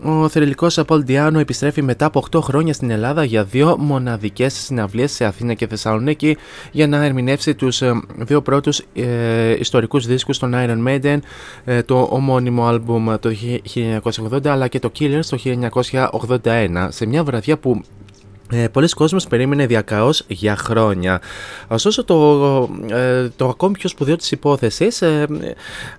Ο 0.04 0.30
θρηλυκός 0.30 0.80
Πολ 0.88 1.04
Διάνο 1.04 1.40
επιστρέφει 1.40 1.82
μετά 1.82 2.06
από 2.06 2.24
8 2.32 2.40
χρόνια 2.42 2.74
στην 2.74 2.90
Ελλάδα 2.90 3.24
για 3.24 3.44
δύο 3.44 3.78
μοναδικές 3.78 4.54
συναυλίες 4.54 5.12
σε 5.12 5.26
Αθήνα 5.26 5.54
και 5.54 5.68
Θεσσαλονίκη 5.68 6.38
για 6.72 6.88
να 6.88 7.06
ερμηνεύσει 7.06 7.56
τους 7.56 7.82
δύο 8.18 8.42
πρώτους 8.42 8.82
ε, 8.94 9.52
ιστορικούς 9.60 10.06
δίσκους 10.06 10.38
των 10.38 10.54
Iron 10.56 10.88
Maiden, 10.88 11.18
ε, 11.66 11.84
το 11.84 12.08
ομώνυμο 12.12 12.66
άλμπουμ 12.68 13.16
το 13.20 13.32
1980 14.02 14.48
αλλά 14.48 14.68
και 14.68 14.80
το 14.80 14.92
Killers 15.00 15.26
το 15.30 15.38
1981, 16.44 16.88
σε 16.90 17.06
μια 17.06 17.24
βραδιά 17.24 17.58
που 17.58 17.82
ε, 18.52 18.68
πολλοί 18.68 18.90
κόσμος 18.90 19.28
περίμενε 19.28 19.66
διακαώς 19.66 20.24
για 20.28 20.56
χρόνια. 20.56 21.22
Ωστόσο 21.68 22.04
το, 22.04 22.70
ε, 22.90 23.28
το 23.36 23.48
ακόμη 23.48 23.74
πιο 23.74 23.90
σπουδαίο 23.90 24.16
της 24.16 24.32
υπόθεσης 24.32 25.02
ε, 25.02 25.28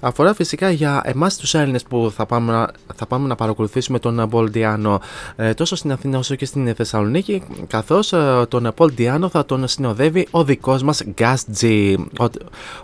αφορά 0.01 0.35
φυσικά 0.35 0.71
για 0.71 1.01
εμάς 1.05 1.37
τους 1.37 1.55
Έλληνες 1.55 1.83
που 1.83 2.13
θα 2.17 2.27
πάμε, 2.27 2.53
να- 2.53 2.71
θα 2.95 3.07
πάμε 3.07 3.29
να 3.29 3.35
παρακολουθήσουμε 3.35 3.99
τον 3.99 4.29
Πολ 4.31 4.51
Διάνο 4.51 5.01
ε, 5.37 5.55
τόσο 5.55 5.77
στην 5.77 5.93
Αθήνα 5.93 6.19
όσο 6.19 6.35
και 6.35 6.45
στην 6.45 6.75
Θεσσαλονίκη 6.75 7.43
καθώς 7.67 8.13
ε, 8.13 8.45
τον 8.49 8.73
Πολ 8.77 8.93
Διάνο 8.95 9.29
θα 9.29 9.45
τον 9.45 9.69
συνοδεύει 9.69 10.27
ο 10.31 10.45
δικός 10.45 10.83
μας 10.83 11.03
Gas 11.19 11.35
G, 11.61 11.95
ο, 12.21 12.25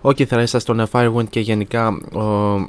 ο 0.01 0.13
κιθαρίστας 0.13 0.65
των 0.65 0.87
Firewind 0.93 1.29
και 1.31 1.41
γενικά 1.41 1.89
ο 2.13 2.69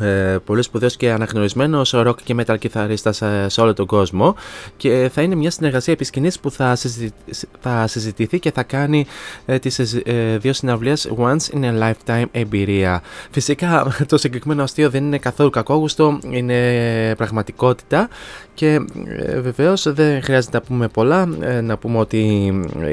ε, 0.00 0.38
πολύ 0.44 0.62
σπουδαίος 0.62 0.96
και 0.96 1.10
αναγνωρισμένος 1.10 1.94
rock 1.96 2.14
και 2.24 2.34
metal 2.38 2.58
κιθαρίστας 2.58 3.22
ε, 3.22 3.46
σε 3.48 3.60
όλο 3.60 3.72
τον 3.72 3.86
κόσμο 3.86 4.34
και 4.76 5.10
θα 5.12 5.22
είναι 5.22 5.34
μια 5.34 5.50
συνεργασία 5.50 5.92
επισκηνής 5.92 6.38
που 6.38 6.50
θα, 6.50 6.74
συζη... 6.74 7.12
θα 7.60 7.86
συζητηθεί 7.86 8.38
και 8.38 8.52
θα 8.52 8.62
κάνει 8.62 9.06
ε, 9.46 9.58
τις 9.58 9.78
ε, 9.78 10.38
δύο 10.40 10.52
συναυλίες 10.52 11.10
once 11.18 11.54
in 11.54 11.62
a 11.62 11.82
lifetime 11.82 12.26
εμπειρία. 12.30 13.02
Φυσικά 13.30 13.96
το 14.08 14.16
συγκεκριμένο 14.16 14.62
αστείο 14.62 14.90
δεν 14.90 15.04
είναι 15.04 15.18
καθόλου 15.18 15.50
κακόγουστο, 15.50 16.18
είναι 16.30 17.14
πραγματικότητα 17.16 18.08
και 18.58 18.80
ε, 19.06 19.40
βεβαίως 19.40 19.92
δεν 19.92 20.22
χρειάζεται 20.22 20.56
να 20.56 20.62
πούμε 20.62 20.88
πολλά, 20.88 21.28
ε, 21.40 21.60
να 21.60 21.76
πούμε 21.76 21.98
ότι 21.98 22.52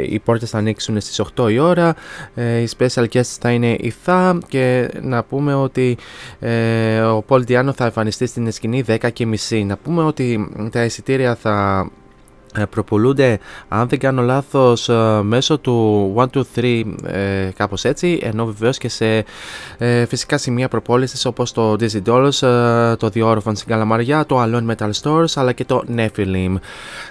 οι 0.09 0.19
πόρτες 0.19 0.49
θα 0.49 0.57
ανοίξουν 0.57 1.01
στις 1.01 1.21
8 1.35 1.51
η 1.51 1.59
ώρα, 1.59 1.95
ε, 2.35 2.57
οι 2.57 2.69
special 2.77 3.05
guests 3.13 3.37
θα 3.39 3.51
είναι 3.51 3.71
η 3.71 3.93
ΘΑ 4.03 4.37
και 4.47 4.89
να 5.01 5.23
πούμε 5.23 5.53
ότι 5.53 5.97
ε, 6.39 7.01
ο 7.01 7.21
Πολ 7.21 7.43
Διάνο 7.43 7.73
θα 7.73 7.85
εμφανιστεί 7.85 8.25
στην 8.25 8.51
σκηνή 8.51 8.83
10 8.87 9.09
και 9.13 9.25
μισή. 9.25 9.63
Να 9.63 9.77
πούμε 9.77 10.03
ότι 10.03 10.49
τα 10.71 10.83
εισιτήρια 10.83 11.35
θα 11.35 11.87
ε, 11.89 12.04
προπολούνται 12.69 13.39
αν 13.67 13.87
δεν 13.87 13.99
κάνω 13.99 14.21
λάθος 14.21 14.89
ε, 14.89 15.19
μέσω 15.23 15.57
του 15.57 16.13
1, 16.17 16.25
2, 16.33 16.41
3 16.55 16.83
ε, 17.03 17.49
κάπως 17.55 17.83
έτσι 17.83 18.19
ενώ 18.21 18.45
βεβαίως 18.45 18.77
και 18.77 18.89
σε 18.89 19.25
ε, 19.77 20.05
φυσικά 20.05 20.37
σημεία 20.37 20.67
προπόλησης 20.67 21.25
όπως 21.25 21.51
το 21.51 21.75
Dizzy 21.79 22.01
Dolls, 22.05 22.47
ε, 22.47 22.95
το 22.95 23.09
The 23.13 23.23
Orphan 23.23 23.51
στην 23.53 23.67
Καλαμαριά, 23.67 24.25
το 24.25 24.43
Alone 24.43 24.75
Metal 24.75 24.91
Stores 25.01 25.31
αλλά 25.35 25.51
και 25.51 25.65
το 25.65 25.83
Nephilim. 25.95 26.55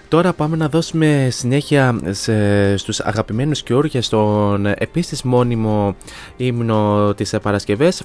Τώρα 0.08 0.32
πάμε 0.32 0.56
να 0.56 0.68
δώσουμε 0.68 1.28
συνέχεια 1.30 2.00
σε, 2.10 2.76
στους 2.76 3.00
αγαπημένους 3.00 3.62
και 3.62 4.00
στον 4.00 4.66
επίσης 4.66 5.22
μόνιμο 5.22 5.96
ύμνο 6.36 7.12
της 7.16 7.34
Παρασκευές 7.42 8.02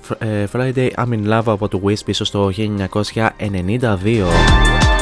Friday 0.52 0.90
I'm 0.96 1.10
in 1.10 1.28
Love 1.28 1.44
από 1.46 1.68
το 1.68 1.82
Wish 1.86 2.06
πίσω 2.06 2.24
στο 2.24 2.52
1992. 2.58 4.99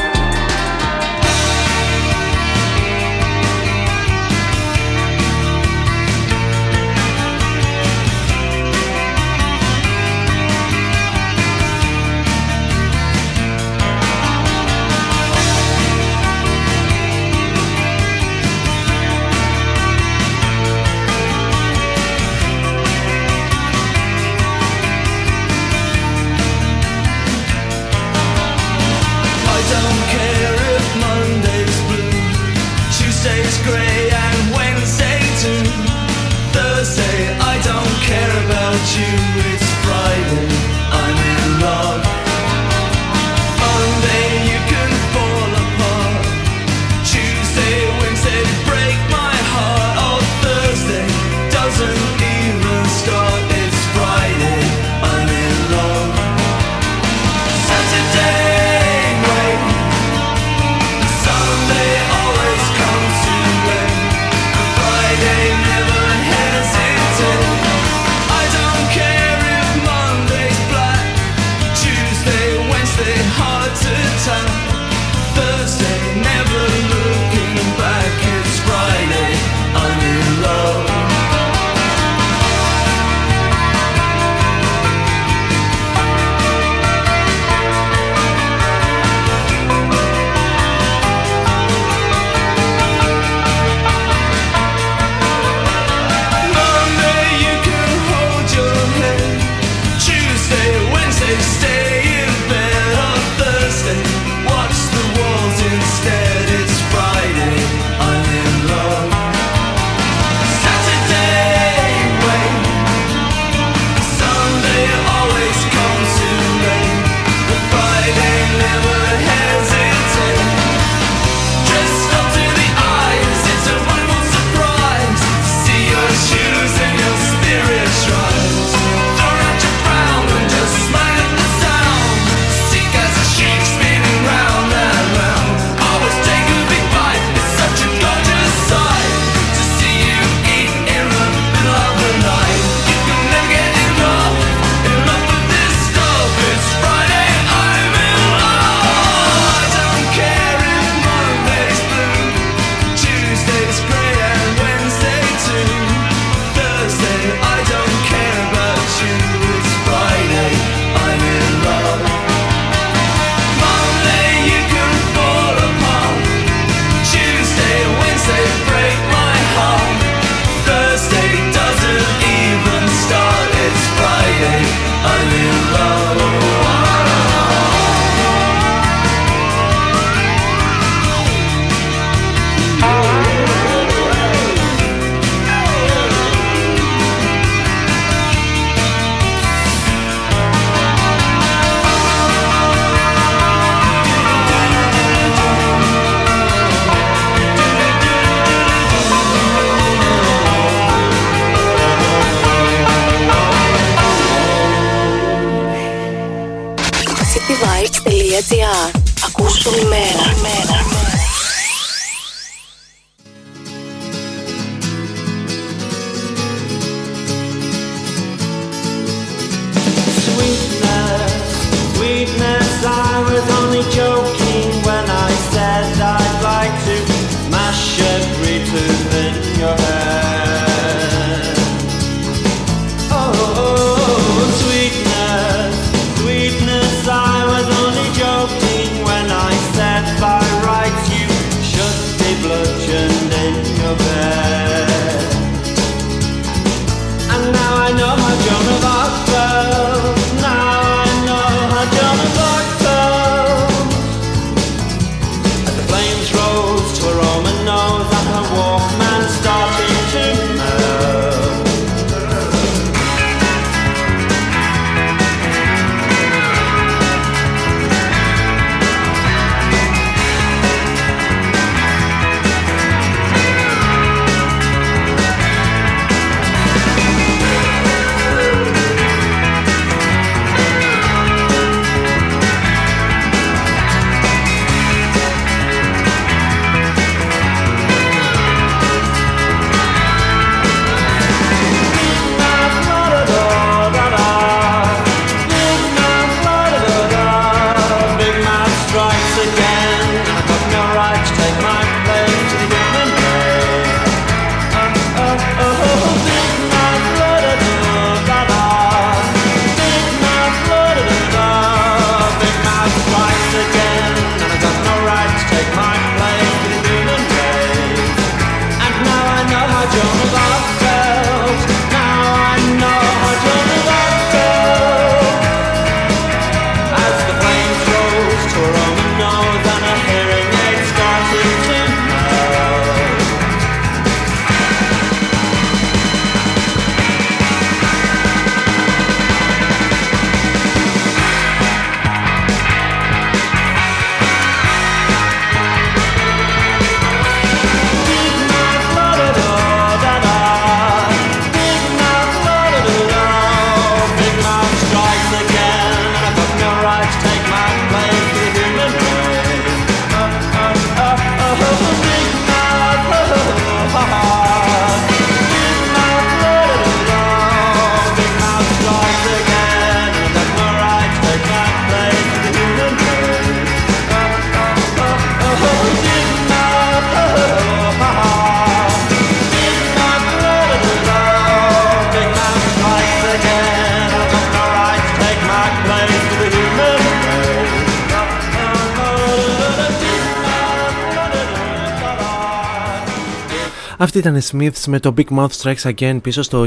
Αυτή 394.08 394.20
ήταν 394.20 394.36
η 394.36 394.40
Smiths 394.52 394.84
με 394.86 395.00
το 395.00 395.14
Big 395.16 395.38
Mouth 395.38 395.62
Strikes 395.62 395.92
Again 395.92 396.18
πίσω 396.22 396.42
στο 396.42 396.66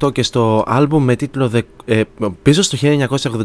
1988 0.00 0.12
και 0.12 0.22
στο 0.22 0.64
album 0.68 0.98
με 0.98 1.16
τίτλο 1.16 1.50
ε, 1.84 2.02
πίσω 2.42 2.62
στο 2.62 2.78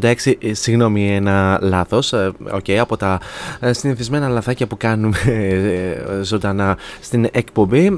1986, 0.01 0.13
ε, 0.39 0.53
συγγνώμη 0.53 1.15
ένα 1.15 1.59
λάθος, 1.61 2.13
ε, 2.13 2.31
okay, 2.53 2.71
από 2.71 2.97
τα 2.97 3.19
ε, 3.59 3.73
συνηθισμένα 3.73 4.27
λαθάκια 4.27 4.67
που 4.67 4.77
κάνουμε 4.77 5.17
ζωντανά 6.21 6.77
στην 7.01 7.27
εκπομπή 7.31 7.91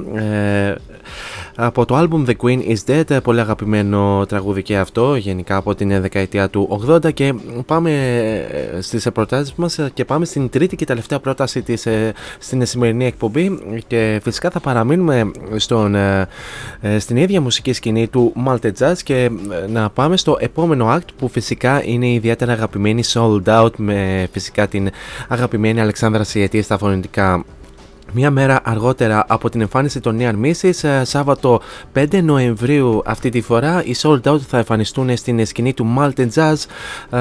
από 1.55 1.85
το 1.85 1.99
album 1.99 2.29
The 2.29 2.33
Queen 2.41 2.75
is 2.75 2.77
Dead, 2.87 3.23
πολύ 3.23 3.39
αγαπημένο 3.39 4.25
τραγούδι 4.27 4.63
και 4.63 4.77
αυτό, 4.77 5.15
γενικά 5.15 5.55
από 5.55 5.75
την 5.75 6.01
δεκαετία 6.01 6.49
του 6.49 6.81
80 6.87 7.13
και 7.13 7.33
πάμε 7.65 7.91
στις 8.79 9.07
προτάσεις 9.13 9.53
μας 9.53 9.79
και 9.93 10.05
πάμε 10.05 10.25
στην 10.25 10.49
τρίτη 10.49 10.75
και 10.75 10.85
τελευταία 10.85 11.19
πρόταση 11.19 11.61
της, 11.61 11.87
στην 12.39 12.65
σημερινή 12.65 13.05
εκπομπή 13.05 13.59
και 13.87 14.19
φυσικά 14.23 14.49
θα 14.49 14.59
παραμείνουμε 14.59 15.31
στον, 15.55 15.95
στην 16.97 17.17
ίδια 17.17 17.41
μουσική 17.41 17.73
σκηνή 17.73 18.07
του 18.07 18.33
Malte 18.47 18.71
Jazz 18.79 18.97
και 19.03 19.31
να 19.67 19.89
πάμε 19.89 20.17
στο 20.17 20.37
επόμενο 20.39 20.95
act 20.95 21.07
που 21.17 21.27
φυσικά 21.27 21.83
είναι 21.83 22.11
ιδιαίτερα 22.11 22.51
αγαπημένη 22.51 23.03
Sold 23.13 23.43
Out 23.45 23.75
με 23.77 24.27
φυσικά 24.31 24.67
την 24.67 24.89
αγαπημένη 25.27 25.81
Αλεξάνδρα 25.81 26.23
Σιετή 26.23 26.61
στα 26.61 26.77
φωνητικά 26.77 27.43
Μία 28.13 28.31
μέρα 28.31 28.59
αργότερα 28.63 29.25
από 29.27 29.49
την 29.49 29.61
εμφάνιση 29.61 29.99
των 29.99 30.17
Near 30.19 30.33
Misses, 30.45 30.89
ε, 30.89 31.03
Σάββατο 31.03 31.61
5 31.93 32.21
Νοεμβρίου 32.21 33.01
αυτή 33.05 33.29
τη 33.29 33.41
φορά, 33.41 33.83
οι 33.85 33.95
Sold 34.01 34.21
Out 34.21 34.39
θα 34.39 34.57
εμφανιστούν 34.57 35.17
στην 35.17 35.45
σκηνή 35.45 35.73
του 35.73 35.95
Malten 35.97 36.27
Jazz 36.35 36.55
ε, 37.09 37.19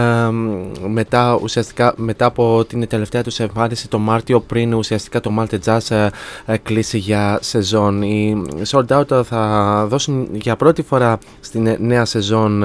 μετά, 0.88 1.38
ουσιαστικά, 1.42 1.92
μετά 1.96 2.24
από 2.24 2.64
την 2.64 2.88
τελευταία 2.88 3.22
τους 3.22 3.38
εμφάνιση 3.38 3.88
το 3.88 3.98
Μάρτιο 3.98 4.40
πριν 4.40 4.74
ουσιαστικά 4.74 5.20
το 5.20 5.32
Malten 5.38 5.58
Jazz 5.64 6.08
ε, 6.46 6.56
κλείσει 6.56 6.98
για 6.98 7.38
σεζόν. 7.42 8.02
Οι 8.02 8.42
Sold 8.70 8.86
Out 8.86 9.24
θα 9.24 9.86
δώσουν 9.88 10.28
για 10.32 10.56
πρώτη 10.56 10.82
φορά 10.82 11.18
στην 11.40 11.76
νέα 11.80 12.04
σεζόν 12.04 12.64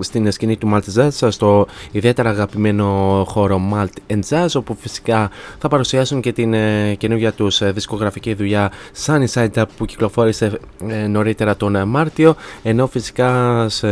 στην 0.00 0.32
σκηνή 0.32 0.56
του 0.56 0.70
Malten 0.74 1.02
Jazz 1.02 1.28
στο 1.30 1.66
ιδιαίτερα 1.90 2.30
αγαπημένο 2.30 3.22
χώρο 3.28 3.60
Malt 3.74 4.16
Jazz 4.28 4.46
όπου 4.54 4.76
φυσικά 4.80 5.30
θα 5.58 5.68
παρουσιάσουν 5.68 6.20
και 6.20 6.32
την 6.32 6.54
καινούργια 6.98 7.32
τους 7.32 7.41
σε 7.50 7.70
δισκογραφική 7.70 8.34
δουλειά 8.34 8.72
Sunny 9.04 9.26
Side 9.34 9.54
Up 9.54 9.64
που 9.76 9.84
κυκλοφόρησε 9.84 10.58
ε, 10.88 11.06
νωρίτερα 11.06 11.56
τον 11.56 11.88
Μάρτιο 11.88 12.34
ενώ 12.62 12.86
φυσικά 12.86 13.66
σε, 13.68 13.88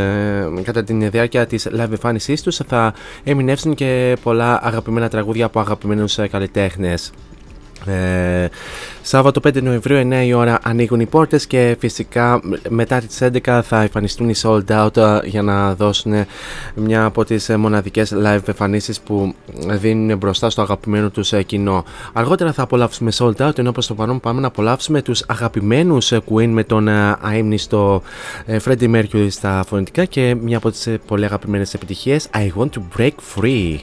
κατά 0.63 0.85
την 0.85 1.11
διάρκεια 1.11 1.47
της 1.47 1.69
live 1.71 1.91
εμφάνισής 1.91 2.43
τους 2.43 2.57
θα 2.67 2.95
εμεινεύσουν 3.25 3.75
και 3.75 4.17
πολλά 4.23 4.61
αγαπημένα 4.63 5.09
τραγούδια 5.09 5.45
από 5.45 5.61
αγαπημένους 5.61 6.19
ε, 6.19 6.29
καλλιτέχνες. 6.29 7.13
Ε, 7.87 8.49
Σάββατο 9.03 9.41
5 9.45 9.63
Νοεμβρίου 9.63 10.09
9 10.11 10.25
η 10.25 10.33
ώρα 10.33 10.59
ανοίγουν 10.63 11.01
οι 11.01 11.07
πόρτες 11.07 11.47
και 11.47 11.77
φυσικά 11.81 12.41
μετά 12.69 12.99
τις 13.01 13.19
11 13.45 13.61
θα 13.63 13.81
εμφανιστούν 13.81 14.29
οι 14.29 14.35
sold 14.43 14.65
out 14.67 14.97
ε, 14.97 15.19
για 15.25 15.43
να 15.43 15.75
δώσουν 15.75 16.15
μια 16.75 17.05
από 17.05 17.25
τις 17.25 17.49
ε, 17.49 17.57
μοναδικές 17.57 18.13
live 18.25 18.49
εμφανίσεις 18.49 19.01
που 19.01 19.35
δίνουν 19.69 20.19
μπροστά 20.19 20.51
στο 20.51 20.63
αγαπημένο 20.63 21.11
τους 21.11 21.33
ε, 21.33 21.43
κοινό. 21.43 21.85
Αργότερα 22.13 22.53
θα 22.53 22.63
απολαύσουμε 22.63 23.11
sold 23.19 23.37
out 23.37 23.59
ενώ 23.59 23.73
προς 23.73 23.87
το 23.87 23.95
παρόν 23.95 24.21
πάμε 24.21 24.41
να 24.41 24.47
απολαύσουμε 24.47 25.03
τους 25.03 25.25
αγαπημένους 25.29 26.13
Queen 26.13 26.49
με 26.49 26.65
τον 26.65 26.89
αείμνηστο 27.21 28.03
Freddie 28.65 28.95
Mercury 28.95 29.27
στα 29.31 29.65
φωνητικά 29.67 30.05
και 30.05 30.37
μια 30.43 30.57
από 30.57 30.71
τις 30.71 30.89
πολύ 31.07 31.25
αγαπημένες 31.25 31.75
επιτυχίες 31.75 32.29
I 32.35 32.61
Want 32.61 32.69
to 32.71 32.99
Break 32.99 33.13
Free. 33.37 33.77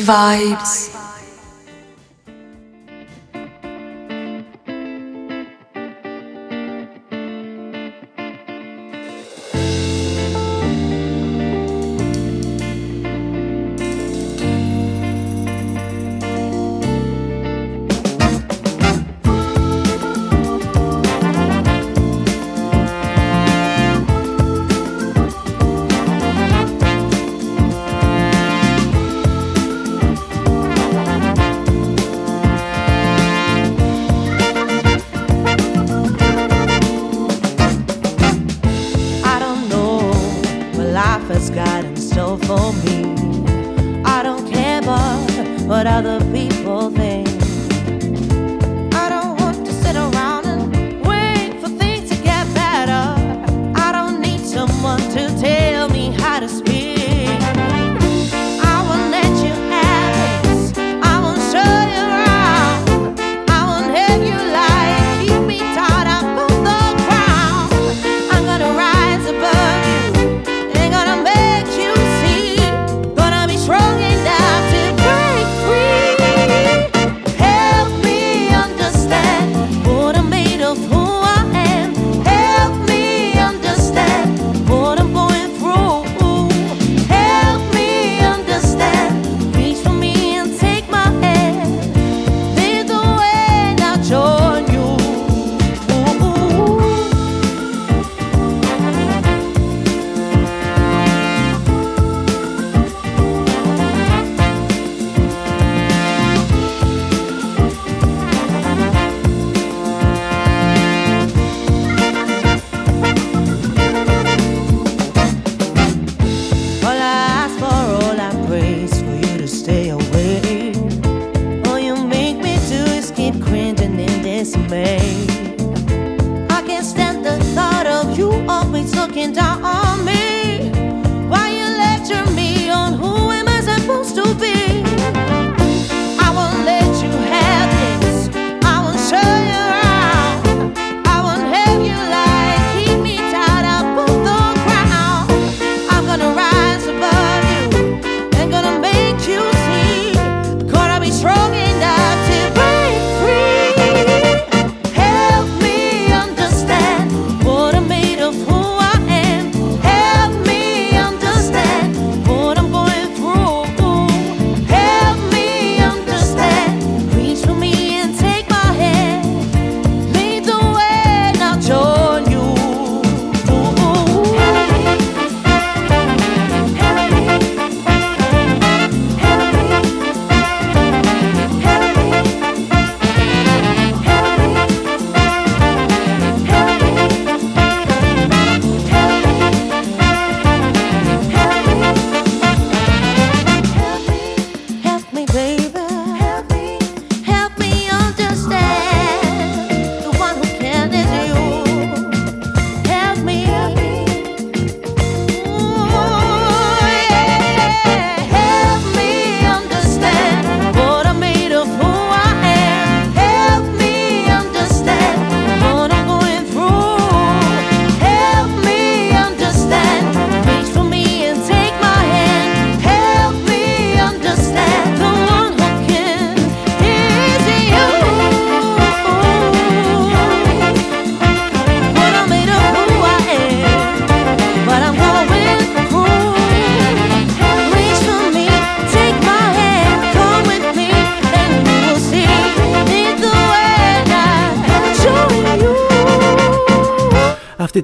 vibes. 0.00 0.93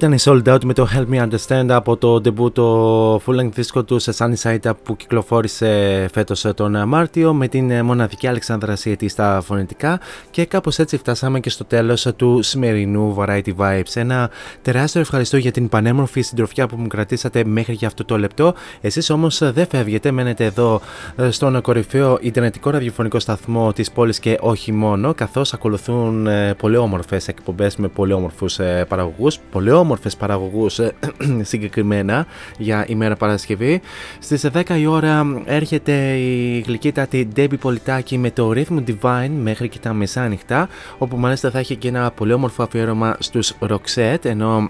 ήταν 0.01 0.13
η 0.13 0.17
Sold 0.23 0.53
Out 0.53 0.63
με 0.63 0.73
το 0.73 0.87
Help 0.93 1.13
Me 1.13 1.27
Understand 1.27 1.67
από 1.69 1.97
το 1.97 2.15
debut 2.15 2.53
το 2.53 3.15
full 3.15 3.39
length 3.39 3.51
disco 3.55 3.85
του 3.85 3.99
σε 3.99 4.13
Sunny 4.17 4.33
Side 4.41 4.71
που 4.83 4.95
κυκλοφόρησε 4.95 6.07
φέτος 6.13 6.45
τον 6.55 6.87
Μάρτιο 6.87 7.33
με 7.33 7.47
την 7.47 7.85
μοναδική 7.85 8.27
Αλεξάνδρα 8.27 8.75
Σιετή 8.75 9.07
στα 9.07 9.41
φωνητικά 9.45 9.99
και 10.31 10.45
κάπως 10.45 10.79
έτσι 10.79 10.97
φτάσαμε 10.97 11.39
και 11.39 11.49
στο 11.49 11.65
τέλος 11.65 12.07
του 12.15 12.41
σημερινού 12.41 13.15
Variety 13.19 13.55
Vibes. 13.57 13.91
Ένα 13.93 14.29
τεράστιο 14.61 15.01
ευχαριστώ 15.01 15.37
για 15.37 15.51
την 15.51 15.69
πανέμορφη 15.69 16.21
συντροφιά 16.21 16.67
που 16.67 16.75
μου 16.75 16.87
κρατήσατε 16.87 17.45
μέχρι 17.45 17.73
για 17.73 17.87
αυτό 17.87 18.05
το 18.05 18.17
λεπτό. 18.17 18.53
Εσείς 18.81 19.09
όμως 19.09 19.37
δεν 19.53 19.67
φεύγετε, 19.67 20.11
μένετε 20.11 20.45
εδώ 20.45 20.81
στον 21.29 21.61
κορυφαίο 21.61 22.17
ιντερνετικό 22.21 22.69
ραδιοφωνικό 22.69 23.19
σταθμό 23.19 23.73
της 23.73 23.91
πόλης 23.91 24.19
και 24.19 24.37
όχι 24.41 24.71
μόνο 24.71 25.13
καθώς 25.13 25.53
ακολουθούν 25.53 26.27
ε, 26.27 26.53
πολύ 26.53 26.77
όμορφες 26.77 27.27
εκπομπές 27.27 27.75
με 27.75 27.87
πολύ 27.87 28.13
όμορφους 28.13 28.59
ε, 28.59 28.85
παραγωγούς, 28.87 29.39
πολύ 29.51 29.71
όμορφες 29.91 30.15
παραγωγούς 30.15 30.79
ε, 30.79 30.93
συγκεκριμένα 31.51 32.25
για 32.57 32.85
ημέρα 32.87 33.15
Παρασκευή. 33.15 33.81
Στις 34.19 34.45
10 34.53 34.79
η 34.79 34.85
ώρα 34.85 35.41
έρχεται 35.45 36.17
η 36.17 36.59
γλυκύτατη 36.67 37.27
Ντέμπι 37.33 37.57
Πολιτάκη 37.57 38.17
με 38.17 38.31
το 38.31 38.51
Rhythm 38.55 38.83
Divine 38.87 39.29
μέχρι 39.41 39.69
και 39.69 39.79
τα 39.79 39.93
μεσάνυχτα, 39.93 40.69
όπου 40.97 41.17
μάλιστα 41.17 41.51
θα 41.51 41.59
έχει 41.59 41.75
και 41.75 41.87
ένα 41.87 42.11
πολύ 42.11 42.33
όμορφο 42.33 42.63
αφιέρωμα 42.63 43.15
στους 43.19 43.53
Roxette, 43.59 44.25
ενώ 44.25 44.69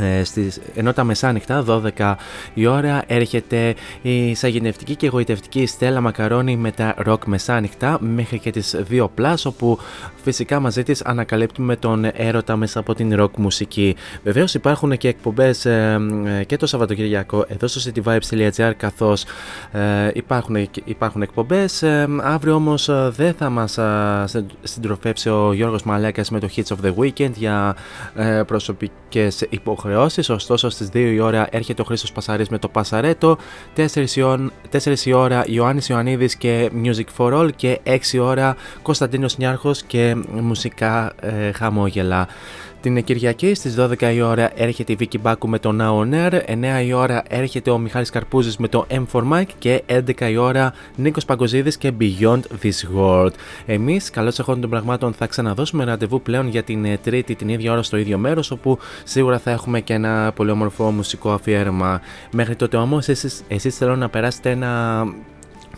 ε, 0.00 0.24
στις, 0.24 0.60
ενώ 0.74 0.92
τα 0.92 1.04
μεσάνυχτα, 1.04 1.64
12 1.98 2.14
η 2.54 2.66
ώρα, 2.66 3.02
έρχεται 3.06 3.74
η 4.02 4.34
σαγηνευτική 4.34 4.96
και 4.96 5.06
γοητευτική 5.06 5.66
Στέλλα 5.66 6.00
Μακαρόνη 6.00 6.56
με 6.56 6.70
τα 6.70 6.94
ροκ 6.96 7.24
μεσάνυχτα 7.24 7.98
μέχρι 8.00 8.38
και 8.38 8.50
τις 8.50 8.76
2 8.90 9.06
plus 9.14 9.44
όπου 9.44 9.78
φυσικά 10.22 10.60
μαζί 10.60 10.82
της 10.82 11.02
ανακαλύπτουμε 11.02 11.76
τον 11.76 12.04
έρωτα 12.12 12.56
μέσα 12.56 12.78
από 12.78 12.94
την 12.94 13.14
ροκ 13.14 13.36
μουσική. 13.36 13.96
Βεβαίως 14.24 14.54
υπάρχουν 14.54 14.96
και 14.96 15.08
εκπομπές 15.08 15.64
ε, 15.64 15.98
ε, 16.40 16.44
και 16.44 16.56
το 16.56 16.66
Σαββατοκυριακό 16.66 17.44
εδώ 17.48 17.66
στο 17.66 17.90
cityvibes.gr 17.90 18.72
καθώς 18.76 19.24
ε, 19.72 20.10
υπάρχουν, 20.12 20.68
υπάρχουν 20.84 21.22
εκπομπές. 21.22 21.82
αύριο 22.22 22.54
όμως 22.54 22.90
δεν 23.08 23.34
θα 23.34 23.50
μας 23.50 23.78
συντροφεύσει 24.62 25.28
ο 25.28 25.52
Γιώργος 25.52 25.82
Μαλάκας 25.82 26.30
με 26.30 26.40
το 26.40 26.48
Hits 26.56 26.76
of 26.76 26.86
the 26.86 26.94
Weekend 26.94 27.32
για 27.34 27.76
προσωπικές 28.46 29.46
υποχρεώσεις 29.48 29.87
Ωστόσο, 29.94 30.68
στις 30.68 30.88
2 30.88 30.96
η 31.12 31.20
ώρα 31.20 31.48
έρχεται 31.50 31.82
ο 31.82 31.84
Χρήστος 31.84 32.12
Πασαρής 32.12 32.48
με 32.48 32.58
το 32.58 32.68
Πασαρέτο. 32.68 33.38
4 33.76 35.04
η 35.04 35.12
ώρα 35.12 35.44
Ιωάννης 35.46 35.88
Ιωαννίδης 35.88 36.36
και 36.36 36.70
Music 36.84 37.04
for 37.16 37.32
All. 37.32 37.48
Και 37.56 37.80
6 37.84 38.12
η 38.12 38.18
ώρα 38.18 38.56
Κωνσταντίνος 38.82 39.36
Νιάρχος 39.36 39.82
και 39.82 40.16
μουσικά 40.30 41.12
ε, 41.20 41.52
χαμόγελα. 41.52 42.28
Την 42.80 43.04
Κυριακή 43.04 43.54
στις 43.54 43.74
12 43.78 44.02
η 44.14 44.20
ώρα 44.20 44.50
έρχεται 44.54 44.92
η 44.92 44.96
Βίκη 44.96 45.18
Μπάκου 45.18 45.48
με 45.48 45.58
το 45.58 45.76
Now 45.80 46.00
On 46.00 46.14
Air, 46.14 46.40
9 46.80 46.84
η 46.84 46.92
ώρα 46.92 47.22
έρχεται 47.28 47.70
ο 47.70 47.78
Μιχάλης 47.78 48.10
Καρπούζης 48.10 48.56
με 48.56 48.68
το 48.68 48.86
M4 48.90 49.22
Mike 49.32 49.48
και 49.58 49.82
11 49.86 50.20
η 50.30 50.36
ώρα 50.36 50.72
Νίκος 50.96 51.24
Παγκοζίδης 51.24 51.76
και 51.76 51.92
Beyond 52.00 52.40
This 52.62 52.98
World. 52.98 53.32
Εμείς, 53.66 54.10
καλώς 54.10 54.38
εχόντων 54.38 54.60
των 54.60 54.70
πραγμάτων, 54.70 55.12
θα 55.12 55.26
ξαναδώσουμε 55.26 55.84
ραντεβού 55.84 56.22
πλέον 56.22 56.48
για 56.48 56.62
την 56.62 56.84
ε, 56.84 56.98
Τρίτη 57.02 57.34
την 57.34 57.48
ίδια 57.48 57.72
ώρα 57.72 57.82
στο 57.82 57.96
ίδιο 57.96 58.18
μέρος, 58.18 58.50
όπου 58.50 58.78
σίγουρα 59.04 59.38
θα 59.38 59.50
έχουμε 59.50 59.80
και 59.80 59.92
ένα 59.92 60.32
πολύ 60.34 60.50
όμορφο 60.50 60.90
μουσικό 60.90 61.30
αφιέρωμα. 61.30 62.00
Μέχρι 62.30 62.56
τότε 62.56 62.76
όμως 62.76 63.08
εσείς, 63.08 63.42
εσείς 63.48 63.76
θέλω 63.76 63.96
να 63.96 64.08
περάσετε 64.08 64.50
ένα 64.50 65.04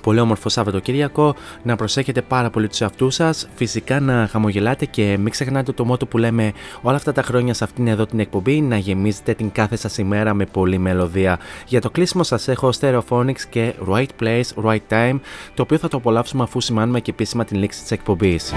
πολύ 0.02 0.20
όμορφο 0.20 0.48
Σαββατοκύριακο, 0.48 1.34
να 1.62 1.76
προσέχετε 1.76 2.22
πάρα 2.22 2.50
πολύ 2.50 2.68
τους 2.68 2.80
εαυτούς 2.80 3.14
σας, 3.14 3.48
φυσικά 3.54 4.00
να 4.00 4.28
χαμογελάτε 4.30 4.84
και 4.84 5.16
μην 5.18 5.30
ξεχνάτε 5.30 5.72
το 5.72 5.84
μότο 5.84 6.06
που 6.06 6.18
λέμε 6.18 6.52
όλα 6.82 6.96
αυτά 6.96 7.12
τα 7.12 7.22
χρόνια 7.22 7.54
σε 7.54 7.64
αυτήν 7.64 7.86
εδώ 7.86 8.06
την 8.06 8.20
εκπομπή, 8.20 8.60
να 8.60 8.76
γεμίζετε 8.76 9.34
την 9.34 9.52
κάθε 9.52 9.76
σας 9.76 9.98
ημέρα 9.98 10.34
με 10.34 10.46
πολλή 10.46 10.78
μελωδία. 10.78 11.38
Για 11.66 11.80
το 11.80 11.90
κλείσιμο 11.90 12.22
σας 12.22 12.48
έχω 12.48 12.70
Stereophonics 12.80 13.40
και 13.50 13.74
Right 13.88 14.08
Place, 14.22 14.64
Right 14.64 14.80
Time, 14.88 15.20
το 15.54 15.62
οποίο 15.62 15.78
θα 15.78 15.88
το 15.88 15.96
απολαύσουμε 15.96 16.42
αφού 16.42 16.60
σημάνουμε 16.60 17.00
και 17.00 17.10
επίσημα 17.10 17.44
την 17.44 17.58
λήξη 17.58 17.80
της 17.80 17.90
εκπομπής. 17.90 18.52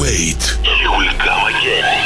Wait, 0.00 0.42
he 0.80 0.86
will 0.96 1.14
come 1.26 1.44
again. 1.52 2.03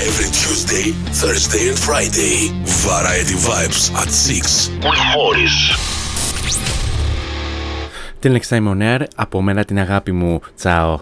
Every 0.00 0.30
Tuesday, 0.42 0.92
Thursday 1.12 1.68
and 1.68 1.78
Friday. 1.78 2.50
Variety 2.86 3.34
Vibes 3.34 3.92
at 3.94 4.10
6 4.10 4.68
with 4.82 5.00
Morris. 5.14 5.56
Till 8.20 8.32
next 8.32 8.48
time 8.48 8.66
on 8.68 8.82
air, 8.82 9.06
από 9.16 9.42
μένα 9.42 9.64
την 9.64 9.78
αγάπη 9.78 10.12
μου. 10.12 10.40
Τσάω. 10.56 11.00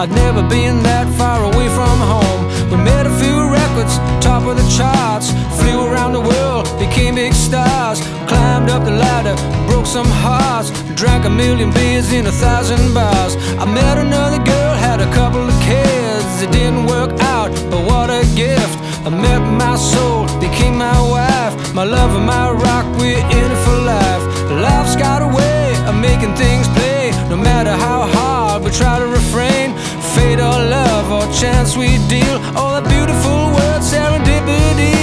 I'd 0.00 0.10
never 0.12 0.40
been 0.48 0.82
that 0.84 1.06
far 1.18 1.44
away 1.44 1.68
from 1.68 2.00
home. 2.00 2.48
We 2.70 2.78
made 2.78 3.04
a 3.04 3.14
few 3.20 3.36
records, 3.52 3.98
top 4.24 4.48
of 4.48 4.56
the 4.56 4.66
charts. 4.72 5.28
Flew 5.60 5.84
around 5.84 6.14
the 6.14 6.22
world, 6.22 6.64
became 6.78 7.16
big 7.16 7.34
stars. 7.34 8.00
Climbed 8.26 8.70
up 8.70 8.86
the 8.86 8.92
ladder, 8.92 9.36
broke 9.66 9.84
some 9.84 10.08
hearts. 10.08 10.70
Drank 10.94 11.26
a 11.26 11.30
million 11.30 11.70
beers 11.70 12.14
in 12.14 12.26
a 12.26 12.32
thousand 12.32 12.94
bars. 12.94 13.36
I 13.60 13.66
met 13.66 13.98
another 13.98 14.42
girl, 14.42 14.74
had 14.74 15.02
a 15.02 15.12
couple 15.12 15.46
of 15.46 15.60
kids. 15.60 15.99
It 16.42 16.52
didn't 16.52 16.86
work 16.86 17.12
out, 17.20 17.50
but 17.70 17.84
what 17.84 18.08
a 18.08 18.24
gift. 18.34 18.78
I 19.04 19.10
met 19.10 19.40
my 19.40 19.76
soul, 19.76 20.24
became 20.40 20.78
my 20.78 21.00
wife. 21.14 21.74
My 21.74 21.84
love 21.84 22.16
and 22.16 22.24
my 22.24 22.50
rock, 22.50 22.86
we're 22.98 23.24
in 23.38 23.46
it 23.54 23.60
for 23.66 23.78
life. 23.94 24.22
Life's 24.50 24.96
got 24.96 25.20
a 25.20 25.28
way 25.28 25.74
of 25.88 25.94
making 26.00 26.34
things 26.36 26.66
play, 26.68 27.10
no 27.28 27.36
matter 27.36 27.72
how 27.72 28.06
hard 28.06 28.64
we 28.64 28.70
try 28.70 28.98
to 28.98 29.06
refrain 29.06 29.76
fate 30.14 30.40
or 30.40 30.58
love 30.76 31.06
or 31.12 31.24
chance 31.32 31.76
we 31.76 31.98
deal. 32.08 32.36
All 32.56 32.80
the 32.80 32.88
beautiful 32.88 33.52
words, 33.56 33.92
serendipity, 33.92 34.99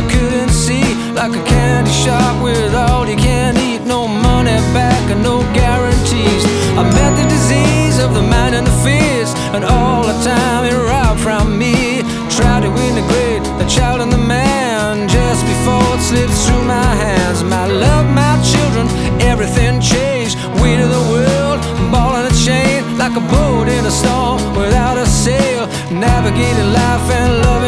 I 0.00 0.08
couldn't 0.08 0.54
see. 0.66 0.86
Like 1.12 1.36
a 1.36 1.44
candy 1.44 1.92
shop 1.92 2.42
with 2.42 2.74
all 2.74 3.06
you 3.06 3.16
can 3.16 3.52
eat. 3.58 3.82
No 3.84 4.08
money 4.08 4.56
back 4.72 5.02
and 5.12 5.22
no 5.22 5.40
guarantees. 5.52 6.42
I 6.80 6.82
met 6.98 7.12
the 7.20 7.28
disease 7.28 7.98
of 8.00 8.14
the 8.14 8.22
mind 8.22 8.54
and 8.54 8.66
the 8.66 8.76
fears. 8.80 9.30
And 9.52 9.62
all 9.62 10.02
the 10.02 10.16
time 10.24 10.64
it 10.64 10.78
robbed 10.88 11.20
from 11.20 11.58
me. 11.58 12.00
Tried 12.32 12.62
to 12.64 12.72
integrate 12.88 13.44
the 13.60 13.68
child 13.68 14.00
and 14.00 14.10
the 14.10 14.24
man 14.36 15.06
just 15.06 15.44
before 15.44 15.84
it 15.92 16.00
slipped 16.00 16.32
through 16.48 16.64
my 16.64 16.92
hands. 17.04 17.44
My 17.44 17.66
love, 17.66 18.06
my 18.08 18.40
children, 18.40 18.88
everything 19.20 19.82
changed. 19.82 20.36
Weight 20.62 20.80
of 20.80 20.88
the 20.88 21.04
world, 21.12 21.60
ball 21.92 22.16
and 22.16 22.24
a 22.24 22.34
chain, 22.46 22.96
like 22.96 23.16
a 23.20 23.24
boat 23.28 23.68
in 23.68 23.84
a 23.84 23.90
storm 23.90 24.40
without 24.56 24.96
a 24.96 25.04
sail. 25.04 25.68
Navigating 25.92 26.72
life 26.72 27.06
and 27.20 27.30
love 27.44 27.59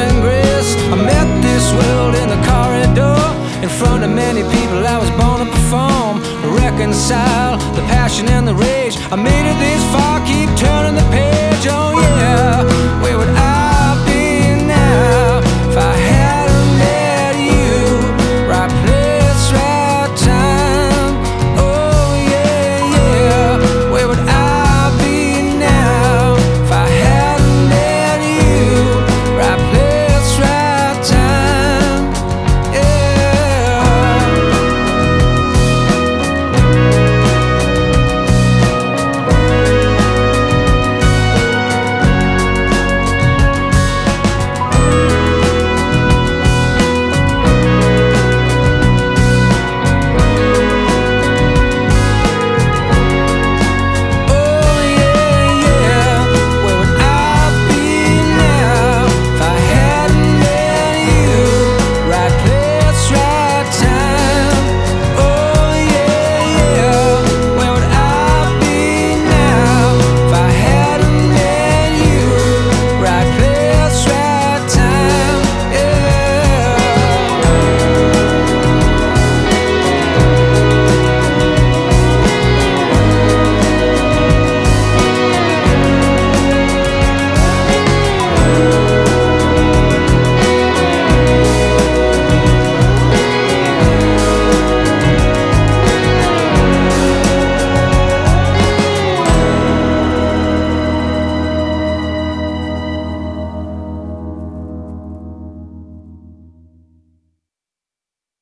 reconcile 6.92 7.56
the 7.74 7.80
passion 7.82 8.28
and 8.28 8.46
the 8.46 8.54
rage. 8.54 8.98
I 9.10 9.16
made 9.16 9.50
it 9.50 9.58
this 9.58 9.82
far, 9.92 10.20
keep 10.26 10.50
turning 10.58 10.94
the 10.94 11.10
page. 11.10 11.41